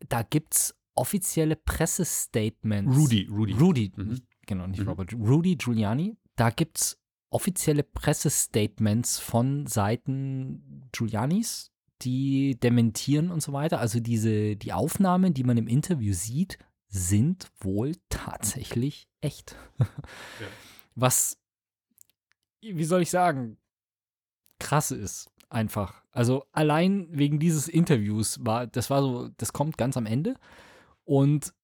Da 0.08 0.22
gibt 0.22 0.54
es 0.54 0.74
offizielle 0.96 1.56
Pressestatements. 1.56 2.96
Rudy, 2.96 3.28
Rudy. 3.30 3.52
Rudy, 3.52 3.92
Mhm. 3.96 4.20
genau, 4.46 4.66
nicht 4.66 4.80
Mhm. 4.82 4.88
Robert. 4.88 5.12
Rudy 5.14 5.56
Giuliani. 5.56 6.16
Da 6.36 6.50
gibt 6.50 6.78
es 6.78 6.98
offizielle 7.30 7.82
Pressestatements 7.82 9.18
von 9.18 9.66
Seiten 9.66 10.88
Giulianis, 10.92 11.70
die 12.02 12.58
dementieren 12.60 13.30
und 13.30 13.42
so 13.42 13.52
weiter. 13.52 13.80
Also 13.80 14.00
diese, 14.00 14.56
die 14.56 14.72
Aufnahmen, 14.72 15.34
die 15.34 15.44
man 15.44 15.56
im 15.56 15.66
Interview 15.68 16.12
sieht, 16.12 16.58
sind 16.88 17.50
wohl 17.60 17.92
tatsächlich 18.08 19.08
echt. 19.20 19.56
Was, 20.94 21.38
wie 22.60 22.84
soll 22.84 23.02
ich 23.02 23.10
sagen, 23.10 23.58
krass 24.58 24.90
ist 24.90 25.30
einfach. 25.50 26.02
Also 26.12 26.44
allein 26.52 27.08
wegen 27.10 27.38
dieses 27.38 27.68
Interviews 27.68 28.38
war, 28.44 28.66
das 28.66 28.88
war 28.90 29.02
so, 29.02 29.28
das 29.36 29.52
kommt 29.52 29.76
ganz 29.78 29.96
am 29.96 30.06
Ende 30.06 30.36
und 31.06 31.54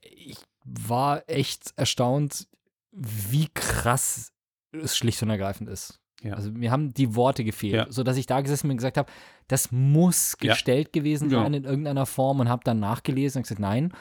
ich 0.00 0.36
war 0.64 1.28
echt 1.28 1.72
erstaunt, 1.76 2.46
wie 2.92 3.48
krass 3.52 4.32
es 4.70 4.96
schlicht 4.96 5.20
und 5.22 5.30
ergreifend 5.30 5.68
ist. 5.68 5.98
Ja. 6.22 6.34
Also 6.34 6.52
mir 6.52 6.70
haben 6.70 6.94
die 6.94 7.16
Worte 7.16 7.42
gefehlt, 7.42 7.74
Ja. 7.74 7.86
sodass 7.90 8.16
ich 8.16 8.26
da 8.26 8.40
gesessen 8.40 8.68
bin 8.68 8.72
und 8.74 8.76
gesagt 8.78 8.96
habe, 8.96 9.10
das 9.48 9.72
muss 9.72 10.36
Ja. 10.40 10.52
gestellt 10.52 10.92
gewesen 10.92 11.30
Ja. 11.30 11.42
sein 11.42 11.54
in 11.54 11.64
irgendeiner 11.64 12.06
Form 12.06 12.38
und 12.38 12.48
habe 12.48 12.62
dann 12.64 12.78
nachgelesen 12.78 13.40
und 13.40 13.42
gesagt, 13.42 13.60
nein, 13.60 13.92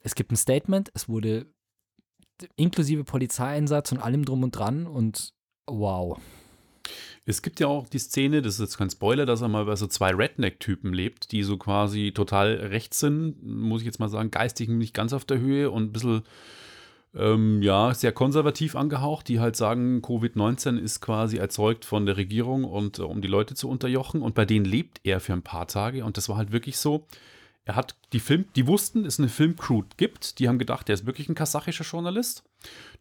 es 0.00 0.14
gibt 0.14 0.30
ein 0.32 0.36
Statement, 0.36 0.90
es 0.94 1.08
wurde 1.08 1.46
inklusive 2.56 3.04
Polizeieinsatz 3.04 3.92
und 3.92 3.98
allem 3.98 4.24
drum 4.26 4.42
und 4.42 4.50
dran 4.52 4.86
und 4.86 5.32
wow. 5.66 6.20
Es 7.28 7.42
gibt 7.42 7.58
ja 7.58 7.66
auch 7.66 7.88
die 7.88 7.98
Szene, 7.98 8.40
das 8.40 8.54
ist 8.54 8.60
jetzt 8.60 8.78
kein 8.78 8.88
Spoiler, 8.88 9.26
dass 9.26 9.42
er 9.42 9.48
mal 9.48 9.64
bei 9.64 9.74
so 9.74 9.88
zwei 9.88 10.14
Redneck-Typen 10.14 10.92
lebt, 10.92 11.32
die 11.32 11.42
so 11.42 11.56
quasi 11.56 12.12
total 12.14 12.54
rechts 12.54 13.00
sind, 13.00 13.42
muss 13.42 13.80
ich 13.80 13.86
jetzt 13.86 13.98
mal 13.98 14.08
sagen, 14.08 14.30
geistig 14.30 14.68
nicht 14.68 14.94
ganz 14.94 15.12
auf 15.12 15.24
der 15.24 15.40
Höhe 15.40 15.72
und 15.72 15.86
ein 15.86 15.92
bisschen, 15.92 16.22
ähm, 17.16 17.62
ja, 17.62 17.92
sehr 17.94 18.12
konservativ 18.12 18.76
angehaucht, 18.76 19.26
die 19.26 19.40
halt 19.40 19.56
sagen, 19.56 20.02
Covid-19 20.02 20.78
ist 20.78 21.00
quasi 21.00 21.38
erzeugt 21.38 21.84
von 21.84 22.06
der 22.06 22.16
Regierung 22.16 22.62
und 22.62 23.00
äh, 23.00 23.02
um 23.02 23.20
die 23.20 23.28
Leute 23.28 23.56
zu 23.56 23.68
unterjochen 23.68 24.22
und 24.22 24.36
bei 24.36 24.44
denen 24.44 24.64
lebt 24.64 25.00
er 25.02 25.18
für 25.18 25.32
ein 25.32 25.42
paar 25.42 25.66
Tage 25.66 26.04
und 26.04 26.16
das 26.16 26.28
war 26.28 26.36
halt 26.36 26.52
wirklich 26.52 26.78
so, 26.78 27.08
er 27.64 27.74
hat 27.74 27.96
die 28.12 28.20
Film, 28.20 28.44
die 28.54 28.68
wussten, 28.68 29.04
es 29.04 29.18
eine 29.18 29.28
Filmcrew 29.28 29.82
gibt, 29.96 30.38
die 30.38 30.48
haben 30.48 30.60
gedacht, 30.60 30.86
der 30.86 30.94
ist 30.94 31.06
wirklich 31.06 31.28
ein 31.28 31.34
kasachischer 31.34 31.82
Journalist. 31.82 32.44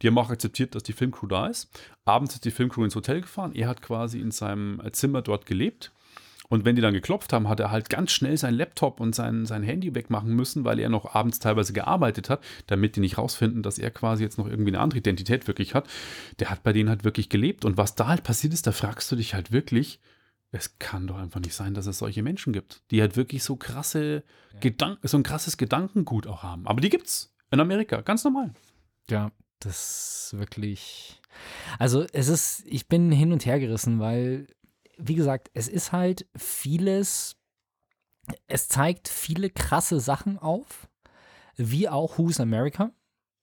Die 0.01 0.07
haben 0.07 0.17
auch 0.17 0.29
akzeptiert, 0.29 0.75
dass 0.75 0.83
die 0.83 0.93
Filmcrew 0.93 1.27
da 1.27 1.47
ist. 1.47 1.69
Abends 2.03 2.35
ist 2.35 2.45
die 2.45 2.51
Filmcrew 2.51 2.83
ins 2.83 2.95
Hotel 2.95 3.21
gefahren. 3.21 3.53
Er 3.53 3.67
hat 3.67 3.81
quasi 3.81 4.19
in 4.19 4.31
seinem 4.31 4.81
Zimmer 4.91 5.21
dort 5.21 5.45
gelebt. 5.45 5.91
Und 6.47 6.63
wenn 6.63 6.75
die 6.75 6.81
dann 6.81 6.93
geklopft 6.93 7.33
haben, 7.33 7.49
hat 7.49 7.59
er 7.59 7.71
halt 7.71 7.89
ganz 7.89 8.11
schnell 8.11 8.37
sein 8.37 8.53
Laptop 8.53 8.99
und 8.99 9.15
sein, 9.15 9.45
sein 9.45 9.63
Handy 9.63 9.95
wegmachen 9.95 10.29
müssen, 10.35 10.63
weil 10.63 10.79
er 10.79 10.89
noch 10.89 11.15
abends 11.15 11.39
teilweise 11.39 11.73
gearbeitet 11.73 12.29
hat, 12.29 12.43
damit 12.67 12.95
die 12.95 12.99
nicht 12.99 13.17
rausfinden, 13.17 13.63
dass 13.63 13.79
er 13.79 13.89
quasi 13.89 14.23
jetzt 14.23 14.37
noch 14.37 14.47
irgendwie 14.47 14.69
eine 14.69 14.79
andere 14.79 14.99
Identität 14.99 15.47
wirklich 15.47 15.73
hat. 15.73 15.87
Der 16.39 16.51
hat 16.51 16.61
bei 16.61 16.71
denen 16.71 16.89
halt 16.89 17.03
wirklich 17.03 17.29
gelebt. 17.29 17.65
Und 17.65 17.77
was 17.77 17.95
da 17.95 18.07
halt 18.07 18.23
passiert 18.23 18.53
ist, 18.53 18.67
da 18.67 18.71
fragst 18.71 19.11
du 19.11 19.15
dich 19.15 19.33
halt 19.33 19.51
wirklich, 19.51 19.99
es 20.51 20.77
kann 20.77 21.07
doch 21.07 21.17
einfach 21.17 21.39
nicht 21.39 21.55
sein, 21.55 21.73
dass 21.73 21.87
es 21.87 21.97
solche 21.97 22.21
Menschen 22.21 22.53
gibt, 22.53 22.83
die 22.91 23.01
halt 23.01 23.17
wirklich 23.17 23.43
so 23.43 23.55
krasse 23.55 24.23
Gedanken, 24.61 25.07
so 25.07 25.17
ein 25.17 25.23
krasses 25.23 25.57
Gedankengut 25.57 26.27
auch 26.27 26.43
haben. 26.43 26.67
Aber 26.67 26.79
die 26.79 26.89
gibt's 26.89 27.35
in 27.51 27.59
Amerika, 27.59 28.01
ganz 28.01 28.23
normal. 28.23 28.53
Ja, 29.09 29.31
das 29.59 30.31
ist 30.31 30.39
wirklich. 30.39 31.21
Also 31.79 32.05
es 32.13 32.27
ist, 32.27 32.63
ich 32.65 32.87
bin 32.87 33.11
hin 33.11 33.31
und 33.31 33.45
her 33.45 33.59
gerissen, 33.59 33.99
weil, 33.99 34.47
wie 34.97 35.15
gesagt, 35.15 35.49
es 35.53 35.67
ist 35.67 35.91
halt 35.91 36.27
vieles, 36.35 37.35
es 38.47 38.67
zeigt 38.67 39.07
viele 39.07 39.49
krasse 39.49 39.99
Sachen 39.99 40.37
auf, 40.37 40.87
wie 41.57 41.89
auch 41.89 42.17
Who's 42.17 42.39
America, 42.39 42.91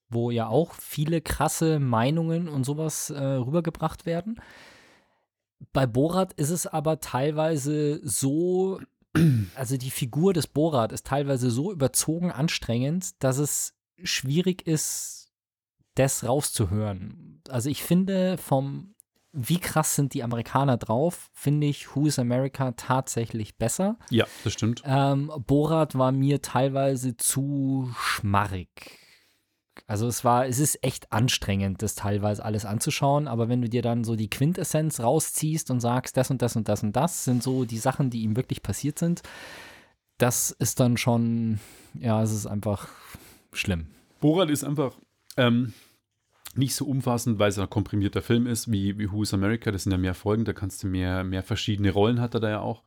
wo 0.09 0.31
ja 0.31 0.47
auch 0.47 0.75
viele 0.75 1.21
krasse 1.21 1.79
Meinungen 1.79 2.49
und 2.49 2.65
sowas 2.65 3.11
äh, 3.11 3.23
rübergebracht 3.23 4.07
werden. 4.07 4.41
Bei 5.73 5.87
Borat 5.87 6.33
ist 6.35 6.51
es 6.51 6.67
aber 6.67 7.01
teilweise 7.01 8.01
so, 8.07 8.81
also 9.55 9.77
die 9.77 9.91
Figur 9.91 10.33
des 10.33 10.47
Borat 10.47 10.93
ist 10.93 11.07
teilweise 11.07 11.51
so 11.51 11.73
überzogen 11.73 12.33
anstrengend, 12.33 13.23
dass 13.23 13.39
es 13.39 13.75
schwierig 14.03 14.67
ist, 14.67 15.22
das 15.95 16.25
rauszuhören. 16.25 17.41
Also 17.49 17.69
ich 17.69 17.83
finde 17.83 18.39
vom, 18.39 18.95
wie 19.33 19.59
krass 19.59 19.95
sind 19.95 20.15
die 20.15 20.23
Amerikaner 20.23 20.77
drauf, 20.77 21.31
finde 21.33 21.67
ich 21.67 21.95
Who 21.95 22.07
is 22.07 22.19
America 22.19 22.73
tatsächlich 22.73 23.57
besser. 23.57 23.99
Ja, 24.11 24.27
das 24.45 24.53
stimmt. 24.53 24.83
Ähm, 24.85 25.33
Borat 25.47 25.97
war 25.97 26.13
mir 26.13 26.43
teilweise 26.43 27.17
zu 27.17 27.93
schmarrig. 27.99 28.99
Also 29.87 30.07
es 30.07 30.23
war, 30.23 30.47
es 30.47 30.59
ist 30.59 30.85
echt 30.85 31.13
anstrengend, 31.13 31.83
das 31.83 31.95
teilweise 31.95 32.45
alles 32.45 32.65
anzuschauen, 32.65 33.27
aber 33.27 33.49
wenn 33.49 33.63
du 33.63 33.69
dir 33.69 33.83
dann 33.83 34.05
so 34.05 34.17
die 34.17 34.29
Quintessenz 34.29 35.01
rausziehst 35.01 35.71
und 35.71 35.81
sagst, 35.81 36.17
das 36.17 36.31
und 36.31 36.43
das 36.43 36.57
und 36.57 36.69
das 36.69 36.83
und 36.83 36.95
das 36.95 37.25
sind 37.25 37.43
so 37.43 37.65
die 37.65 37.79
Sachen, 37.79 38.11
die 38.11 38.23
ihm 38.23 38.37
wirklich 38.37 38.63
passiert 38.63 38.99
sind, 38.99 39.23
das 40.19 40.51
ist 40.51 40.79
dann 40.79 40.99
schon, 40.99 41.59
ja, 41.95 42.23
es 42.23 42.33
ist 42.33 42.47
einfach 42.47 42.89
schlimm. 43.53 43.89
Borat 44.21 44.51
ist 44.51 44.63
einfach 44.63 44.95
ähm, 45.37 45.73
nicht 46.55 46.75
so 46.75 46.87
umfassend, 46.87 47.39
weil 47.39 47.49
es 47.49 47.59
ein 47.59 47.71
komprimierter 47.71 48.23
Film 48.23 48.47
ist, 48.47 48.71
wie, 48.71 48.99
wie 48.99 49.11
Who 49.11 49.23
is 49.23 49.35
America. 49.35 49.71
Das 49.71 49.85
sind 49.85 49.93
ja 49.93 49.99
mehr 49.99 50.15
Folgen, 50.15 50.45
da 50.45 50.53
kannst 50.53 50.83
du 50.83 50.87
mehr, 50.87 51.25
mehr 51.25 51.43
verschiedene 51.43 51.91
Rollen 51.91 52.21
hat 52.21 52.35
er 52.35 52.41
da 52.41 52.51
ja 52.51 52.61
auch. 52.61 52.83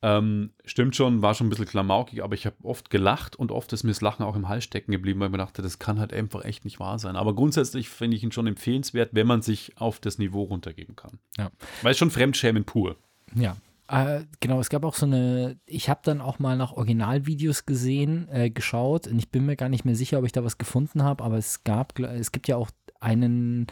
Ähm, 0.00 0.50
stimmt 0.64 0.94
schon, 0.94 1.22
war 1.22 1.34
schon 1.34 1.48
ein 1.48 1.50
bisschen 1.50 1.66
klamaukig, 1.66 2.22
aber 2.22 2.34
ich 2.34 2.46
habe 2.46 2.56
oft 2.62 2.88
gelacht 2.88 3.34
und 3.34 3.50
oft 3.50 3.72
ist 3.72 3.82
mir 3.82 3.90
das 3.90 4.00
Lachen 4.00 4.24
auch 4.24 4.36
im 4.36 4.48
Hals 4.48 4.62
stecken 4.62 4.92
geblieben, 4.92 5.18
weil 5.18 5.26
ich 5.26 5.32
mir 5.32 5.38
dachte, 5.38 5.60
das 5.60 5.80
kann 5.80 5.98
halt 5.98 6.12
einfach 6.12 6.44
echt 6.44 6.64
nicht 6.64 6.78
wahr 6.78 7.00
sein. 7.00 7.16
Aber 7.16 7.34
grundsätzlich 7.34 7.88
finde 7.88 8.16
ich 8.16 8.22
ihn 8.22 8.30
schon 8.30 8.46
empfehlenswert, 8.46 9.10
wenn 9.12 9.26
man 9.26 9.42
sich 9.42 9.76
auf 9.76 9.98
das 9.98 10.18
Niveau 10.18 10.44
runtergeben 10.44 10.94
kann. 10.94 11.18
Ja. 11.36 11.50
Weil 11.82 11.92
es 11.92 11.98
schon 11.98 12.12
Fremdschämen 12.12 12.64
pur. 12.64 12.96
Ja. 13.34 13.56
Äh, 13.88 14.24
genau, 14.40 14.60
es 14.60 14.68
gab 14.68 14.84
auch 14.84 14.94
so 14.94 15.06
eine, 15.06 15.58
ich 15.64 15.88
habe 15.88 16.00
dann 16.04 16.20
auch 16.20 16.38
mal 16.38 16.56
nach 16.56 16.72
Originalvideos 16.72 17.64
gesehen, 17.64 18.28
äh, 18.30 18.50
geschaut 18.50 19.06
und 19.06 19.18
ich 19.18 19.30
bin 19.30 19.46
mir 19.46 19.56
gar 19.56 19.70
nicht 19.70 19.86
mehr 19.86 19.94
sicher, 19.96 20.18
ob 20.18 20.26
ich 20.26 20.32
da 20.32 20.44
was 20.44 20.58
gefunden 20.58 21.02
habe, 21.02 21.24
aber 21.24 21.38
es 21.38 21.64
gab, 21.64 21.98
es 21.98 22.30
gibt 22.30 22.48
ja 22.48 22.56
auch 22.56 22.70
einen 23.00 23.66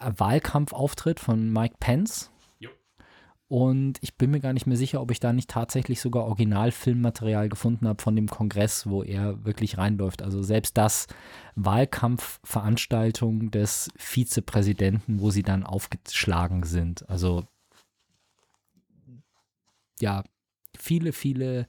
Wahlkampfauftritt 0.00 1.20
von 1.20 1.52
Mike 1.52 1.76
Pence. 1.78 2.30
Jo. 2.58 2.70
Und 3.48 3.98
ich 4.00 4.16
bin 4.16 4.30
mir 4.30 4.40
gar 4.40 4.54
nicht 4.54 4.66
mehr 4.66 4.78
sicher, 4.78 5.02
ob 5.02 5.10
ich 5.10 5.20
da 5.20 5.34
nicht 5.34 5.50
tatsächlich 5.50 6.00
sogar 6.00 6.24
Originalfilmmaterial 6.24 7.50
gefunden 7.50 7.86
habe 7.86 8.02
von 8.02 8.16
dem 8.16 8.28
Kongress, 8.28 8.86
wo 8.86 9.02
er 9.02 9.44
wirklich 9.44 9.76
reinläuft. 9.76 10.22
Also 10.22 10.42
selbst 10.42 10.78
das 10.78 11.06
Wahlkampfveranstaltung 11.54 13.50
des 13.50 13.90
Vizepräsidenten, 13.96 15.20
wo 15.20 15.30
sie 15.30 15.42
dann 15.42 15.64
aufgeschlagen 15.64 16.62
sind. 16.62 17.08
Also 17.10 17.44
ja, 20.00 20.24
viele, 20.76 21.12
viele 21.12 21.66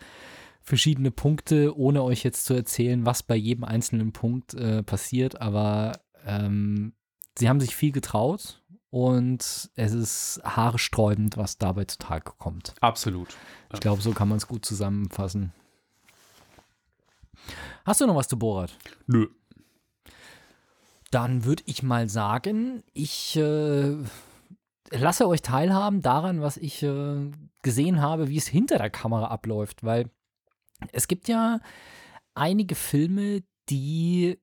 verschiedene 0.61 1.11
Punkte, 1.11 1.77
ohne 1.77 2.03
euch 2.03 2.23
jetzt 2.23 2.45
zu 2.45 2.53
erzählen, 2.53 3.05
was 3.05 3.23
bei 3.23 3.35
jedem 3.35 3.63
einzelnen 3.63 4.13
Punkt 4.13 4.55
äh, 4.55 4.81
passiert, 4.81 5.39
aber 5.39 5.99
ähm, 6.25 6.93
sie 7.37 7.47
haben 7.47 7.59
sich 7.59 7.75
viel 7.75 7.91
getraut 7.91 8.63
und 8.89 9.69
es 9.75 9.93
ist 9.93 10.41
haarsträubend, 10.43 11.37
was 11.37 11.57
dabei 11.57 11.85
zutage 11.85 12.31
kommt. 12.37 12.73
Absolut. 12.81 13.35
Ich 13.73 13.79
glaube, 13.79 14.01
so 14.01 14.11
kann 14.11 14.27
man 14.27 14.37
es 14.37 14.47
gut 14.47 14.65
zusammenfassen. 14.65 15.53
Hast 17.85 18.01
du 18.01 18.07
noch 18.07 18.15
was 18.15 18.27
zu 18.27 18.39
Borat? 18.39 18.75
Nö. 19.05 19.27
Dann 21.11 21.45
würde 21.45 21.63
ich 21.67 21.83
mal 21.83 22.09
sagen, 22.09 22.83
ich 22.93 23.35
äh, 23.35 23.95
lasse 24.89 25.27
euch 25.27 25.41
teilhaben 25.41 26.01
daran, 26.01 26.41
was 26.41 26.57
ich 26.57 26.81
äh, 26.81 27.31
gesehen 27.65 27.99
habe, 27.99 28.29
wie 28.29 28.37
es 28.37 28.47
hinter 28.47 28.77
der 28.77 28.91
Kamera 28.91 29.29
abläuft, 29.29 29.83
weil 29.83 30.11
es 30.91 31.07
gibt 31.07 31.27
ja 31.27 31.59
einige 32.35 32.75
Filme, 32.75 33.41
die 33.69 34.39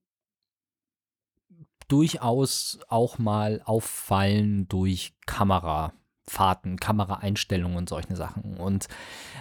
durchaus 1.86 2.80
auch 2.88 3.18
mal 3.18 3.62
auffallen 3.64 4.66
durch 4.66 5.14
Kamerafahrten, 5.26 6.78
Kameraeinstellungen 6.80 7.78
und 7.78 7.88
solche 7.88 8.16
Sachen. 8.16 8.56
Und 8.56 8.88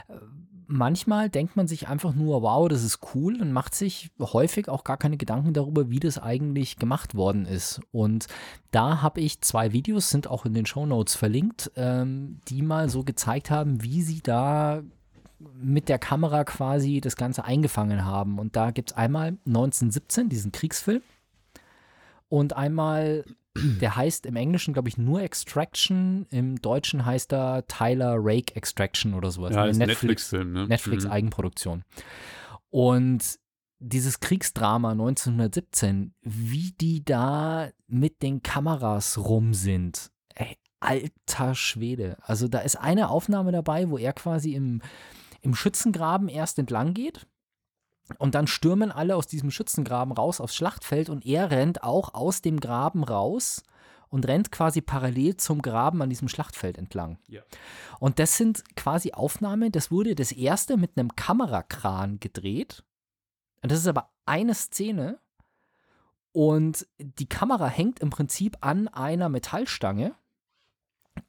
äh, 0.09 0.13
manchmal 0.72 1.30
denkt 1.30 1.55
man 1.55 1.67
sich 1.67 1.88
einfach 1.88 2.13
nur, 2.13 2.41
wow, 2.41 2.67
das 2.67 2.84
ist 2.84 2.99
cool 3.13 3.39
und 3.41 3.51
macht 3.51 3.76
sich 3.76 4.09
häufig 4.19 4.69
auch 4.69 4.84
gar 4.84 4.97
keine 4.97 5.17
Gedanken 5.17 5.53
darüber, 5.53 5.89
wie 5.89 5.99
das 5.99 6.17
eigentlich 6.17 6.78
gemacht 6.78 7.13
worden 7.13 7.45
ist. 7.45 7.82
Und 7.91 8.28
da 8.72 9.01
habe 9.01 9.19
ich 9.22 9.41
zwei 9.41 9.74
Videos, 9.74 10.09
sind 10.09 10.28
auch 10.28 10.45
in 10.45 10.53
den 10.53 10.65
Show 10.65 10.86
Notes 10.86 11.15
verlinkt, 11.15 11.72
ähm, 11.76 12.39
die 12.47 12.61
mal 12.61 12.89
so 12.89 13.03
gezeigt 13.03 13.51
haben, 13.51 13.84
wie 13.84 14.01
sie 14.01 14.22
da 14.22 14.82
mit 15.59 15.89
der 15.89 15.99
Kamera 15.99 16.43
quasi 16.43 17.01
das 17.01 17.15
Ganze 17.15 17.43
eingefangen 17.43 18.05
haben. 18.05 18.39
Und 18.39 18.55
da 18.55 18.72
gibt 18.72 18.91
es 18.91 18.97
einmal 18.97 19.38
1917, 19.45 20.30
diesen 20.30 20.51
Kriegsfilm, 20.51 21.01
und 22.30 22.55
einmal 22.55 23.26
der 23.56 23.95
heißt 23.95 24.26
im 24.26 24.36
Englischen, 24.36 24.74
glaube 24.74 24.89
ich, 24.89 24.97
nur 24.97 25.22
Extraction. 25.22 26.26
Im 26.30 26.62
Deutschen 26.62 27.06
heißt 27.06 27.34
er 27.34 27.66
Tyler 27.68 28.16
Rake 28.18 28.56
Extraction 28.56 29.14
oder 29.14 29.32
sowas. 29.32 29.56
Ja, 29.56 29.66
ist 29.66 29.76
ein 29.76 29.88
Netflix, 29.88 30.32
Netflix-Film, 30.32 30.52
ne? 30.54 30.68
Netflix 30.68 31.06
Mhm. 31.06 31.12
Eigenproduktion. 31.12 31.84
Und 32.70 33.39
dieses 33.80 34.20
Kriegsdrama 34.20 34.91
1917, 34.91 36.14
wie 36.22 36.72
die 36.80 37.04
da 37.04 37.70
mit 37.88 38.22
den 38.22 38.43
Kameras 38.43 39.18
rum 39.18 39.54
sind. 39.54 40.12
Ey, 40.36 40.58
alter 40.80 41.56
Schwede. 41.56 42.18
Also 42.22 42.47
da 42.47 42.60
ist 42.60 42.76
eine 42.76 43.10
Aufnahme 43.10 43.52
dabei, 43.52 43.89
wo 43.89 43.97
er 43.97 44.14
quasi 44.14 44.54
im, 44.54 44.82
im 45.41 45.56
Schützengraben 45.56 46.30
erst 46.30 46.60
entlang 46.60 46.93
geht. 46.93 47.28
Und 48.18 48.36
dann 48.36 48.47
stürmen 48.47 48.91
alle 48.91 49.16
aus 49.16 49.28
diesem 49.28 49.51
Schützengraben 49.51 50.14
raus 50.14 50.41
aufs 50.41 50.55
Schlachtfeld 50.55 51.09
und 51.09 51.26
er 51.26 51.51
rennt 51.51 51.84
auch 51.84 52.14
aus 52.14 52.41
dem 52.41 52.59
Graben 52.59 53.03
raus 53.03 53.64
und 54.09 54.28
rennt 54.28 54.51
quasi 54.51 54.82
parallel 54.82 55.38
zum 55.38 55.62
Graben 55.62 56.01
an 56.01 56.09
diesem 56.09 56.28
Schlachtfeld 56.28 56.78
entlang. 56.78 57.18
Ja. 57.28 57.41
Und 57.99 58.20
das 58.20 58.38
sind 58.38 58.64
quasi 58.76 59.14
Aufnahmen, 59.14 59.72
das 59.72 59.89
wurde 59.89 60.16
das 60.16 60.32
erste 60.32 60.78
mit 60.78 60.97
einem 60.97 61.16
Kamerakran 61.16 62.20
gedreht. 62.20 62.84
Und 63.62 63.72
das 63.72 63.80
ist 63.80 63.88
aber 63.88 64.09
eine 64.26 64.53
Szene. 64.53 65.20
Und 66.34 66.88
die 66.97 67.28
Kamera 67.28 67.68
hängt 67.68 67.99
im 67.99 68.09
Prinzip 68.09 68.57
an 68.62 68.88
einer 68.88 69.30
Metallstange 69.30 70.16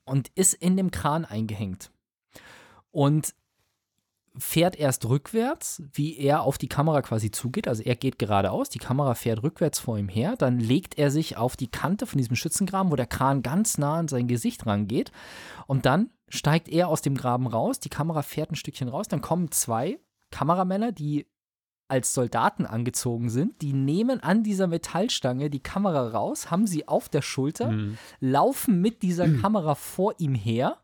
und 0.04 0.30
ist 0.34 0.54
in 0.54 0.76
dem 0.76 0.90
Kran 0.90 1.24
eingehängt. 1.24 1.90
Und 2.90 3.34
fährt 4.38 4.76
erst 4.76 5.06
rückwärts, 5.08 5.82
wie 5.92 6.16
er 6.16 6.42
auf 6.42 6.56
die 6.56 6.68
Kamera 6.68 7.02
quasi 7.02 7.30
zugeht. 7.30 7.68
Also 7.68 7.82
er 7.82 7.96
geht 7.96 8.18
geradeaus, 8.18 8.68
die 8.70 8.78
Kamera 8.78 9.14
fährt 9.14 9.42
rückwärts 9.42 9.78
vor 9.78 9.98
ihm 9.98 10.08
her. 10.08 10.36
Dann 10.38 10.58
legt 10.58 10.98
er 10.98 11.10
sich 11.10 11.36
auf 11.36 11.56
die 11.56 11.70
Kante 11.70 12.06
von 12.06 12.18
diesem 12.18 12.36
Schützengraben, 12.36 12.90
wo 12.90 12.96
der 12.96 13.06
Kran 13.06 13.42
ganz 13.42 13.76
nah 13.78 13.96
an 13.96 14.08
sein 14.08 14.28
Gesicht 14.28 14.64
rangeht. 14.66 15.12
Und 15.66 15.84
dann 15.84 16.10
steigt 16.28 16.68
er 16.68 16.88
aus 16.88 17.02
dem 17.02 17.14
Graben 17.14 17.46
raus, 17.46 17.78
die 17.78 17.90
Kamera 17.90 18.22
fährt 18.22 18.50
ein 18.50 18.56
Stückchen 18.56 18.88
raus. 18.88 19.06
Dann 19.08 19.20
kommen 19.20 19.50
zwei 19.50 19.98
Kameramänner, 20.30 20.92
die 20.92 21.26
als 21.88 22.14
Soldaten 22.14 22.64
angezogen 22.64 23.28
sind. 23.28 23.60
Die 23.60 23.74
nehmen 23.74 24.20
an 24.20 24.42
dieser 24.42 24.66
Metallstange 24.66 25.50
die 25.50 25.60
Kamera 25.62 26.08
raus, 26.08 26.50
haben 26.50 26.66
sie 26.66 26.88
auf 26.88 27.10
der 27.10 27.20
Schulter, 27.20 27.70
Mhm. 27.70 27.98
laufen 28.20 28.80
mit 28.80 29.02
dieser 29.02 29.28
Kamera 29.42 29.74
vor 29.74 30.14
ihm 30.16 30.34
her 30.34 30.78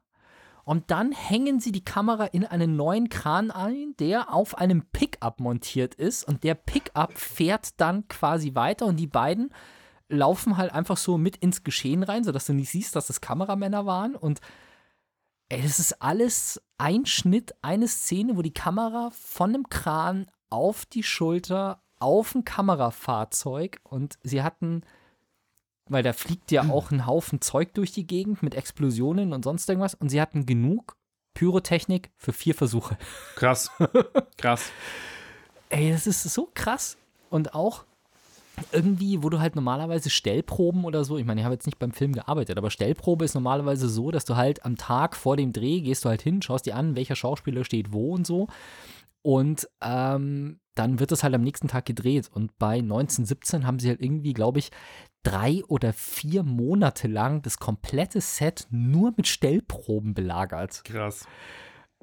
und 0.69 0.91
dann 0.91 1.13
hängen 1.13 1.61
sie 1.61 1.73
die 1.73 1.83
Kamera 1.83 2.27
in 2.27 2.45
einen 2.45 2.77
neuen 2.77 3.09
Kran 3.09 3.51
ein, 3.51 3.95
der 3.99 4.35
auf 4.35 4.59
einem 4.59 4.85
Pickup 4.93 5.41
montiert 5.41 5.95
ist. 5.95 6.25
Und 6.25 6.45
der 6.45 6.55
Pickup 6.55 7.17
fährt 7.17 7.81
dann 7.81 8.07
quasi 8.09 8.55
weiter. 8.55 8.85
Und 8.85 8.97
die 8.97 9.07
beiden 9.07 9.49
laufen 10.11 10.59
halt 10.59 10.75
einfach 10.75 10.99
so 10.99 11.17
mit 11.17 11.39
ins 11.39 11.65
Geschehen 11.65 12.03
rein, 12.03 12.23
sodass 12.23 12.45
du 12.45 12.53
nicht 12.53 12.69
siehst, 12.69 12.95
dass 12.95 13.07
das 13.07 13.23
Kameramänner 13.23 13.87
waren. 13.87 14.15
Und 14.15 14.43
ey, 15.49 15.63
das 15.63 15.79
ist 15.79 16.03
alles 16.03 16.61
ein 16.77 17.07
Schnitt, 17.07 17.55
eine 17.63 17.89
Szene, 17.89 18.37
wo 18.37 18.43
die 18.43 18.53
Kamera 18.53 19.09
von 19.13 19.55
einem 19.55 19.71
Kran 19.71 20.31
auf 20.51 20.85
die 20.85 21.03
Schulter 21.03 21.81
auf 21.99 22.35
ein 22.35 22.45
Kamerafahrzeug. 22.45 23.81
Und 23.85 24.19
sie 24.23 24.43
hatten 24.43 24.83
weil 25.89 26.03
da 26.03 26.13
fliegt 26.13 26.51
ja 26.51 26.69
auch 26.69 26.91
ein 26.91 27.07
Haufen 27.07 27.41
Zeug 27.41 27.75
durch 27.75 27.93
die 27.93 28.07
Gegend 28.07 28.43
mit 28.43 28.55
Explosionen 28.55 29.33
und 29.33 29.45
sonst 29.45 29.69
irgendwas. 29.69 29.95
Und 29.95 30.09
sie 30.09 30.21
hatten 30.21 30.47
genug 30.47 30.97
Pyrotechnik 31.35 32.11
für 32.17 32.33
vier 32.33 32.55
Versuche. 32.55 32.99
Krass. 33.37 33.71
Krass. 34.37 34.71
Ey, 35.71 35.93
das 35.93 36.07
ist 36.07 36.23
so 36.23 36.49
krass. 36.55 36.97
Und 37.31 37.55
auch 37.55 37.85
irgendwie, 38.73 39.23
wo 39.23 39.29
du 39.29 39.39
halt 39.39 39.55
normalerweise 39.55 40.11
Stellproben 40.11 40.85
oder 40.85 41.05
so, 41.05 41.19
ich 41.19 41.25
meine, 41.25 41.41
ich 41.41 41.45
habe 41.45 41.55
jetzt 41.55 41.67
nicht 41.67 41.79
beim 41.79 41.93
Film 41.93 42.13
gearbeitet, 42.13 42.59
aber 42.59 42.71
Stellprobe 42.71 43.25
ist 43.25 43.35
normalerweise 43.35 43.89
so, 43.89 44.11
dass 44.11 44.25
du 44.25 44.37
halt 44.37 44.65
am 44.65 44.77
Tag 44.77 45.15
vor 45.15 45.37
dem 45.37 45.53
Dreh 45.53 45.81
gehst 45.81 46.05
du 46.05 46.09
halt 46.09 46.23
hin, 46.23 46.43
schaust 46.43 46.67
dir 46.67 46.75
an, 46.75 46.97
welcher 46.97 47.15
Schauspieler 47.15 47.65
steht 47.65 47.93
wo 47.93 48.15
und 48.15 48.27
so. 48.27 48.49
Und 49.23 49.69
ähm, 49.83 50.59
dann 50.75 51.01
wird 51.01 51.13
es 51.13 51.23
halt 51.23 51.35
am 51.35 51.43
nächsten 51.43 51.69
Tag 51.69 51.87
gedreht. 51.87 52.31
Und 52.33 52.57
bei 52.59 52.79
1917 52.79 53.67
haben 53.67 53.79
sie 53.79 53.89
halt 53.89 54.01
irgendwie, 54.01 54.33
glaube 54.33 54.59
ich, 54.61 54.71
drei 55.29 55.63
oder 55.69 55.93
vier 55.93 56.43
Monate 56.43 57.09
lang 57.09 57.43
das 57.43 57.59
komplette 57.59 58.21
Set 58.21 58.67
nur 58.71 59.13
mit 59.17 59.27
Stellproben 59.27 60.15
belagert. 60.15 60.83
Krass. 60.85 61.27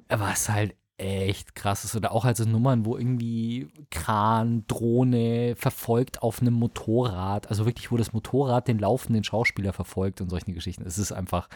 Was 0.09 0.49
halt 0.49 0.75
echt 0.97 1.55
krass 1.55 1.83
ist. 1.83 1.95
Oder 1.95 2.11
auch 2.11 2.25
also 2.25 2.45
Nummern, 2.45 2.85
wo 2.85 2.97
irgendwie 2.97 3.67
Kran, 3.89 4.65
Drohne 4.67 5.55
verfolgt 5.57 6.21
auf 6.21 6.41
einem 6.41 6.53
Motorrad. 6.53 7.49
Also 7.49 7.65
wirklich, 7.65 7.91
wo 7.91 7.97
das 7.97 8.13
Motorrad 8.13 8.67
den 8.67 8.79
laufenden 8.79 9.23
Schauspieler 9.23 9.73
verfolgt 9.73 10.21
und 10.21 10.29
solche 10.29 10.53
Geschichten. 10.53 10.85
Es 10.85 10.97
ist 10.97 11.11
einfach, 11.11 11.49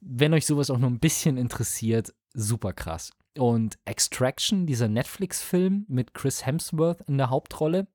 wenn 0.00 0.34
euch 0.34 0.46
sowas 0.46 0.70
auch 0.70 0.78
nur 0.78 0.90
ein 0.90 1.00
bisschen 1.00 1.36
interessiert, 1.36 2.14
super 2.34 2.72
krass. 2.72 3.12
Und 3.38 3.78
Extraction, 3.84 4.66
dieser 4.66 4.88
Netflix-Film 4.88 5.86
mit 5.88 6.12
Chris 6.12 6.44
Hemsworth 6.44 7.00
in 7.08 7.18
der 7.18 7.30
Hauptrolle, 7.30 7.88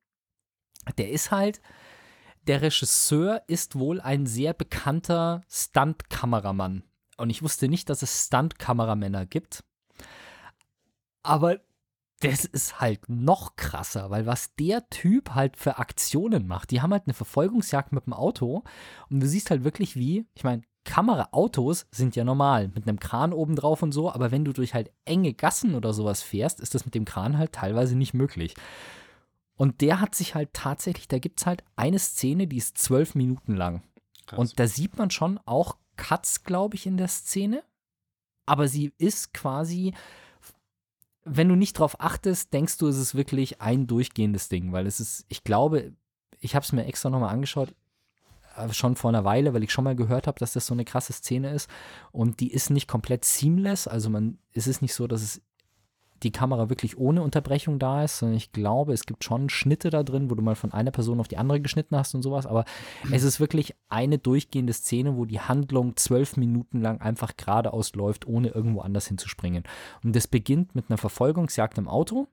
der 0.96 1.10
ist 1.10 1.30
halt, 1.30 1.60
der 2.48 2.62
Regisseur 2.62 3.42
ist 3.46 3.78
wohl 3.78 4.00
ein 4.00 4.26
sehr 4.26 4.54
bekannter 4.54 5.42
Stunt-Kameramann. 5.48 6.82
Und 7.16 7.30
ich 7.30 7.42
wusste 7.42 7.68
nicht, 7.68 7.90
dass 7.90 8.02
es 8.02 8.26
Stunt-Kameramänner 8.26 9.26
gibt. 9.26 9.64
Aber 11.22 11.60
das 12.20 12.44
ist 12.44 12.80
halt 12.80 13.08
noch 13.08 13.54
krasser, 13.56 14.10
weil 14.10 14.26
was 14.26 14.54
der 14.56 14.88
Typ 14.88 15.34
halt 15.34 15.56
für 15.56 15.78
Aktionen 15.78 16.48
macht, 16.48 16.70
die 16.70 16.80
haben 16.80 16.92
halt 16.92 17.04
eine 17.06 17.14
Verfolgungsjagd 17.14 17.92
mit 17.92 18.06
dem 18.06 18.12
Auto 18.12 18.64
und 19.08 19.20
du 19.20 19.28
siehst 19.28 19.50
halt 19.50 19.62
wirklich 19.62 19.94
wie, 19.94 20.26
ich 20.34 20.42
meine, 20.42 20.62
Kameraautos 20.84 21.86
sind 21.92 22.16
ja 22.16 22.24
normal, 22.24 22.68
mit 22.68 22.88
einem 22.88 22.98
Kran 22.98 23.32
oben 23.32 23.54
drauf 23.54 23.82
und 23.82 23.92
so, 23.92 24.10
aber 24.10 24.30
wenn 24.32 24.44
du 24.44 24.52
durch 24.52 24.74
halt 24.74 24.90
enge 25.04 25.34
Gassen 25.34 25.74
oder 25.74 25.92
sowas 25.92 26.22
fährst, 26.22 26.60
ist 26.60 26.74
das 26.74 26.86
mit 26.86 26.94
dem 26.94 27.04
Kran 27.04 27.38
halt 27.38 27.52
teilweise 27.52 27.94
nicht 27.94 28.14
möglich. 28.14 28.54
Und 29.58 29.80
der 29.80 30.00
hat 30.00 30.14
sich 30.14 30.36
halt 30.36 30.54
tatsächlich, 30.54 31.08
da 31.08 31.18
gibt 31.18 31.40
es 31.40 31.46
halt 31.46 31.64
eine 31.74 31.98
Szene, 31.98 32.46
die 32.46 32.56
ist 32.56 32.78
zwölf 32.78 33.16
Minuten 33.16 33.56
lang. 33.56 33.82
Krass. 34.26 34.38
Und 34.38 34.58
da 34.60 34.68
sieht 34.68 34.96
man 34.96 35.10
schon 35.10 35.40
auch 35.46 35.76
Cuts, 35.96 36.44
glaube 36.44 36.76
ich, 36.76 36.86
in 36.86 36.96
der 36.96 37.08
Szene. 37.08 37.64
Aber 38.46 38.68
sie 38.68 38.92
ist 38.98 39.34
quasi, 39.34 39.94
wenn 41.24 41.48
du 41.48 41.56
nicht 41.56 41.76
drauf 41.76 42.00
achtest, 42.00 42.52
denkst 42.52 42.78
du, 42.78 42.86
es 42.86 42.96
ist 42.96 43.16
wirklich 43.16 43.60
ein 43.60 43.88
durchgehendes 43.88 44.48
Ding, 44.48 44.70
weil 44.70 44.86
es 44.86 45.00
ist, 45.00 45.26
ich 45.28 45.42
glaube, 45.42 45.92
ich 46.38 46.54
habe 46.54 46.64
es 46.64 46.72
mir 46.72 46.86
extra 46.86 47.10
nochmal 47.10 47.34
angeschaut, 47.34 47.74
äh, 48.56 48.72
schon 48.72 48.94
vor 48.94 49.10
einer 49.10 49.24
Weile, 49.24 49.54
weil 49.54 49.64
ich 49.64 49.72
schon 49.72 49.84
mal 49.84 49.96
gehört 49.96 50.28
habe, 50.28 50.38
dass 50.38 50.52
das 50.52 50.66
so 50.66 50.74
eine 50.74 50.84
krasse 50.84 51.12
Szene 51.12 51.50
ist. 51.50 51.68
Und 52.12 52.38
die 52.38 52.52
ist 52.52 52.70
nicht 52.70 52.86
komplett 52.86 53.24
seamless. 53.24 53.88
Also 53.88 54.08
man, 54.08 54.38
es 54.52 54.68
ist 54.68 54.82
nicht 54.82 54.94
so, 54.94 55.08
dass 55.08 55.22
es 55.22 55.42
die 56.22 56.32
Kamera 56.32 56.68
wirklich 56.68 56.98
ohne 56.98 57.22
Unterbrechung 57.22 57.78
da 57.78 58.04
ist, 58.04 58.18
sondern 58.18 58.36
ich 58.36 58.52
glaube, 58.52 58.92
es 58.92 59.06
gibt 59.06 59.24
schon 59.24 59.48
Schnitte 59.48 59.90
da 59.90 60.02
drin, 60.02 60.30
wo 60.30 60.34
du 60.34 60.42
mal 60.42 60.56
von 60.56 60.72
einer 60.72 60.90
Person 60.90 61.20
auf 61.20 61.28
die 61.28 61.36
andere 61.36 61.60
geschnitten 61.60 61.96
hast 61.96 62.14
und 62.14 62.22
sowas, 62.22 62.46
aber 62.46 62.64
es 63.12 63.22
ist 63.22 63.40
wirklich 63.40 63.74
eine 63.88 64.18
durchgehende 64.18 64.72
Szene, 64.72 65.16
wo 65.16 65.24
die 65.24 65.40
Handlung 65.40 65.96
zwölf 65.96 66.36
Minuten 66.36 66.80
lang 66.80 67.00
einfach 67.00 67.36
geradeaus 67.36 67.94
läuft, 67.94 68.26
ohne 68.26 68.48
irgendwo 68.48 68.80
anders 68.80 69.06
hinzuspringen. 69.06 69.64
Und 70.02 70.16
das 70.16 70.26
beginnt 70.26 70.74
mit 70.74 70.86
einer 70.88 70.98
Verfolgungsjagd 70.98 71.78
im 71.78 71.88
Auto 71.88 72.28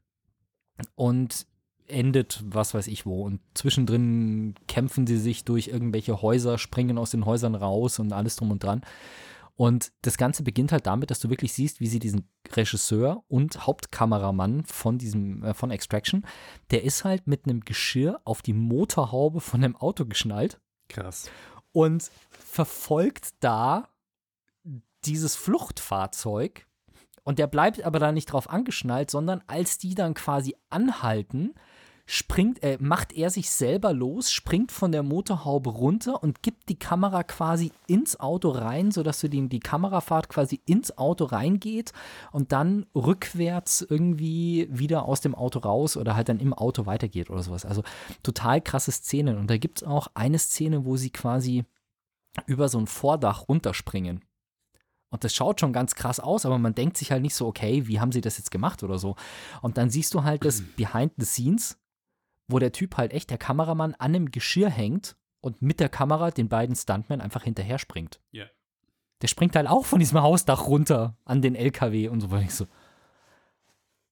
und 0.95 1.45
endet 1.87 2.43
was 2.45 2.73
weiß 2.73 2.87
ich 2.87 3.05
wo. 3.05 3.23
Und 3.23 3.39
zwischendrin 3.53 4.55
kämpfen 4.67 5.07
sie 5.07 5.17
sich 5.17 5.45
durch 5.45 5.67
irgendwelche 5.67 6.21
Häuser, 6.21 6.57
springen 6.57 6.97
aus 6.97 7.11
den 7.11 7.25
Häusern 7.25 7.55
raus 7.55 7.99
und 7.99 8.13
alles 8.13 8.35
drum 8.35 8.51
und 8.51 8.63
dran. 8.63 8.81
Und 9.55 9.93
das 10.01 10.17
Ganze 10.17 10.43
beginnt 10.43 10.73
halt 10.73 10.85
damit, 10.85 11.11
dass 11.11 11.19
du 11.19 11.29
wirklich 11.29 11.53
siehst, 11.53 11.79
wie 11.79 11.87
sie 11.87 11.99
diesen 11.99 12.29
Regisseur 12.53 13.23
und 13.27 13.65
Hauptkameramann 13.65 14.65
von 14.65 14.97
diesem, 14.97 15.43
äh, 15.43 15.53
von 15.53 15.71
Extraction, 15.71 16.25
der 16.71 16.83
ist 16.83 17.05
halt 17.05 17.25
mit 17.25 17.45
einem 17.45 17.61
Geschirr 17.61 18.19
auf 18.25 18.41
die 18.41 18.53
Motorhaube 18.53 19.39
von 19.39 19.63
einem 19.63 19.75
Auto 19.77 20.05
geschnallt 20.05 20.59
Krass. 20.89 21.29
und 21.71 22.11
verfolgt 22.29 23.29
da 23.39 23.87
dieses 25.05 25.35
Fluchtfahrzeug. 25.35 26.67
Und 27.23 27.39
der 27.39 27.47
bleibt 27.47 27.81
aber 27.83 27.99
da 27.99 28.11
nicht 28.11 28.25
drauf 28.25 28.49
angeschnallt, 28.49 29.09
sondern 29.09 29.41
als 29.47 29.77
die 29.77 29.95
dann 29.95 30.13
quasi 30.13 30.55
anhalten, 30.69 31.55
springt, 32.05 32.61
äh, 32.61 32.77
macht 32.79 33.13
er 33.13 33.29
sich 33.29 33.49
selber 33.49 33.91
los, 33.91 34.31
springt 34.31 34.71
von 34.71 34.91
der 34.91 35.01
Motorhaube 35.01 35.71
runter 35.71 36.21
und 36.21 36.43
gibt 36.43 36.69
die 36.69 36.77
Kamera 36.77 37.23
quasi 37.23 37.71
ins 37.87 38.19
Auto 38.19 38.49
rein, 38.49 38.91
sodass 38.91 39.21
du 39.21 39.29
die, 39.29 39.49
die 39.49 39.59
Kamerafahrt 39.59 40.29
quasi 40.29 40.61
ins 40.65 40.97
Auto 40.97 41.25
reingeht 41.25 41.93
und 42.31 42.51
dann 42.51 42.85
rückwärts 42.93 43.81
irgendwie 43.81 44.67
wieder 44.69 45.05
aus 45.05 45.21
dem 45.21 45.33
Auto 45.33 45.59
raus 45.59 45.97
oder 45.97 46.15
halt 46.15 46.29
dann 46.29 46.39
im 46.39 46.53
Auto 46.53 46.85
weitergeht 46.85 47.29
oder 47.31 47.41
sowas. 47.41 47.65
Also 47.65 47.81
total 48.21 48.61
krasse 48.61 48.91
Szenen. 48.91 49.37
Und 49.37 49.49
da 49.49 49.57
gibt 49.57 49.81
es 49.81 49.87
auch 49.87 50.07
eine 50.13 50.37
Szene, 50.37 50.85
wo 50.85 50.97
sie 50.97 51.09
quasi 51.09 51.65
über 52.45 52.69
so 52.69 52.77
ein 52.77 52.87
Vordach 52.87 53.47
runterspringen. 53.49 54.21
Und 55.09 55.23
das 55.23 55.33
schaut 55.33 55.61
schon 55.61 55.73
ganz 55.73 55.95
krass 55.95 56.19
aus, 56.19 56.45
aber 56.45 56.57
man 56.57 56.75
denkt 56.75 56.97
sich 56.97 57.11
halt 57.11 57.21
nicht 57.21 57.35
so, 57.35 57.47
okay, 57.47 57.87
wie 57.87 57.99
haben 57.99 58.11
sie 58.11 58.21
das 58.21 58.37
jetzt 58.37 58.51
gemacht 58.51 58.83
oder 58.83 58.99
so. 58.99 59.15
Und 59.61 59.77
dann 59.77 59.89
siehst 59.89 60.13
du 60.13 60.23
halt 60.23 60.43
das 60.43 60.61
Behind 60.75 61.13
the 61.17 61.25
Scenes, 61.25 61.77
wo 62.47 62.59
der 62.59 62.71
Typ 62.71 62.97
halt 62.97 63.11
echt, 63.13 63.29
der 63.29 63.37
Kameramann, 63.37 63.93
an 63.95 64.15
einem 64.15 64.31
Geschirr 64.31 64.69
hängt 64.69 65.15
und 65.41 65.61
mit 65.61 65.79
der 65.79 65.89
Kamera 65.89 66.31
den 66.31 66.49
beiden 66.49 66.75
Stuntmen 66.75 67.21
einfach 67.21 67.43
hinterher 67.43 67.79
springt. 67.79 68.19
Ja. 68.31 68.45
Der 69.21 69.27
springt 69.27 69.55
halt 69.55 69.67
auch 69.67 69.85
von 69.85 69.99
diesem 69.99 70.21
Hausdach 70.21 70.67
runter 70.67 71.15
an 71.25 71.41
den 71.41 71.55
LKW 71.55 72.09
und 72.09 72.21
so 72.21 72.31
weiter. 72.31 72.43
Ich 72.45 72.53
so, 72.53 72.67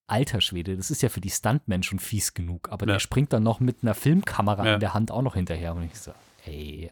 alter 0.07 0.41
Schwede, 0.41 0.75
das 0.77 0.91
ist 0.91 1.01
ja 1.01 1.09
für 1.09 1.21
die 1.21 1.29
Stuntmen 1.29 1.84
schon 1.84 1.99
fies 1.99 2.34
genug, 2.34 2.69
aber 2.71 2.86
Ja. 2.86 2.93
der 2.93 2.99
springt 2.99 3.34
dann 3.34 3.43
noch 3.43 3.59
mit 3.59 3.84
einer 3.84 3.93
Filmkamera 3.93 4.65
Ja. 4.65 4.73
in 4.75 4.79
der 4.79 4.93
Hand 4.93 5.11
auch 5.11 5.21
noch 5.21 5.36
hinterher. 5.36 5.73
Und 5.75 5.84
ich 5.84 5.99
so, 5.99 6.11
ey, 6.45 6.91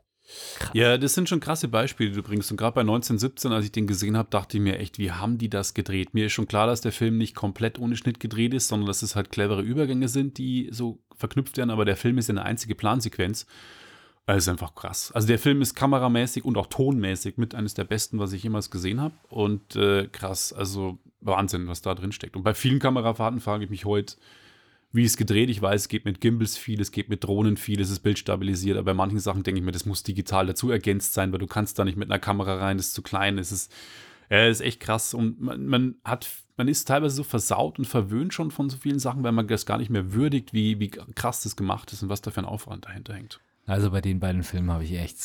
krass. 0.59 0.71
Ja, 0.73 0.97
das 0.97 1.13
sind 1.13 1.29
schon 1.29 1.39
krasse 1.39 1.67
Beispiele, 1.67 2.09
die 2.09 2.15
du 2.15 2.23
bringst. 2.23 2.51
Und 2.51 2.57
gerade 2.57 2.75
bei 2.75 2.81
1917, 2.81 3.51
als 3.51 3.65
ich 3.65 3.71
den 3.71 3.87
gesehen 3.87 4.17
habe, 4.17 4.29
dachte 4.29 4.57
ich 4.57 4.63
mir 4.63 4.79
echt, 4.79 4.99
wie 4.99 5.11
haben 5.11 5.37
die 5.37 5.49
das 5.49 5.73
gedreht? 5.73 6.13
Mir 6.13 6.27
ist 6.27 6.33
schon 6.33 6.47
klar, 6.47 6.67
dass 6.67 6.81
der 6.81 6.91
Film 6.91 7.17
nicht 7.17 7.35
komplett 7.35 7.79
ohne 7.79 7.95
Schnitt 7.95 8.19
gedreht 8.19 8.53
ist, 8.53 8.67
sondern 8.67 8.87
dass 8.87 9.01
es 9.01 9.15
halt 9.15 9.31
clevere 9.31 9.61
Übergänge 9.61 10.07
sind, 10.07 10.37
die 10.37 10.69
so 10.71 10.99
verknüpft 11.15 11.57
werden. 11.57 11.69
Aber 11.69 11.85
der 11.85 11.97
Film 11.97 12.17
ist 12.17 12.27
ja 12.27 12.33
eine 12.33 12.43
einzige 12.43 12.75
Plansequenz. 12.75 13.45
Das 14.27 14.37
ist 14.37 14.47
einfach 14.47 14.75
krass. 14.75 15.11
Also 15.11 15.27
der 15.27 15.39
Film 15.39 15.61
ist 15.61 15.75
kameramäßig 15.75 16.45
und 16.45 16.57
auch 16.57 16.67
tonmäßig 16.67 17.37
mit 17.37 17.55
eines 17.55 17.73
der 17.73 17.83
besten, 17.83 18.19
was 18.19 18.33
ich 18.33 18.43
jemals 18.43 18.71
gesehen 18.71 19.01
habe. 19.01 19.15
Und 19.29 19.75
äh, 19.75 20.07
krass, 20.07 20.53
also 20.53 20.99
Wahnsinn, 21.21 21.67
was 21.67 21.81
da 21.81 21.95
drin 21.95 22.11
steckt. 22.11 22.35
Und 22.35 22.43
bei 22.43 22.53
vielen 22.53 22.79
Kamerafahrten 22.79 23.41
frage 23.41 23.65
ich 23.65 23.69
mich 23.69 23.85
heute, 23.85 24.15
wie 24.91 25.05
es 25.05 25.17
gedreht. 25.17 25.49
Ich 25.49 25.61
weiß, 25.61 25.81
es 25.81 25.87
geht 25.87 26.05
mit 26.05 26.21
Gimbals 26.21 26.57
viel, 26.57 26.81
es 26.81 26.91
geht 26.91 27.09
mit 27.09 27.23
Drohnen 27.23 27.57
viel, 27.57 27.79
es 27.79 27.89
ist 27.89 27.99
bildstabilisiert, 27.99 28.77
aber 28.77 28.91
bei 28.91 28.93
manchen 28.93 29.19
Sachen 29.19 29.43
denke 29.43 29.59
ich 29.59 29.65
mir, 29.65 29.71
das 29.71 29.85
muss 29.85 30.03
digital 30.03 30.45
dazu 30.45 30.69
ergänzt 30.69 31.13
sein, 31.13 31.31
weil 31.31 31.39
du 31.39 31.47
kannst 31.47 31.79
da 31.79 31.85
nicht 31.85 31.97
mit 31.97 32.09
einer 32.09 32.19
Kamera 32.19 32.55
rein, 32.55 32.77
das 32.77 32.87
ist 32.87 32.93
zu 32.93 33.01
klein, 33.01 33.37
es 33.37 33.51
ist, 33.51 33.71
das 34.29 34.59
ist 34.59 34.61
echt 34.61 34.79
krass 34.79 35.13
und 35.13 35.39
man, 35.41 35.65
man 35.65 35.95
hat, 36.03 36.27
man 36.57 36.67
ist 36.67 36.87
teilweise 36.87 37.15
so 37.15 37.23
versaut 37.23 37.79
und 37.79 37.85
verwöhnt 37.85 38.33
schon 38.33 38.51
von 38.51 38.69
so 38.69 38.77
vielen 38.77 38.99
Sachen, 38.99 39.23
weil 39.23 39.31
man 39.31 39.47
das 39.47 39.65
gar 39.65 39.77
nicht 39.77 39.89
mehr 39.89 40.13
würdigt, 40.13 40.53
wie, 40.53 40.79
wie 40.79 40.89
krass 40.89 41.41
das 41.41 41.55
gemacht 41.55 41.91
ist 41.93 42.03
und 42.03 42.09
was 42.09 42.21
da 42.21 42.31
für 42.31 42.41
ein 42.41 42.45
Aufwand 42.45 42.85
dahinter 42.85 43.13
hängt. 43.13 43.39
Also 43.65 43.91
bei 43.91 44.01
den 44.01 44.19
beiden 44.19 44.43
Filmen 44.43 44.71
habe 44.71 44.83
ich 44.83 44.93
echt, 44.93 45.17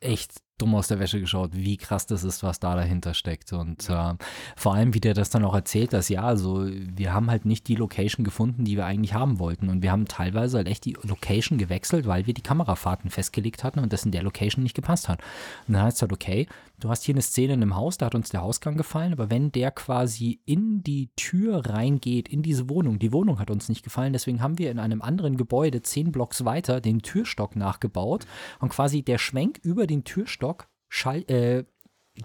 echt 0.00 0.32
dumm 0.58 0.74
aus 0.74 0.88
der 0.88 1.00
Wäsche 1.00 1.20
geschaut, 1.20 1.50
wie 1.54 1.76
krass 1.76 2.06
das 2.06 2.24
ist, 2.24 2.42
was 2.42 2.60
da 2.60 2.76
dahinter 2.76 3.14
steckt. 3.14 3.52
Und 3.52 3.88
äh, 3.90 4.14
vor 4.56 4.74
allem, 4.74 4.94
wie 4.94 5.00
der 5.00 5.14
das 5.14 5.30
dann 5.30 5.44
auch 5.44 5.54
erzählt, 5.54 5.92
dass 5.92 6.08
ja, 6.08 6.22
also 6.22 6.66
wir 6.66 7.12
haben 7.12 7.30
halt 7.30 7.44
nicht 7.44 7.66
die 7.68 7.74
Location 7.74 8.24
gefunden, 8.24 8.64
die 8.64 8.76
wir 8.76 8.86
eigentlich 8.86 9.14
haben 9.14 9.38
wollten. 9.38 9.68
Und 9.68 9.82
wir 9.82 9.90
haben 9.90 10.06
teilweise 10.06 10.58
halt 10.58 10.68
echt 10.68 10.84
die 10.84 10.96
Location 11.02 11.58
gewechselt, 11.58 12.06
weil 12.06 12.26
wir 12.26 12.34
die 12.34 12.42
Kamerafahrten 12.42 13.10
festgelegt 13.10 13.64
hatten 13.64 13.80
und 13.80 13.92
das 13.92 14.04
in 14.04 14.12
der 14.12 14.22
Location 14.22 14.62
nicht 14.62 14.74
gepasst 14.74 15.08
hat. 15.08 15.20
Und 15.66 15.74
dann 15.74 15.82
heißt 15.82 15.96
es 15.96 16.02
halt, 16.02 16.12
okay, 16.12 16.46
du 16.78 16.90
hast 16.90 17.04
hier 17.04 17.14
eine 17.14 17.22
Szene 17.22 17.54
in 17.54 17.62
einem 17.62 17.76
Haus, 17.76 17.98
da 17.98 18.06
hat 18.06 18.14
uns 18.14 18.30
der 18.30 18.42
Hausgang 18.42 18.76
gefallen, 18.76 19.12
aber 19.12 19.30
wenn 19.30 19.52
der 19.52 19.70
quasi 19.70 20.40
in 20.44 20.82
die 20.82 21.10
Tür 21.16 21.66
reingeht, 21.66 22.28
in 22.28 22.42
diese 22.42 22.68
Wohnung, 22.68 22.98
die 22.98 23.12
Wohnung 23.12 23.38
hat 23.38 23.50
uns 23.50 23.68
nicht 23.68 23.82
gefallen, 23.82 24.12
deswegen 24.12 24.42
haben 24.42 24.58
wir 24.58 24.70
in 24.70 24.78
einem 24.78 25.02
anderen 25.02 25.36
Gebäude 25.36 25.82
zehn 25.82 26.12
Blocks 26.12 26.44
weiter 26.44 26.80
den 26.80 27.00
Türstock 27.00 27.56
nachgebaut 27.56 28.26
und 28.60 28.70
quasi 28.70 29.02
der 29.02 29.18
Schwenk 29.18 29.60
über 29.62 29.86
den 29.86 30.04
Türstock 30.04 30.51
schall, 30.94 31.22
äh, 31.30 31.64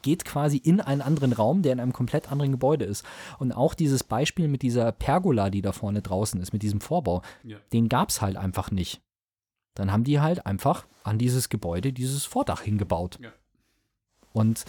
geht 0.01 0.25
quasi 0.25 0.57
in 0.57 0.81
einen 0.81 1.01
anderen 1.01 1.31
Raum, 1.31 1.61
der 1.61 1.71
in 1.71 1.79
einem 1.79 1.93
komplett 1.93 2.29
anderen 2.29 2.51
Gebäude 2.51 2.83
ist. 2.83 3.05
Und 3.39 3.53
auch 3.53 3.73
dieses 3.73 4.03
Beispiel 4.03 4.49
mit 4.49 4.61
dieser 4.61 4.91
Pergola, 4.91 5.49
die 5.49 5.61
da 5.61 5.71
vorne 5.71 6.01
draußen 6.01 6.41
ist, 6.41 6.51
mit 6.51 6.61
diesem 6.61 6.81
Vorbau, 6.81 7.21
Ja. 7.43 7.57
den 7.71 7.87
gab 7.87 8.09
es 8.09 8.21
halt 8.21 8.35
einfach 8.35 8.69
nicht. 8.69 9.01
Dann 9.75 9.91
haben 9.93 10.03
die 10.03 10.19
halt 10.19 10.45
einfach 10.45 10.85
an 11.03 11.17
dieses 11.17 11.47
Gebäude 11.47 11.93
dieses 11.93 12.25
Vordach 12.25 12.61
hingebaut. 12.61 13.17
Ja. 13.21 13.31
Und 14.33 14.65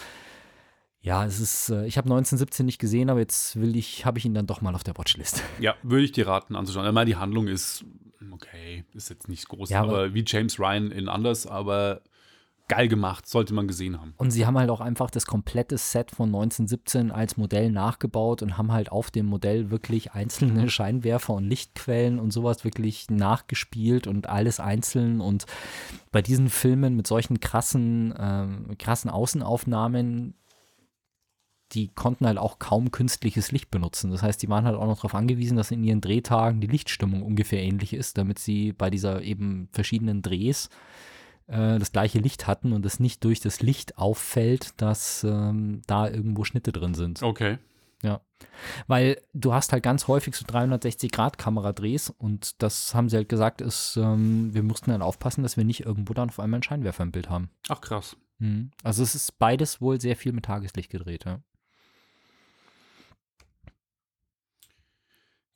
ja, 1.01 1.25
es 1.25 1.39
ist, 1.41 1.69
äh, 1.69 1.85
ich 1.85 1.97
habe 1.97 2.05
1917 2.07 2.65
nicht 2.65 2.79
gesehen, 2.79 3.09
aber 3.09 3.19
jetzt 3.19 3.59
will 3.59 3.75
ich, 3.75 4.05
habe 4.05 4.17
ich 4.19 4.25
ihn 4.25 4.33
dann 4.33 4.47
doch 4.47 4.61
mal 4.61 4.73
auf 4.75 4.83
der 4.85 4.97
Watchlist. 4.97 5.43
Ja, 5.59 5.75
würde 5.83 6.05
ich 6.05 6.11
dir 6.13 6.27
raten 6.27 6.55
anzuschauen. 6.55 6.85
Ich 6.87 6.93
meine, 6.93 7.09
die 7.09 7.15
Handlung 7.17 7.47
ist 7.47 7.83
okay, 8.31 8.85
ist 8.93 9.09
jetzt 9.09 9.27
nicht 9.27 9.49
groß, 9.49 9.69
Ja, 9.69 9.81
aber- 9.81 9.89
aber 9.89 10.13
wie 10.13 10.23
James 10.25 10.59
Ryan 10.59 10.91
in 10.91 11.09
anders, 11.09 11.45
aber 11.45 12.01
geil 12.69 12.87
gemacht, 12.87 13.27
sollte 13.27 13.53
man 13.53 13.67
gesehen 13.67 13.99
haben. 13.99 14.13
Und 14.15 14.31
sie 14.31 14.45
haben 14.45 14.57
halt 14.57 14.69
auch 14.69 14.79
einfach 14.79 15.09
das 15.09 15.25
komplette 15.25 15.77
Set 15.77 16.11
von 16.11 16.27
1917 16.27 17.11
als 17.11 17.35
Modell 17.35 17.71
nachgebaut 17.71 18.41
und 18.41 18.57
haben 18.57 18.71
halt 18.71 18.91
auf 18.91 19.11
dem 19.11 19.25
Modell 19.25 19.71
wirklich 19.71 20.13
einzelne 20.13 20.69
Scheinwerfer 20.69 21.33
und 21.33 21.43
Lichtquellen 21.43 22.19
und 22.19 22.31
sowas 22.31 22.63
wirklich 22.63 23.09
nachgespielt 23.09 24.07
und 24.07 24.29
alles 24.29 24.61
einzeln. 24.61 25.19
Und 25.19 25.45
bei 26.11 26.21
diesen 26.21 26.49
Filmen 26.49 26.95
mit 26.95 27.07
solchen 27.07 27.39
krassen, 27.39 28.13
ähm, 28.17 28.77
krassen 28.77 29.09
Außenaufnahmen, 29.09 30.35
die 31.73 31.87
konnten 31.89 32.25
halt 32.25 32.37
auch 32.37 32.59
kaum 32.59 32.91
künstliches 32.91 33.51
Licht 33.51 33.71
benutzen. 33.71 34.11
Das 34.11 34.23
heißt, 34.23 34.41
die 34.41 34.49
waren 34.49 34.65
halt 34.65 34.75
auch 34.75 34.87
noch 34.87 34.97
darauf 34.97 35.15
angewiesen, 35.15 35.57
dass 35.57 35.71
in 35.71 35.83
ihren 35.83 36.01
Drehtagen 36.01 36.61
die 36.61 36.67
Lichtstimmung 36.67 37.23
ungefähr 37.23 37.61
ähnlich 37.61 37.93
ist, 37.93 38.17
damit 38.17 38.39
sie 38.39 38.73
bei 38.73 38.89
dieser 38.89 39.21
eben 39.21 39.69
verschiedenen 39.71 40.21
Drehs 40.21 40.69
äh, 41.49 41.79
das 41.79 41.91
gleiche 41.91 42.19
Licht 42.19 42.47
hatten 42.47 42.73
und 42.73 42.85
es 42.85 42.99
nicht 42.99 43.23
durch 43.23 43.39
das 43.39 43.61
Licht 43.61 43.97
auffällt, 43.97 44.73
dass 44.77 45.23
ähm, 45.23 45.81
da 45.87 46.07
irgendwo 46.07 46.43
Schnitte 46.43 46.71
drin 46.71 46.93
sind. 46.93 47.21
Okay. 47.21 47.57
Ja. 48.03 48.21
Weil 48.87 49.21
du 49.33 49.53
hast 49.53 49.73
halt 49.73 49.83
ganz 49.83 50.07
häufig 50.07 50.35
so 50.35 50.45
360-Grad-Kameradrehs 50.45 52.09
und 52.09 52.61
das 52.61 52.95
haben 52.95 53.09
sie 53.09 53.17
halt 53.17 53.29
gesagt, 53.29 53.61
ist, 53.61 53.97
ähm, 53.97 54.53
wir 54.53 54.63
mussten 54.63 54.91
dann 54.91 55.01
aufpassen, 55.01 55.43
dass 55.43 55.57
wir 55.57 55.65
nicht 55.65 55.85
irgendwo 55.85 56.13
dann 56.13 56.29
auf 56.29 56.39
einmal 56.39 56.57
einen 56.57 56.63
Scheinwerfer 56.63 57.03
im 57.03 57.11
Bild 57.11 57.29
haben. 57.29 57.49
Ach 57.67 57.81
krass. 57.81 58.15
Mhm. 58.37 58.71
Also 58.83 59.03
es 59.03 59.15
ist 59.15 59.37
beides 59.37 59.81
wohl 59.81 59.99
sehr 59.99 60.15
viel 60.15 60.31
mit 60.31 60.45
Tageslicht 60.45 60.89
gedreht, 60.89 61.25
ja. 61.25 61.41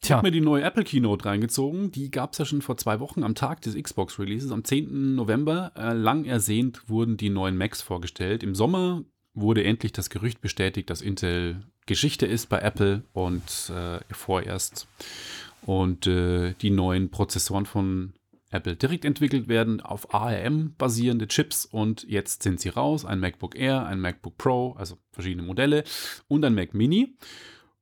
Ich 0.03 0.11
habe 0.11 0.27
mir 0.27 0.31
die 0.31 0.41
neue 0.41 0.63
Apple 0.63 0.83
Keynote 0.83 1.23
reingezogen. 1.23 1.89
Die 1.91 2.11
gab 2.11 2.33
es 2.33 2.37
ja 2.37 2.43
schon 2.43 2.61
vor 2.61 2.75
zwei 2.75 2.99
Wochen 2.99 3.23
am 3.23 3.35
Tag 3.35 3.61
des 3.61 3.81
Xbox 3.81 4.19
Releases. 4.19 4.51
Am 4.51 4.65
10. 4.65 5.15
November, 5.15 5.71
äh, 5.77 5.93
lang 5.93 6.25
ersehnt, 6.25 6.89
wurden 6.89 7.15
die 7.15 7.29
neuen 7.29 7.55
Macs 7.55 7.81
vorgestellt. 7.81 8.43
Im 8.43 8.53
Sommer 8.53 9.05
wurde 9.33 9.63
endlich 9.63 9.93
das 9.93 10.09
Gerücht 10.09 10.41
bestätigt, 10.41 10.89
dass 10.89 11.01
Intel 11.01 11.63
Geschichte 11.85 12.25
ist 12.25 12.49
bei 12.49 12.59
Apple 12.59 13.03
und 13.13 13.71
äh, 13.73 13.99
vorerst 14.11 14.87
und 15.65 16.05
äh, 16.05 16.53
die 16.61 16.69
neuen 16.69 17.09
Prozessoren 17.09 17.65
von 17.65 18.13
Apple 18.51 18.75
direkt 18.75 19.05
entwickelt 19.05 19.47
werden 19.47 19.79
auf 19.79 20.13
ARM 20.13 20.75
basierende 20.77 21.27
Chips 21.27 21.65
und 21.65 22.05
jetzt 22.09 22.43
sind 22.43 22.59
sie 22.59 22.69
raus. 22.69 23.05
Ein 23.05 23.19
MacBook 23.19 23.55
Air, 23.57 23.85
ein 23.85 24.01
MacBook 24.01 24.37
Pro, 24.37 24.73
also 24.77 24.97
verschiedene 25.11 25.47
Modelle 25.47 25.85
und 26.27 26.43
ein 26.43 26.55
Mac 26.55 26.73
Mini. 26.73 27.15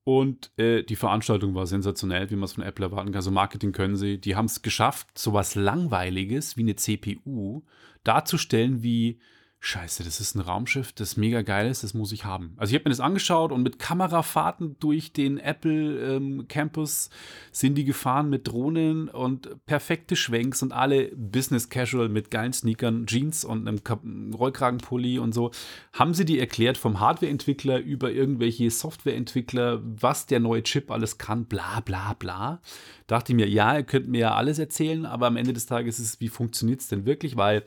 Und 0.03 0.51
äh, 0.57 0.83
die 0.83 0.95
Veranstaltung 0.95 1.53
war 1.53 1.67
sensationell, 1.67 2.29
wie 2.31 2.35
man 2.35 2.45
es 2.45 2.53
von 2.53 2.63
Apple 2.63 2.85
erwarten 2.85 3.11
kann. 3.11 3.17
Also 3.17 3.31
Marketing 3.31 3.71
können 3.71 3.95
sie. 3.95 4.17
Die 4.19 4.35
haben 4.35 4.45
es 4.45 4.61
geschafft, 4.61 5.17
so 5.17 5.33
was 5.33 5.55
Langweiliges 5.55 6.57
wie 6.57 6.61
eine 6.61 6.75
CPU 6.75 7.61
darzustellen 8.03 8.81
wie, 8.81 9.19
scheiße, 9.63 10.03
das 10.03 10.19
ist 10.19 10.33
ein 10.33 10.41
Raumschiff, 10.41 10.91
das 10.91 11.17
mega 11.17 11.43
geil 11.43 11.69
ist, 11.69 11.83
das 11.83 11.93
muss 11.93 12.11
ich 12.11 12.25
haben. 12.25 12.55
Also 12.57 12.71
ich 12.71 12.79
habe 12.79 12.89
mir 12.89 12.93
das 12.93 12.99
angeschaut 12.99 13.51
und 13.51 13.61
mit 13.61 13.77
Kamerafahrten 13.77 14.75
durch 14.79 15.13
den 15.13 15.37
Apple 15.37 16.15
ähm, 16.15 16.47
Campus 16.47 17.11
sind 17.51 17.75
die 17.75 17.85
gefahren 17.85 18.31
mit 18.31 18.47
Drohnen 18.47 19.07
und 19.07 19.63
perfekte 19.67 20.15
Schwenks 20.15 20.63
und 20.63 20.73
alle 20.73 21.15
Business 21.15 21.69
Casual 21.69 22.09
mit 22.09 22.31
geilen 22.31 22.53
Sneakern, 22.53 23.05
Jeans 23.05 23.45
und 23.45 23.67
einem 23.67 24.33
Rollkragenpulli 24.33 25.19
und 25.19 25.31
so. 25.31 25.51
Haben 25.93 26.15
sie 26.15 26.25
die 26.25 26.39
erklärt 26.39 26.79
vom 26.79 26.99
Hardwareentwickler 26.99 27.77
über 27.81 28.11
irgendwelche 28.11 28.71
Softwareentwickler, 28.71 29.79
was 29.83 30.25
der 30.25 30.39
neue 30.39 30.63
Chip 30.63 30.89
alles 30.89 31.19
kann, 31.19 31.45
bla 31.45 31.81
bla 31.81 32.13
bla. 32.13 32.61
Dachte 33.05 33.33
ich 33.33 33.35
mir, 33.35 33.47
ja, 33.47 33.77
ihr 33.77 33.83
könnt 33.83 34.07
mir 34.07 34.21
ja 34.21 34.33
alles 34.33 34.57
erzählen, 34.57 35.05
aber 35.05 35.27
am 35.27 35.37
Ende 35.37 35.53
des 35.53 35.67
Tages 35.67 35.99
ist 35.99 36.13
es, 36.15 36.19
wie 36.19 36.29
funktioniert 36.29 36.79
es 36.79 36.87
denn 36.87 37.05
wirklich? 37.05 37.37
Weil, 37.37 37.63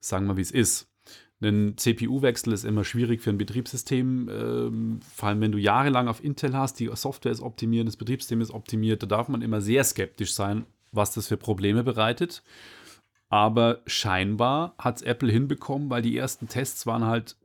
sagen 0.00 0.26
wir, 0.28 0.38
wie 0.38 0.42
es 0.42 0.50
ist. 0.50 0.88
Ein 1.42 1.76
CPU-Wechsel 1.76 2.52
ist 2.54 2.64
immer 2.64 2.84
schwierig 2.84 3.20
für 3.20 3.30
ein 3.30 3.38
Betriebssystem, 3.38 4.30
ähm, 4.32 5.00
vor 5.14 5.28
allem 5.28 5.40
wenn 5.42 5.52
du 5.52 5.58
jahrelang 5.58 6.08
auf 6.08 6.24
Intel 6.24 6.56
hast, 6.56 6.80
die 6.80 6.90
Software 6.94 7.32
ist 7.32 7.42
optimiert, 7.42 7.86
das 7.86 7.98
Betriebssystem 7.98 8.40
ist 8.40 8.52
optimiert, 8.52 9.02
da 9.02 9.06
darf 9.06 9.28
man 9.28 9.42
immer 9.42 9.60
sehr 9.60 9.84
skeptisch 9.84 10.32
sein, 10.32 10.64
was 10.92 11.12
das 11.12 11.28
für 11.28 11.36
Probleme 11.36 11.84
bereitet. 11.84 12.42
Aber 13.28 13.82
scheinbar 13.86 14.74
hat 14.78 14.96
es 14.96 15.02
Apple 15.02 15.30
hinbekommen, 15.30 15.90
weil 15.90 16.00
die 16.00 16.16
ersten 16.16 16.48
Tests 16.48 16.86
waren 16.86 17.04
halt 17.04 17.36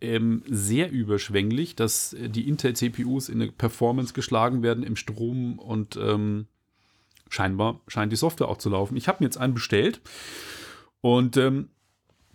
ähm, 0.00 0.42
sehr 0.46 0.90
überschwänglich, 0.90 1.76
dass 1.76 2.14
äh, 2.14 2.28
die 2.28 2.48
Intel-CPUs 2.48 3.28
in 3.28 3.40
eine 3.40 3.52
Performance 3.52 4.12
geschlagen 4.12 4.62
werden 4.62 4.82
im 4.82 4.96
Strom 4.96 5.58
und 5.58 5.96
ähm, 5.96 6.46
scheinbar 7.28 7.80
scheint 7.86 8.12
die 8.12 8.16
Software 8.16 8.48
auch 8.48 8.58
zu 8.58 8.70
laufen. 8.70 8.96
Ich 8.96 9.08
habe 9.08 9.18
mir 9.20 9.26
jetzt 9.26 9.38
einen 9.38 9.54
bestellt 9.54 10.00
und 11.00 11.36
ähm, 11.36 11.70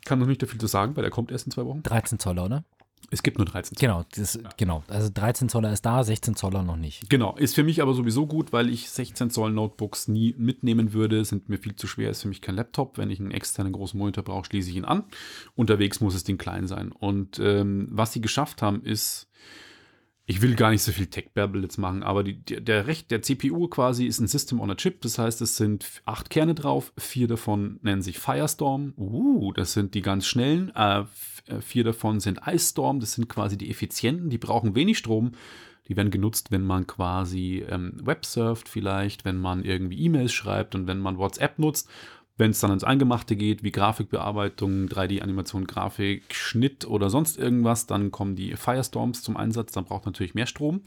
kann 0.06 0.20
noch 0.20 0.28
nicht 0.28 0.46
viel 0.46 0.60
zu 0.60 0.68
sagen, 0.68 0.96
weil 0.96 1.04
der 1.04 1.12
kommt 1.12 1.32
erst 1.32 1.46
in 1.46 1.52
zwei 1.52 1.66
Wochen. 1.66 1.84
13 1.84 2.20
Zoller, 2.20 2.46
oder? 2.46 2.64
Es 3.10 3.24
gibt 3.24 3.38
nur 3.38 3.46
13 3.46 3.76
Zoller. 3.76 3.94
Genau, 3.94 4.06
das, 4.16 4.40
genau. 4.58 4.84
Also 4.88 5.10
13 5.14 5.50
Zoller 5.50 5.74
ist 5.74 5.86
da, 5.86 6.04
16 6.04 6.36
Zoller 6.36 6.64
noch 6.64 6.78
nicht. 6.78 7.10
Genau, 7.10 7.36
ist 7.36 7.56
für 7.56 7.64
mich 7.64 7.82
aber 7.82 7.94
sowieso 7.94 8.28
gut, 8.28 8.54
weil 8.54 8.70
ich 8.70 8.90
16 8.90 9.32
Zoll 9.32 9.52
Notebooks 9.52 10.08
nie 10.08 10.36
mitnehmen 10.38 10.94
würde, 10.94 11.26
sind 11.26 11.50
mir 11.50 11.58
viel 11.58 11.76
zu 11.76 11.88
schwer, 11.88 12.12
ist 12.12 12.22
für 12.22 12.28
mich 12.28 12.42
kein 12.42 12.56
Laptop. 12.56 12.98
Wenn 12.98 13.10
ich 13.10 13.20
einen 13.20 13.32
externen 13.32 13.74
großen 13.74 13.98
Monitor 13.98 14.24
brauche, 14.24 14.46
schließe 14.46 14.70
ich 14.70 14.76
ihn 14.76 14.86
an. 14.86 15.04
Unterwegs 15.56 16.00
muss 16.00 16.14
das 16.14 16.24
Ding 16.24 16.38
klein 16.38 16.68
sein. 16.68 16.92
Und 16.92 17.40
ähm, 17.40 17.88
was 17.92 18.14
sie 18.14 18.22
geschafft 18.22 18.62
haben, 18.62 18.84
ist, 18.84 19.28
ich 20.32 20.42
will 20.42 20.56
gar 20.56 20.72
nicht 20.72 20.82
so 20.82 20.94
viel 20.94 21.08
Tech-Babble 21.08 21.62
jetzt 21.62 21.78
machen, 21.78 22.04
aber 22.04 22.24
die, 22.24 22.42
der, 22.42 22.88
Recht, 22.88 23.12
der 23.12 23.22
CPU 23.22 23.68
quasi 23.68 24.06
ist 24.06 24.22
ein 24.22 24.28
System 24.28 24.62
on 24.62 24.72
a 24.72 24.76
Chip. 24.76 25.02
Das 25.02 25.18
heißt, 25.18 25.42
es 25.42 25.58
sind 25.58 26.02
acht 26.06 26.30
Kerne 26.30 26.56
drauf. 26.56 26.94
Vier 26.98 27.28
davon 27.28 27.80
nennen 27.82 28.02
sich 28.02 28.18
Firestorm. 28.18 28.94
Uh, 28.96 29.52
das 29.52 29.74
sind 29.74 29.94
die 29.94 30.02
ganz 30.02 30.26
schnellen. 30.26 30.74
Äh, 30.74 31.04
vier 31.60 31.84
davon 31.84 32.22
sind 32.22 32.40
Ice 32.48 32.70
Storm. 32.70 33.02
Das 33.02 33.12
sind 33.12 33.28
quasi 33.28 33.58
die 33.58 33.70
effizienten. 33.70 34.30
Die 34.30 34.38
brauchen 34.38 34.74
wenig 34.74 35.00
Strom. 35.00 35.34
Die 35.90 35.98
werden 35.98 36.12
genutzt, 36.12 36.50
wenn 36.50 36.64
man 36.64 36.88
quasi 36.88 37.66
ähm, 37.68 37.98
Web 38.02 38.26
surft 38.26 38.70
vielleicht, 38.70 39.26
wenn 39.26 39.38
man 39.38 39.66
irgendwie 39.66 40.00
E-Mails 40.00 40.32
schreibt 40.32 40.76
und 40.76 40.88
wenn 40.88 41.00
man 41.00 41.18
WhatsApp 41.18 41.60
nutzt. 41.60 41.90
Wenn 42.38 42.52
es 42.52 42.60
dann 42.60 42.72
ins 42.72 42.84
Eingemachte 42.84 43.36
geht, 43.36 43.64
wie 43.64 43.72
Grafikbearbeitung, 43.72 44.88
3D-Animation, 44.88 45.68
Grafik, 45.68 46.34
Schnitt 46.34 46.88
oder 46.88 47.10
sonst 47.10 47.38
irgendwas, 47.38 47.86
dann 47.86 48.12
kommen 48.12 48.36
die 48.36 48.56
Firestorms 48.56 49.22
zum 49.22 49.38
Einsatz. 49.38 49.74
Dann 49.74 49.86
braucht 49.86 50.06
natürlich 50.06 50.34
mehr 50.34 50.48
Strom. 50.48 50.82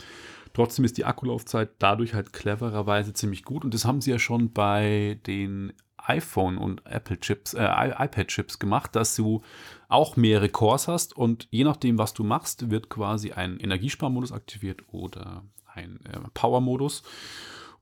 Trotzdem 0.53 0.85
ist 0.85 0.99
die 0.99 1.05
Akkulaufzeit 1.05 1.71
dadurch 1.79 2.15
halt 2.15 2.33
clevererweise 2.33 3.13
ziemlich 3.13 3.45
gut. 3.45 3.65
Und 3.65 3.75
das 3.75 3.85
haben 3.85 4.01
sie 4.01 4.11
ja 4.11 4.19
schon 4.19 4.53
bei 4.53 5.19
den 5.27 5.73
iPhone 6.07 6.59
und 6.59 6.85
Apple 6.87 7.19
Chips, 7.19 7.55
äh, 7.55 7.65
iPad 7.65 8.29
Chips 8.29 8.59
gemacht, 8.59 8.95
dass 8.95 9.17
du 9.17 9.43
auch 9.89 10.17
mehrere 10.17 10.49
Cores 10.49 10.89
hast 10.89 11.17
und 11.17 11.49
je 11.51 11.65
nachdem, 11.65 11.99
was 11.99 12.15
du 12.15 12.25
machst, 12.25 12.71
wird 12.71 12.91
quasi 12.91 13.33
ein 13.33 13.59
Energiesparmodus 13.59 14.33
aktiviert 14.33 14.83
oder 14.89 15.45
ein 15.67 16.01
äh, 16.07 16.21
Power-Modus. 16.35 17.03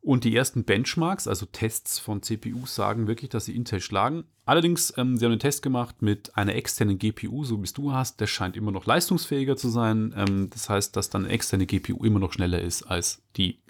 Und 0.02 0.24
die 0.24 0.34
ersten 0.34 0.64
Benchmarks, 0.64 1.28
also 1.28 1.46
Tests 1.46 2.00
von 2.00 2.22
CPUs, 2.22 2.74
sagen 2.74 3.06
wirklich, 3.06 3.30
dass 3.30 3.44
sie 3.44 3.54
Intel 3.54 3.80
schlagen. 3.80 4.24
Allerdings, 4.44 4.92
ähm, 4.96 5.16
sie 5.16 5.24
haben 5.24 5.30
einen 5.30 5.40
Test 5.40 5.62
gemacht 5.62 6.02
mit 6.02 6.36
einer 6.36 6.56
externen 6.56 6.98
GPU, 6.98 7.44
so 7.44 7.60
wie 7.60 7.64
es 7.64 7.72
du 7.72 7.92
hast. 7.92 8.20
Der 8.20 8.26
scheint 8.26 8.56
immer 8.56 8.72
noch 8.72 8.84
leistungsfähiger 8.84 9.56
zu 9.56 9.68
sein. 9.68 10.12
Ähm, 10.16 10.50
das 10.50 10.68
heißt, 10.68 10.96
dass 10.96 11.08
dann 11.08 11.24
eine 11.24 11.32
externe 11.32 11.66
GPU 11.66 12.04
immer 12.04 12.18
noch 12.18 12.32
schneller 12.32 12.60
ist 12.60 12.82
als 12.82 13.22
die 13.36 13.60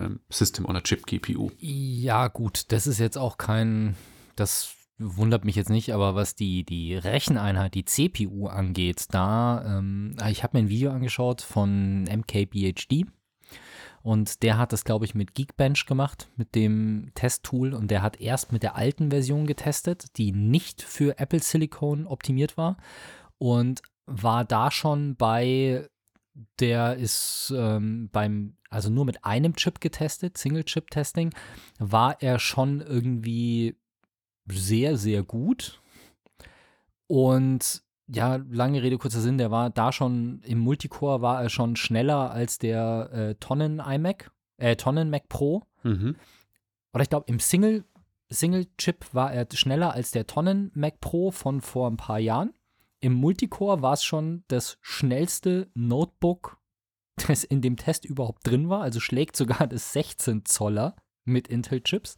ähm, 0.00 0.18
System 0.28 0.66
on 0.66 0.74
a 0.74 0.80
Chip 0.80 1.06
GPU. 1.06 1.52
Ja, 1.60 2.26
gut, 2.26 2.72
das 2.72 2.88
ist 2.88 2.98
jetzt 2.98 3.16
auch 3.16 3.38
kein, 3.38 3.94
das 4.34 4.74
wundert 4.98 5.44
mich 5.44 5.54
jetzt 5.54 5.70
nicht, 5.70 5.94
aber 5.94 6.16
was 6.16 6.34
die, 6.34 6.64
die 6.64 6.96
Recheneinheit, 6.96 7.74
die 7.74 7.84
CPU 7.84 8.48
angeht, 8.48 9.06
da, 9.10 9.78
ähm, 9.78 10.16
ich 10.30 10.42
habe 10.42 10.56
mir 10.56 10.64
ein 10.64 10.68
Video 10.68 10.90
angeschaut 10.90 11.42
von 11.42 12.04
MKBHD 12.04 13.06
und 14.06 14.44
der 14.44 14.56
hat 14.56 14.72
das, 14.72 14.84
glaube 14.84 15.04
ich, 15.04 15.16
mit 15.16 15.34
Geekbench 15.34 15.84
gemacht, 15.84 16.30
mit 16.36 16.54
dem 16.54 17.10
Testtool. 17.16 17.74
Und 17.74 17.90
der 17.90 18.02
hat 18.02 18.20
erst 18.20 18.52
mit 18.52 18.62
der 18.62 18.76
alten 18.76 19.10
Version 19.10 19.48
getestet, 19.48 20.16
die 20.16 20.30
nicht 20.30 20.80
für 20.80 21.18
Apple 21.18 21.40
Silicon 21.40 22.06
optimiert 22.06 22.56
war. 22.56 22.76
Und 23.38 23.82
war 24.06 24.44
da 24.44 24.70
schon 24.70 25.16
bei, 25.16 25.88
der 26.60 26.94
ist 26.94 27.52
ähm, 27.56 28.08
beim, 28.12 28.56
also 28.70 28.90
nur 28.90 29.06
mit 29.06 29.24
einem 29.24 29.56
Chip 29.56 29.80
getestet, 29.80 30.38
Single-Chip-Testing, 30.38 31.34
war 31.80 32.22
er 32.22 32.38
schon 32.38 32.82
irgendwie 32.82 33.74
sehr, 34.46 34.98
sehr 34.98 35.24
gut. 35.24 35.82
Und 37.08 37.82
ja, 38.08 38.36
lange 38.36 38.82
Rede, 38.82 38.98
kurzer 38.98 39.20
Sinn, 39.20 39.38
der 39.38 39.50
war 39.50 39.70
da 39.70 39.92
schon 39.92 40.40
im 40.44 40.58
Multicore 40.58 41.22
war 41.22 41.42
er 41.42 41.48
schon 41.48 41.76
schneller 41.76 42.30
als 42.30 42.58
der 42.58 43.10
äh, 43.12 43.34
Tonnen 43.36 43.80
iMac, 43.80 44.30
äh, 44.58 44.76
Tonnen 44.76 45.10
Mac 45.10 45.28
Pro. 45.28 45.64
Mhm. 45.82 46.16
Oder 46.92 47.02
ich 47.02 47.10
glaube, 47.10 47.26
im 47.28 47.40
Single, 47.40 47.84
Single 48.28 48.66
Chip 48.78 49.12
war 49.12 49.32
er 49.32 49.46
schneller 49.52 49.92
als 49.92 50.12
der 50.12 50.26
Tonnen 50.26 50.70
Mac 50.74 51.00
Pro 51.00 51.30
von 51.30 51.60
vor 51.60 51.90
ein 51.90 51.96
paar 51.96 52.18
Jahren. 52.18 52.54
Im 53.00 53.12
Multicore 53.12 53.82
war 53.82 53.92
es 53.94 54.04
schon 54.04 54.44
das 54.48 54.78
schnellste 54.82 55.68
Notebook, 55.74 56.58
das 57.26 57.44
in 57.44 57.60
dem 57.60 57.76
Test 57.76 58.04
überhaupt 58.04 58.46
drin 58.46 58.68
war. 58.68 58.82
Also 58.82 59.00
schlägt 59.00 59.36
sogar 59.36 59.66
das 59.66 59.92
16 59.92 60.44
Zoller 60.44 60.94
mit 61.24 61.48
Intel-Chips. 61.48 62.16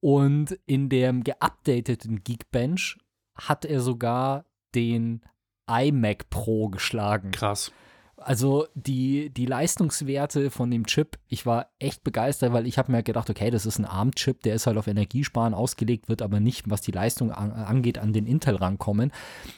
Und 0.00 0.58
in 0.66 0.88
dem 0.88 1.24
geupdateten 1.24 2.22
Geekbench 2.22 2.98
hat 3.34 3.64
er 3.64 3.80
sogar 3.80 4.44
den 4.76 5.22
iMac 5.68 6.30
Pro 6.30 6.68
geschlagen. 6.68 7.32
Krass. 7.32 7.72
Also 8.16 8.66
die, 8.74 9.30
die 9.30 9.46
Leistungswerte 9.46 10.50
von 10.50 10.70
dem 10.70 10.86
Chip, 10.86 11.18
ich 11.28 11.44
war 11.44 11.70
echt 11.78 12.02
begeistert, 12.02 12.52
weil 12.52 12.66
ich 12.66 12.78
habe 12.78 12.90
mir 12.90 13.02
gedacht, 13.02 13.28
okay, 13.28 13.50
das 13.50 13.66
ist 13.66 13.78
ein 13.78 13.84
ARM-Chip, 13.84 14.42
der 14.42 14.54
ist 14.54 14.66
halt 14.66 14.78
auf 14.78 14.86
Energiesparen 14.86 15.52
ausgelegt, 15.52 16.08
wird 16.08 16.22
aber 16.22 16.40
nicht, 16.40 16.70
was 16.70 16.80
die 16.80 16.92
Leistung 16.92 17.30
an, 17.30 17.52
angeht, 17.52 17.98
an 17.98 18.14
den 18.14 18.26
Intel 18.26 18.56
rankommen. 18.56 19.12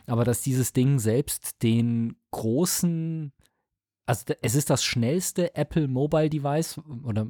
Aber 0.06 0.24
dass 0.24 0.40
dieses 0.40 0.72
Ding 0.72 0.98
selbst 0.98 1.62
den 1.62 2.16
großen, 2.32 3.32
also 4.06 4.34
es 4.42 4.54
ist 4.56 4.70
das 4.70 4.82
schnellste 4.82 5.54
Apple 5.54 5.86
Mobile 5.86 6.28
Device 6.28 6.80
oder 7.04 7.28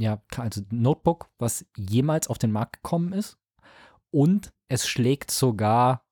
ja, 0.00 0.20
also 0.36 0.62
Notebook, 0.70 1.30
was 1.38 1.64
jemals 1.76 2.28
auf 2.28 2.38
den 2.38 2.50
Markt 2.52 2.82
gekommen 2.82 3.12
ist. 3.12 3.38
Und 4.10 4.52
es 4.68 4.88
schlägt 4.88 5.30
sogar 5.30 6.05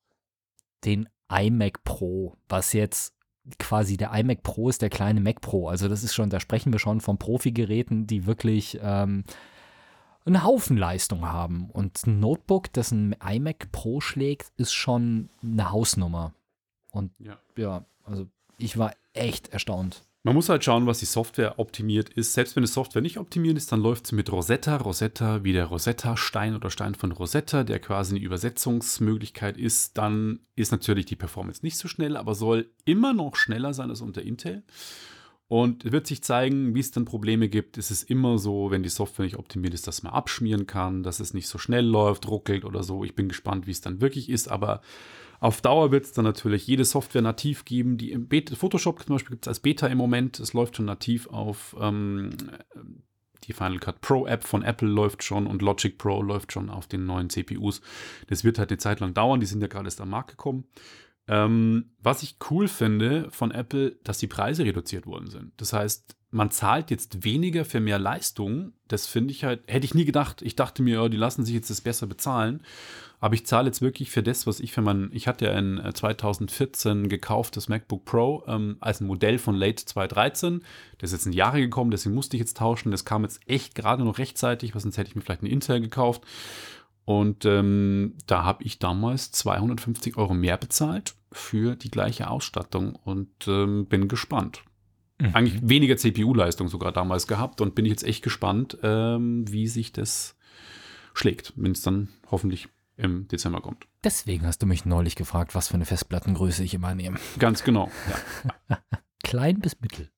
den 0.85 1.09
iMac 1.29 1.83
Pro, 1.83 2.35
was 2.47 2.73
jetzt 2.73 3.15
quasi 3.59 3.97
der 3.97 4.11
iMac 4.13 4.43
Pro 4.43 4.69
ist 4.69 4.81
der 4.81 4.89
kleine 4.89 5.19
Mac 5.19 5.41
Pro. 5.41 5.67
Also 5.69 5.87
das 5.87 6.03
ist 6.03 6.15
schon, 6.15 6.29
da 6.29 6.39
sprechen 6.39 6.71
wir 6.71 6.79
schon 6.79 7.01
von 7.01 7.17
Profi-Geräten, 7.17 8.07
die 8.07 8.25
wirklich 8.25 8.79
ähm, 8.81 9.23
einen 10.25 10.43
Haufen 10.43 10.77
Leistung 10.77 11.25
haben. 11.25 11.69
Und 11.69 12.05
ein 12.07 12.19
Notebook, 12.19 12.73
das 12.73 12.91
ein 12.91 13.15
iMac 13.23 13.71
Pro 13.71 14.01
schlägt, 14.01 14.51
ist 14.57 14.73
schon 14.73 15.29
eine 15.43 15.71
Hausnummer. 15.71 16.33
Und 16.91 17.11
ja, 17.19 17.37
ja 17.55 17.85
also 18.03 18.27
ich 18.57 18.77
war 18.77 18.93
echt 19.13 19.49
erstaunt. 19.49 20.03
Man 20.25 20.33
muss 20.33 20.49
halt 20.49 20.63
schauen, 20.63 20.87
was 20.87 20.97
die 20.97 21.05
Software 21.05 21.59
optimiert 21.59 22.09
ist. 22.09 22.33
Selbst 22.33 22.55
wenn 22.55 22.63
die 22.63 22.67
Software 22.67 23.03
nicht 23.03 23.19
optimiert 23.19 23.57
ist, 23.57 23.71
dann 23.71 23.79
läuft 23.79 24.05
es 24.05 24.11
mit 24.11 24.31
Rosetta. 24.31 24.77
Rosetta 24.77 25.43
wie 25.43 25.53
der 25.53 25.65
Rosetta-Stein 25.65 26.55
oder 26.55 26.71
Stein 26.71 26.95
von 26.95 27.11
Rosetta, 27.11 27.63
der 27.63 27.77
quasi 27.77 28.15
eine 28.15 28.25
Übersetzungsmöglichkeit 28.25 29.55
ist. 29.55 29.99
Dann 29.99 30.39
ist 30.55 30.71
natürlich 30.71 31.05
die 31.05 31.15
Performance 31.15 31.61
nicht 31.61 31.77
so 31.77 31.87
schnell, 31.87 32.17
aber 32.17 32.33
soll 32.33 32.71
immer 32.85 33.13
noch 33.13 33.35
schneller 33.35 33.75
sein 33.75 33.91
als 33.91 34.01
unter 34.01 34.23
Intel. 34.23 34.63
Und 35.47 35.91
wird 35.91 36.07
sich 36.07 36.23
zeigen, 36.23 36.73
wie 36.73 36.79
es 36.79 36.89
dann 36.89 37.05
Probleme 37.05 37.47
gibt. 37.47 37.77
Es 37.77 37.91
ist 37.91 38.09
immer 38.09 38.39
so, 38.39 38.71
wenn 38.71 38.81
die 38.81 38.89
Software 38.89 39.25
nicht 39.25 39.37
optimiert 39.37 39.75
ist, 39.75 39.85
dass 39.85 40.01
man 40.01 40.11
abschmieren 40.11 40.65
kann, 40.65 41.03
dass 41.03 41.19
es 41.19 41.35
nicht 41.35 41.47
so 41.47 41.59
schnell 41.59 41.85
läuft, 41.85 42.27
ruckelt 42.27 42.65
oder 42.65 42.81
so. 42.81 43.03
Ich 43.03 43.13
bin 43.13 43.27
gespannt, 43.27 43.67
wie 43.67 43.71
es 43.71 43.81
dann 43.81 44.01
wirklich 44.01 44.29
ist, 44.29 44.47
aber 44.47 44.81
auf 45.39 45.61
Dauer 45.61 45.91
wird 45.91 46.05
es 46.05 46.13
dann 46.13 46.25
natürlich 46.25 46.67
jede 46.67 46.85
Software 46.85 47.21
nativ 47.21 47.65
geben, 47.65 47.97
die 47.97 48.11
im 48.11 48.27
Beta, 48.27 48.55
Photoshop 48.55 49.03
zum 49.03 49.15
Beispiel 49.15 49.31
gibt 49.31 49.45
es 49.45 49.49
als 49.49 49.59
Beta 49.59 49.87
im 49.87 49.97
Moment, 49.97 50.39
es 50.39 50.53
läuft 50.53 50.77
schon 50.77 50.85
nativ 50.85 51.27
auf 51.27 51.75
ähm, 51.79 52.31
die 53.43 53.53
Final 53.53 53.79
Cut 53.79 54.01
Pro 54.01 54.25
App 54.25 54.43
von 54.43 54.63
Apple 54.63 54.87
läuft 54.87 55.23
schon 55.23 55.47
und 55.47 55.61
Logic 55.61 55.97
Pro 55.97 56.21
läuft 56.21 56.51
schon 56.51 56.69
auf 56.69 56.87
den 56.87 57.05
neuen 57.05 57.29
CPUs. 57.29 57.81
Das 58.27 58.43
wird 58.43 58.59
halt 58.59 58.71
eine 58.71 58.77
Zeit 58.77 58.99
lang 58.99 59.13
dauern, 59.13 59.39
die 59.39 59.45
sind 59.45 59.61
ja 59.61 59.67
gerade 59.67 59.85
erst 59.85 60.01
am 60.01 60.09
Markt 60.09 60.31
gekommen. 60.31 60.65
Ähm, 61.27 61.91
was 62.01 62.23
ich 62.23 62.37
cool 62.49 62.67
finde 62.67 63.29
von 63.31 63.51
Apple, 63.51 63.97
dass 64.03 64.19
die 64.19 64.27
Preise 64.27 64.63
reduziert 64.63 65.07
worden 65.07 65.29
sind. 65.29 65.53
Das 65.57 65.73
heißt, 65.73 66.15
man 66.29 66.51
zahlt 66.51 66.91
jetzt 66.91 67.23
weniger 67.23 67.65
für 67.65 67.79
mehr 67.79 67.97
Leistung. 67.97 68.73
Das 68.87 69.07
finde 69.07 69.31
ich 69.31 69.43
halt, 69.43 69.63
hätte 69.67 69.85
ich 69.85 69.95
nie 69.95 70.05
gedacht. 70.05 70.41
Ich 70.41 70.55
dachte 70.55 70.83
mir, 70.83 71.01
oh, 71.01 71.07
die 71.07 71.17
lassen 71.17 71.45
sich 71.45 71.55
jetzt 71.55 71.69
das 71.69 71.81
besser 71.81 72.07
bezahlen. 72.07 72.61
Aber 73.25 73.33
ich 73.33 73.47
zahle 73.47 73.65
jetzt 73.65 73.81
wirklich 73.81 74.11
für 74.11 74.21
das, 74.21 74.45
was 74.45 74.59
ich 74.59 74.71
für 74.71 74.83
mein, 74.83 75.09
ich 75.11 75.27
hatte 75.27 75.45
ja 75.45 75.53
ein 75.53 75.81
2014 75.91 77.09
gekauftes 77.09 77.69
MacBook 77.69 78.05
Pro 78.05 78.43
ähm, 78.45 78.77
als 78.81 79.01
ein 79.01 79.07
Modell 79.07 79.39
von 79.39 79.55
Late 79.55 79.83
2013. 79.83 80.61
Das 80.99 81.09
ist 81.09 81.13
jetzt 81.13 81.25
in 81.25 81.33
Jahre 81.33 81.59
gekommen, 81.59 81.89
deswegen 81.89 82.13
musste 82.13 82.37
ich 82.37 82.41
jetzt 82.41 82.57
tauschen. 82.57 82.91
Das 82.91 83.03
kam 83.03 83.23
jetzt 83.23 83.39
echt 83.47 83.73
gerade 83.73 84.03
noch 84.03 84.19
rechtzeitig, 84.19 84.75
was 84.75 84.83
sonst 84.83 84.99
hätte 84.99 85.09
ich 85.09 85.15
mir 85.15 85.23
vielleicht 85.23 85.41
eine 85.41 85.49
Intel 85.49 85.81
gekauft. 85.81 86.21
Und 87.03 87.45
ähm, 87.45 88.13
da 88.27 88.43
habe 88.43 88.63
ich 88.63 88.77
damals 88.77 89.31
250 89.31 90.17
Euro 90.17 90.35
mehr 90.35 90.57
bezahlt 90.57 91.15
für 91.31 91.75
die 91.75 91.89
gleiche 91.89 92.29
Ausstattung 92.29 92.93
und 92.93 93.47
ähm, 93.47 93.87
bin 93.87 94.07
gespannt. 94.07 94.61
Mhm. 95.17 95.31
Eigentlich 95.33 95.67
weniger 95.67 95.97
CPU-Leistung 95.97 96.67
sogar 96.67 96.91
damals 96.91 97.25
gehabt 97.25 97.59
und 97.59 97.73
bin 97.73 97.85
ich 97.85 97.91
jetzt 97.91 98.03
echt 98.03 98.23
gespannt, 98.23 98.77
ähm, 98.83 99.51
wie 99.51 99.67
sich 99.67 99.91
das 99.93 100.37
schlägt, 101.15 101.53
wenn 101.55 101.71
es 101.71 101.81
dann 101.81 102.09
hoffentlich 102.29 102.67
im 102.97 103.27
Dezember 103.27 103.61
kommt. 103.61 103.87
Deswegen 104.03 104.45
hast 104.45 104.61
du 104.61 104.65
mich 104.65 104.85
neulich 104.85 105.15
gefragt, 105.15 105.55
was 105.55 105.67
für 105.67 105.75
eine 105.75 105.85
Festplattengröße 105.85 106.63
ich 106.63 106.73
immer 106.73 106.95
nehme. 106.95 107.17
Ganz 107.39 107.63
genau. 107.63 107.89
Ja. 108.69 108.79
Klein 109.23 109.59
bis 109.59 109.79
mittel. 109.81 110.11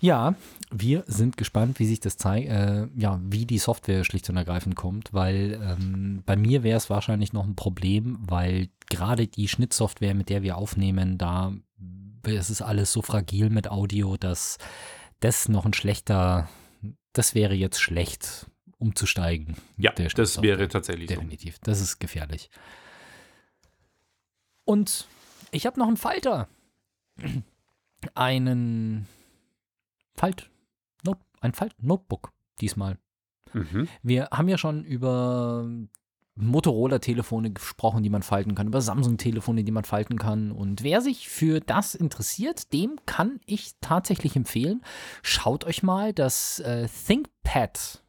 Ja, 0.00 0.34
wir 0.72 1.04
sind 1.06 1.36
gespannt, 1.36 1.78
wie 1.78 1.86
sich 1.86 2.00
das 2.00 2.16
zeigt, 2.16 2.48
äh, 2.48 2.88
ja, 2.96 3.20
wie 3.22 3.46
die 3.46 3.58
Software 3.58 4.02
schlicht 4.02 4.28
und 4.30 4.36
ergreifend 4.36 4.74
kommt, 4.74 5.12
weil 5.12 5.60
ähm, 5.62 6.22
bei 6.26 6.36
mir 6.36 6.62
wäre 6.62 6.78
es 6.78 6.90
wahrscheinlich 6.90 7.32
noch 7.32 7.46
ein 7.46 7.54
Problem, 7.54 8.18
weil 8.22 8.68
gerade 8.88 9.26
die 9.26 9.46
Schnittsoftware, 9.46 10.14
mit 10.14 10.30
der 10.30 10.42
wir 10.42 10.56
aufnehmen, 10.56 11.18
da 11.18 11.52
es 12.24 12.50
ist 12.50 12.62
alles 12.62 12.92
so 12.92 13.02
fragil 13.02 13.50
mit 13.50 13.70
Audio, 13.70 14.16
dass 14.16 14.58
das 15.20 15.48
noch 15.48 15.64
ein 15.64 15.74
schlechter, 15.74 16.48
das 17.12 17.34
wäre 17.34 17.54
jetzt 17.54 17.80
schlecht 17.80 18.49
umzusteigen. 18.80 19.56
Ja, 19.76 19.92
der 19.92 20.08
das 20.08 20.42
wäre 20.42 20.66
tatsächlich 20.68 21.08
so. 21.08 21.14
Definitiv. 21.14 21.58
Das 21.60 21.80
ist 21.80 22.00
gefährlich. 22.00 22.50
Und 24.64 25.06
ich 25.52 25.66
habe 25.66 25.78
noch 25.78 25.86
einen 25.86 25.96
Falter. 25.96 26.48
Einen 28.14 29.06
Falt. 30.14 30.48
Not, 31.04 31.18
ein 31.42 31.52
Falt-Notebook 31.52 32.32
diesmal. 32.58 32.96
Mhm. 33.52 33.88
Wir 34.02 34.28
haben 34.30 34.48
ja 34.48 34.56
schon 34.56 34.84
über 34.84 35.68
Motorola-Telefone 36.34 37.52
gesprochen, 37.52 38.02
die 38.02 38.10
man 38.10 38.22
falten 38.22 38.54
kann, 38.54 38.68
über 38.68 38.80
Samsung-Telefone, 38.80 39.64
die 39.64 39.72
man 39.72 39.84
falten 39.84 40.18
kann. 40.18 40.52
Und 40.52 40.82
wer 40.82 41.00
sich 41.00 41.28
für 41.28 41.60
das 41.60 41.94
interessiert, 41.94 42.72
dem 42.72 42.98
kann 43.06 43.40
ich 43.46 43.74
tatsächlich 43.80 44.36
empfehlen, 44.36 44.82
schaut 45.22 45.64
euch 45.64 45.82
mal 45.82 46.12
das 46.12 46.60
äh, 46.60 46.88
ThinkPad 46.88 48.02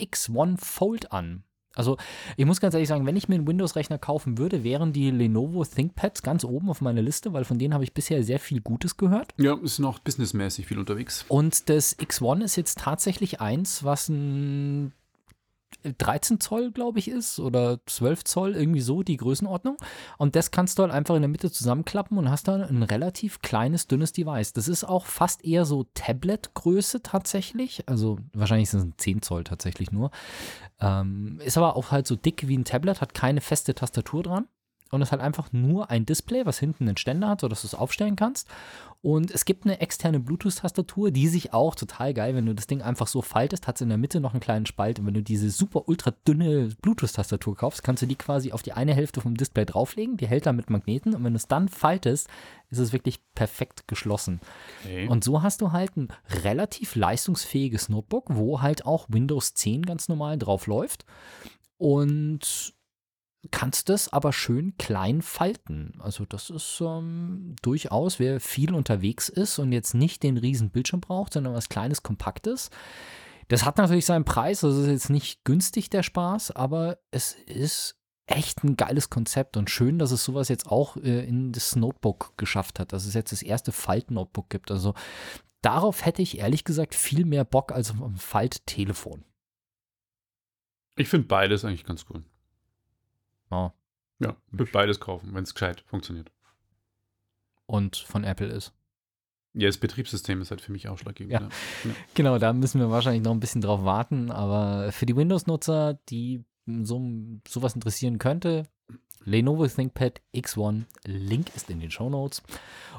X1 0.00 0.58
Fold 0.58 1.12
an. 1.12 1.44
Also 1.74 1.96
ich 2.36 2.44
muss 2.46 2.60
ganz 2.60 2.74
ehrlich 2.74 2.88
sagen, 2.88 3.06
wenn 3.06 3.16
ich 3.16 3.28
mir 3.28 3.36
einen 3.36 3.46
Windows-Rechner 3.46 3.98
kaufen 3.98 4.38
würde, 4.38 4.64
wären 4.64 4.92
die 4.92 5.10
Lenovo 5.10 5.64
ThinkPads 5.64 6.22
ganz 6.22 6.44
oben 6.44 6.68
auf 6.68 6.80
meiner 6.80 7.02
Liste, 7.02 7.32
weil 7.32 7.44
von 7.44 7.58
denen 7.58 7.74
habe 7.74 7.84
ich 7.84 7.94
bisher 7.94 8.22
sehr 8.24 8.40
viel 8.40 8.60
Gutes 8.60 8.96
gehört. 8.96 9.32
Ja, 9.38 9.54
ist 9.54 9.78
noch 9.78 10.00
businessmäßig 10.00 10.66
viel 10.66 10.78
unterwegs. 10.78 11.24
Und 11.28 11.68
das 11.68 11.96
X1 11.96 12.42
ist 12.42 12.56
jetzt 12.56 12.78
tatsächlich 12.78 13.40
eins, 13.40 13.84
was 13.84 14.08
ein 14.08 14.92
13 15.98 16.40
Zoll, 16.40 16.72
glaube 16.72 16.98
ich, 16.98 17.08
ist 17.08 17.38
oder 17.38 17.80
12 17.86 18.24
Zoll, 18.24 18.54
irgendwie 18.54 18.80
so 18.80 19.02
die 19.02 19.16
Größenordnung. 19.16 19.76
Und 20.18 20.36
das 20.36 20.50
kannst 20.50 20.78
du 20.78 20.82
halt 20.82 20.92
einfach 20.92 21.14
in 21.14 21.22
der 21.22 21.28
Mitte 21.28 21.50
zusammenklappen 21.50 22.18
und 22.18 22.30
hast 22.30 22.48
dann 22.48 22.62
ein 22.62 22.82
relativ 22.82 23.40
kleines, 23.40 23.86
dünnes 23.86 24.12
Device. 24.12 24.52
Das 24.52 24.68
ist 24.68 24.84
auch 24.84 25.06
fast 25.06 25.44
eher 25.44 25.64
so 25.64 25.86
Tablet-Größe 25.94 27.02
tatsächlich. 27.02 27.88
Also 27.88 28.18
wahrscheinlich 28.32 28.70
sind 28.70 28.94
es 28.98 29.04
10 29.04 29.22
Zoll 29.22 29.44
tatsächlich 29.44 29.90
nur. 29.92 30.10
Ähm, 30.80 31.40
ist 31.44 31.56
aber 31.56 31.76
auch 31.76 31.90
halt 31.90 32.06
so 32.06 32.16
dick 32.16 32.46
wie 32.46 32.56
ein 32.56 32.64
Tablet, 32.64 33.00
hat 33.00 33.14
keine 33.14 33.40
feste 33.40 33.74
Tastatur 33.74 34.22
dran. 34.22 34.48
Und 34.90 35.02
ist 35.02 35.12
halt 35.12 35.22
einfach 35.22 35.52
nur 35.52 35.88
ein 35.88 36.04
Display, 36.04 36.46
was 36.46 36.58
hinten 36.58 36.88
einen 36.88 36.96
Ständer 36.96 37.28
hat, 37.28 37.40
sodass 37.40 37.62
du 37.62 37.68
es 37.68 37.74
aufstellen 37.74 38.16
kannst. 38.16 38.48
Und 39.02 39.30
es 39.30 39.46
gibt 39.46 39.64
eine 39.64 39.80
externe 39.80 40.20
Bluetooth-Tastatur, 40.20 41.10
die 41.10 41.28
sich 41.28 41.54
auch 41.54 41.74
total 41.74 42.12
geil, 42.12 42.34
wenn 42.34 42.44
du 42.44 42.54
das 42.54 42.66
Ding 42.66 42.82
einfach 42.82 43.06
so 43.06 43.22
faltest, 43.22 43.66
hat 43.66 43.76
es 43.76 43.80
in 43.80 43.88
der 43.88 43.96
Mitte 43.96 44.20
noch 44.20 44.34
einen 44.34 44.40
kleinen 44.40 44.66
Spalt. 44.66 44.98
Und 44.98 45.06
wenn 45.06 45.14
du 45.14 45.22
diese 45.22 45.48
super 45.50 45.88
ultra 45.88 46.12
dünne 46.28 46.68
Bluetooth-Tastatur 46.82 47.56
kaufst, 47.56 47.82
kannst 47.82 48.02
du 48.02 48.06
die 48.06 48.16
quasi 48.16 48.52
auf 48.52 48.62
die 48.62 48.72
eine 48.72 48.92
Hälfte 48.92 49.22
vom 49.22 49.36
Display 49.36 49.64
drauflegen. 49.64 50.18
Die 50.18 50.26
hält 50.26 50.44
dann 50.44 50.56
mit 50.56 50.68
Magneten. 50.68 51.14
Und 51.14 51.24
wenn 51.24 51.32
du 51.32 51.38
es 51.38 51.48
dann 51.48 51.68
faltest, 51.68 52.28
ist 52.68 52.78
es 52.78 52.92
wirklich 52.92 53.20
perfekt 53.34 53.88
geschlossen. 53.88 54.40
Okay. 54.84 55.08
Und 55.08 55.24
so 55.24 55.40
hast 55.42 55.62
du 55.62 55.72
halt 55.72 55.96
ein 55.96 56.08
relativ 56.44 56.94
leistungsfähiges 56.94 57.88
Notebook, 57.88 58.26
wo 58.28 58.60
halt 58.60 58.84
auch 58.84 59.06
Windows 59.08 59.54
10 59.54 59.82
ganz 59.82 60.08
normal 60.08 60.36
drauf 60.36 60.66
läuft. 60.66 61.06
Und 61.78 62.74
kannst 63.50 63.88
das 63.88 64.12
aber 64.12 64.32
schön 64.32 64.76
klein 64.76 65.22
falten. 65.22 65.94
Also 66.00 66.26
das 66.26 66.50
ist 66.50 66.80
ähm, 66.80 67.56
durchaus, 67.62 68.18
wer 68.18 68.40
viel 68.40 68.74
unterwegs 68.74 69.28
ist 69.28 69.58
und 69.58 69.72
jetzt 69.72 69.94
nicht 69.94 70.22
den 70.22 70.36
riesen 70.36 70.70
Bildschirm 70.70 71.00
braucht, 71.00 71.32
sondern 71.32 71.54
was 71.54 71.68
kleines, 71.68 72.02
kompaktes. 72.02 72.70
Das 73.48 73.64
hat 73.64 73.78
natürlich 73.78 74.06
seinen 74.06 74.24
Preis, 74.24 74.60
das 74.60 74.76
ist 74.76 74.86
jetzt 74.86 75.10
nicht 75.10 75.44
günstig 75.44 75.90
der 75.90 76.02
Spaß, 76.02 76.52
aber 76.52 76.98
es 77.10 77.32
ist 77.32 77.96
echt 78.26 78.62
ein 78.62 78.76
geiles 78.76 79.10
Konzept 79.10 79.56
und 79.56 79.70
schön, 79.70 79.98
dass 79.98 80.12
es 80.12 80.24
sowas 80.24 80.48
jetzt 80.48 80.68
auch 80.68 80.96
äh, 80.96 81.24
in 81.26 81.50
das 81.52 81.74
Notebook 81.74 82.34
geschafft 82.36 82.78
hat, 82.78 82.92
dass 82.92 83.06
es 83.06 83.14
jetzt 83.14 83.32
das 83.32 83.42
erste 83.42 83.72
Falt-Notebook 83.72 84.50
gibt. 84.50 84.70
Also 84.70 84.94
darauf 85.62 86.04
hätte 86.04 86.22
ich 86.22 86.38
ehrlich 86.38 86.64
gesagt 86.64 86.94
viel 86.94 87.24
mehr 87.24 87.44
Bock 87.44 87.72
als 87.72 87.90
auf 87.90 88.00
ein 88.00 88.16
Falt-Telefon. 88.16 89.24
Ich 90.96 91.08
finde 91.08 91.26
beides 91.26 91.64
eigentlich 91.64 91.84
ganz 91.84 92.04
cool. 92.10 92.22
Ja. 93.50 93.72
Ja, 94.18 94.36
ich 94.52 94.58
würde 94.58 94.72
beides 94.72 95.00
kaufen, 95.00 95.34
wenn 95.34 95.44
es 95.44 95.54
gescheit 95.54 95.82
funktioniert. 95.86 96.30
Und 97.66 97.96
von 97.96 98.24
Apple 98.24 98.48
ist. 98.48 98.72
Ja, 99.54 99.66
das 99.66 99.78
Betriebssystem 99.78 100.40
ist 100.42 100.50
halt 100.50 100.60
für 100.60 100.72
mich 100.72 100.88
ausschlaggebend. 100.88 101.32
Ja. 101.32 101.40
Ja. 101.40 101.94
Genau, 102.14 102.38
da 102.38 102.52
müssen 102.52 102.80
wir 102.80 102.90
wahrscheinlich 102.90 103.22
noch 103.22 103.32
ein 103.32 103.40
bisschen 103.40 103.62
drauf 103.62 103.84
warten. 103.84 104.30
Aber 104.30 104.92
für 104.92 105.06
die 105.06 105.16
Windows-Nutzer, 105.16 105.98
die 106.08 106.44
so, 106.66 107.00
sowas 107.48 107.74
interessieren 107.74 108.18
könnte, 108.18 108.68
Lenovo 109.24 109.66
ThinkPad 109.66 110.20
X1, 110.34 110.84
Link 111.04 111.54
ist 111.56 111.70
in 111.70 111.80
den 111.80 111.90
Show 111.90 112.10
Notes. 112.10 112.42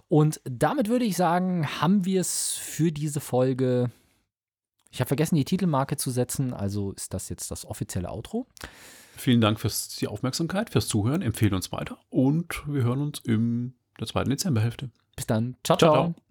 Und 0.08 0.42
damit 0.44 0.90
würde 0.90 1.06
ich 1.06 1.16
sagen, 1.16 1.68
haben 1.82 2.06
wir 2.06 2.22
es 2.22 2.54
für 2.54 2.92
diese 2.92 3.20
Folge. 3.20 3.92
Ich 4.92 5.00
habe 5.00 5.08
vergessen, 5.08 5.36
die 5.36 5.46
Titelmarke 5.46 5.96
zu 5.96 6.12
setzen, 6.12 6.54
also 6.54 6.92
ist 6.92 7.14
das 7.14 7.30
jetzt 7.30 7.50
das 7.50 7.66
offizielle 7.66 8.10
Outro. 8.10 8.46
Vielen 9.16 9.42
Dank 9.42 9.60
für 9.60 9.70
die 10.00 10.08
Aufmerksamkeit, 10.08 10.70
fürs 10.70 10.88
Zuhören. 10.88 11.22
Empfehlen 11.22 11.54
uns 11.54 11.72
weiter 11.72 12.00
und 12.10 12.64
wir 12.68 12.84
hören 12.84 13.02
uns 13.02 13.20
in 13.20 13.74
der 14.00 14.08
zweiten 14.08 14.30
Dezemberhälfte. 14.30 14.90
Bis 15.16 15.28
dann. 15.28 15.58
Ciao, 15.64 15.78
Ciao, 15.78 15.94
ciao. 15.94 16.14
ciao. 16.14 16.31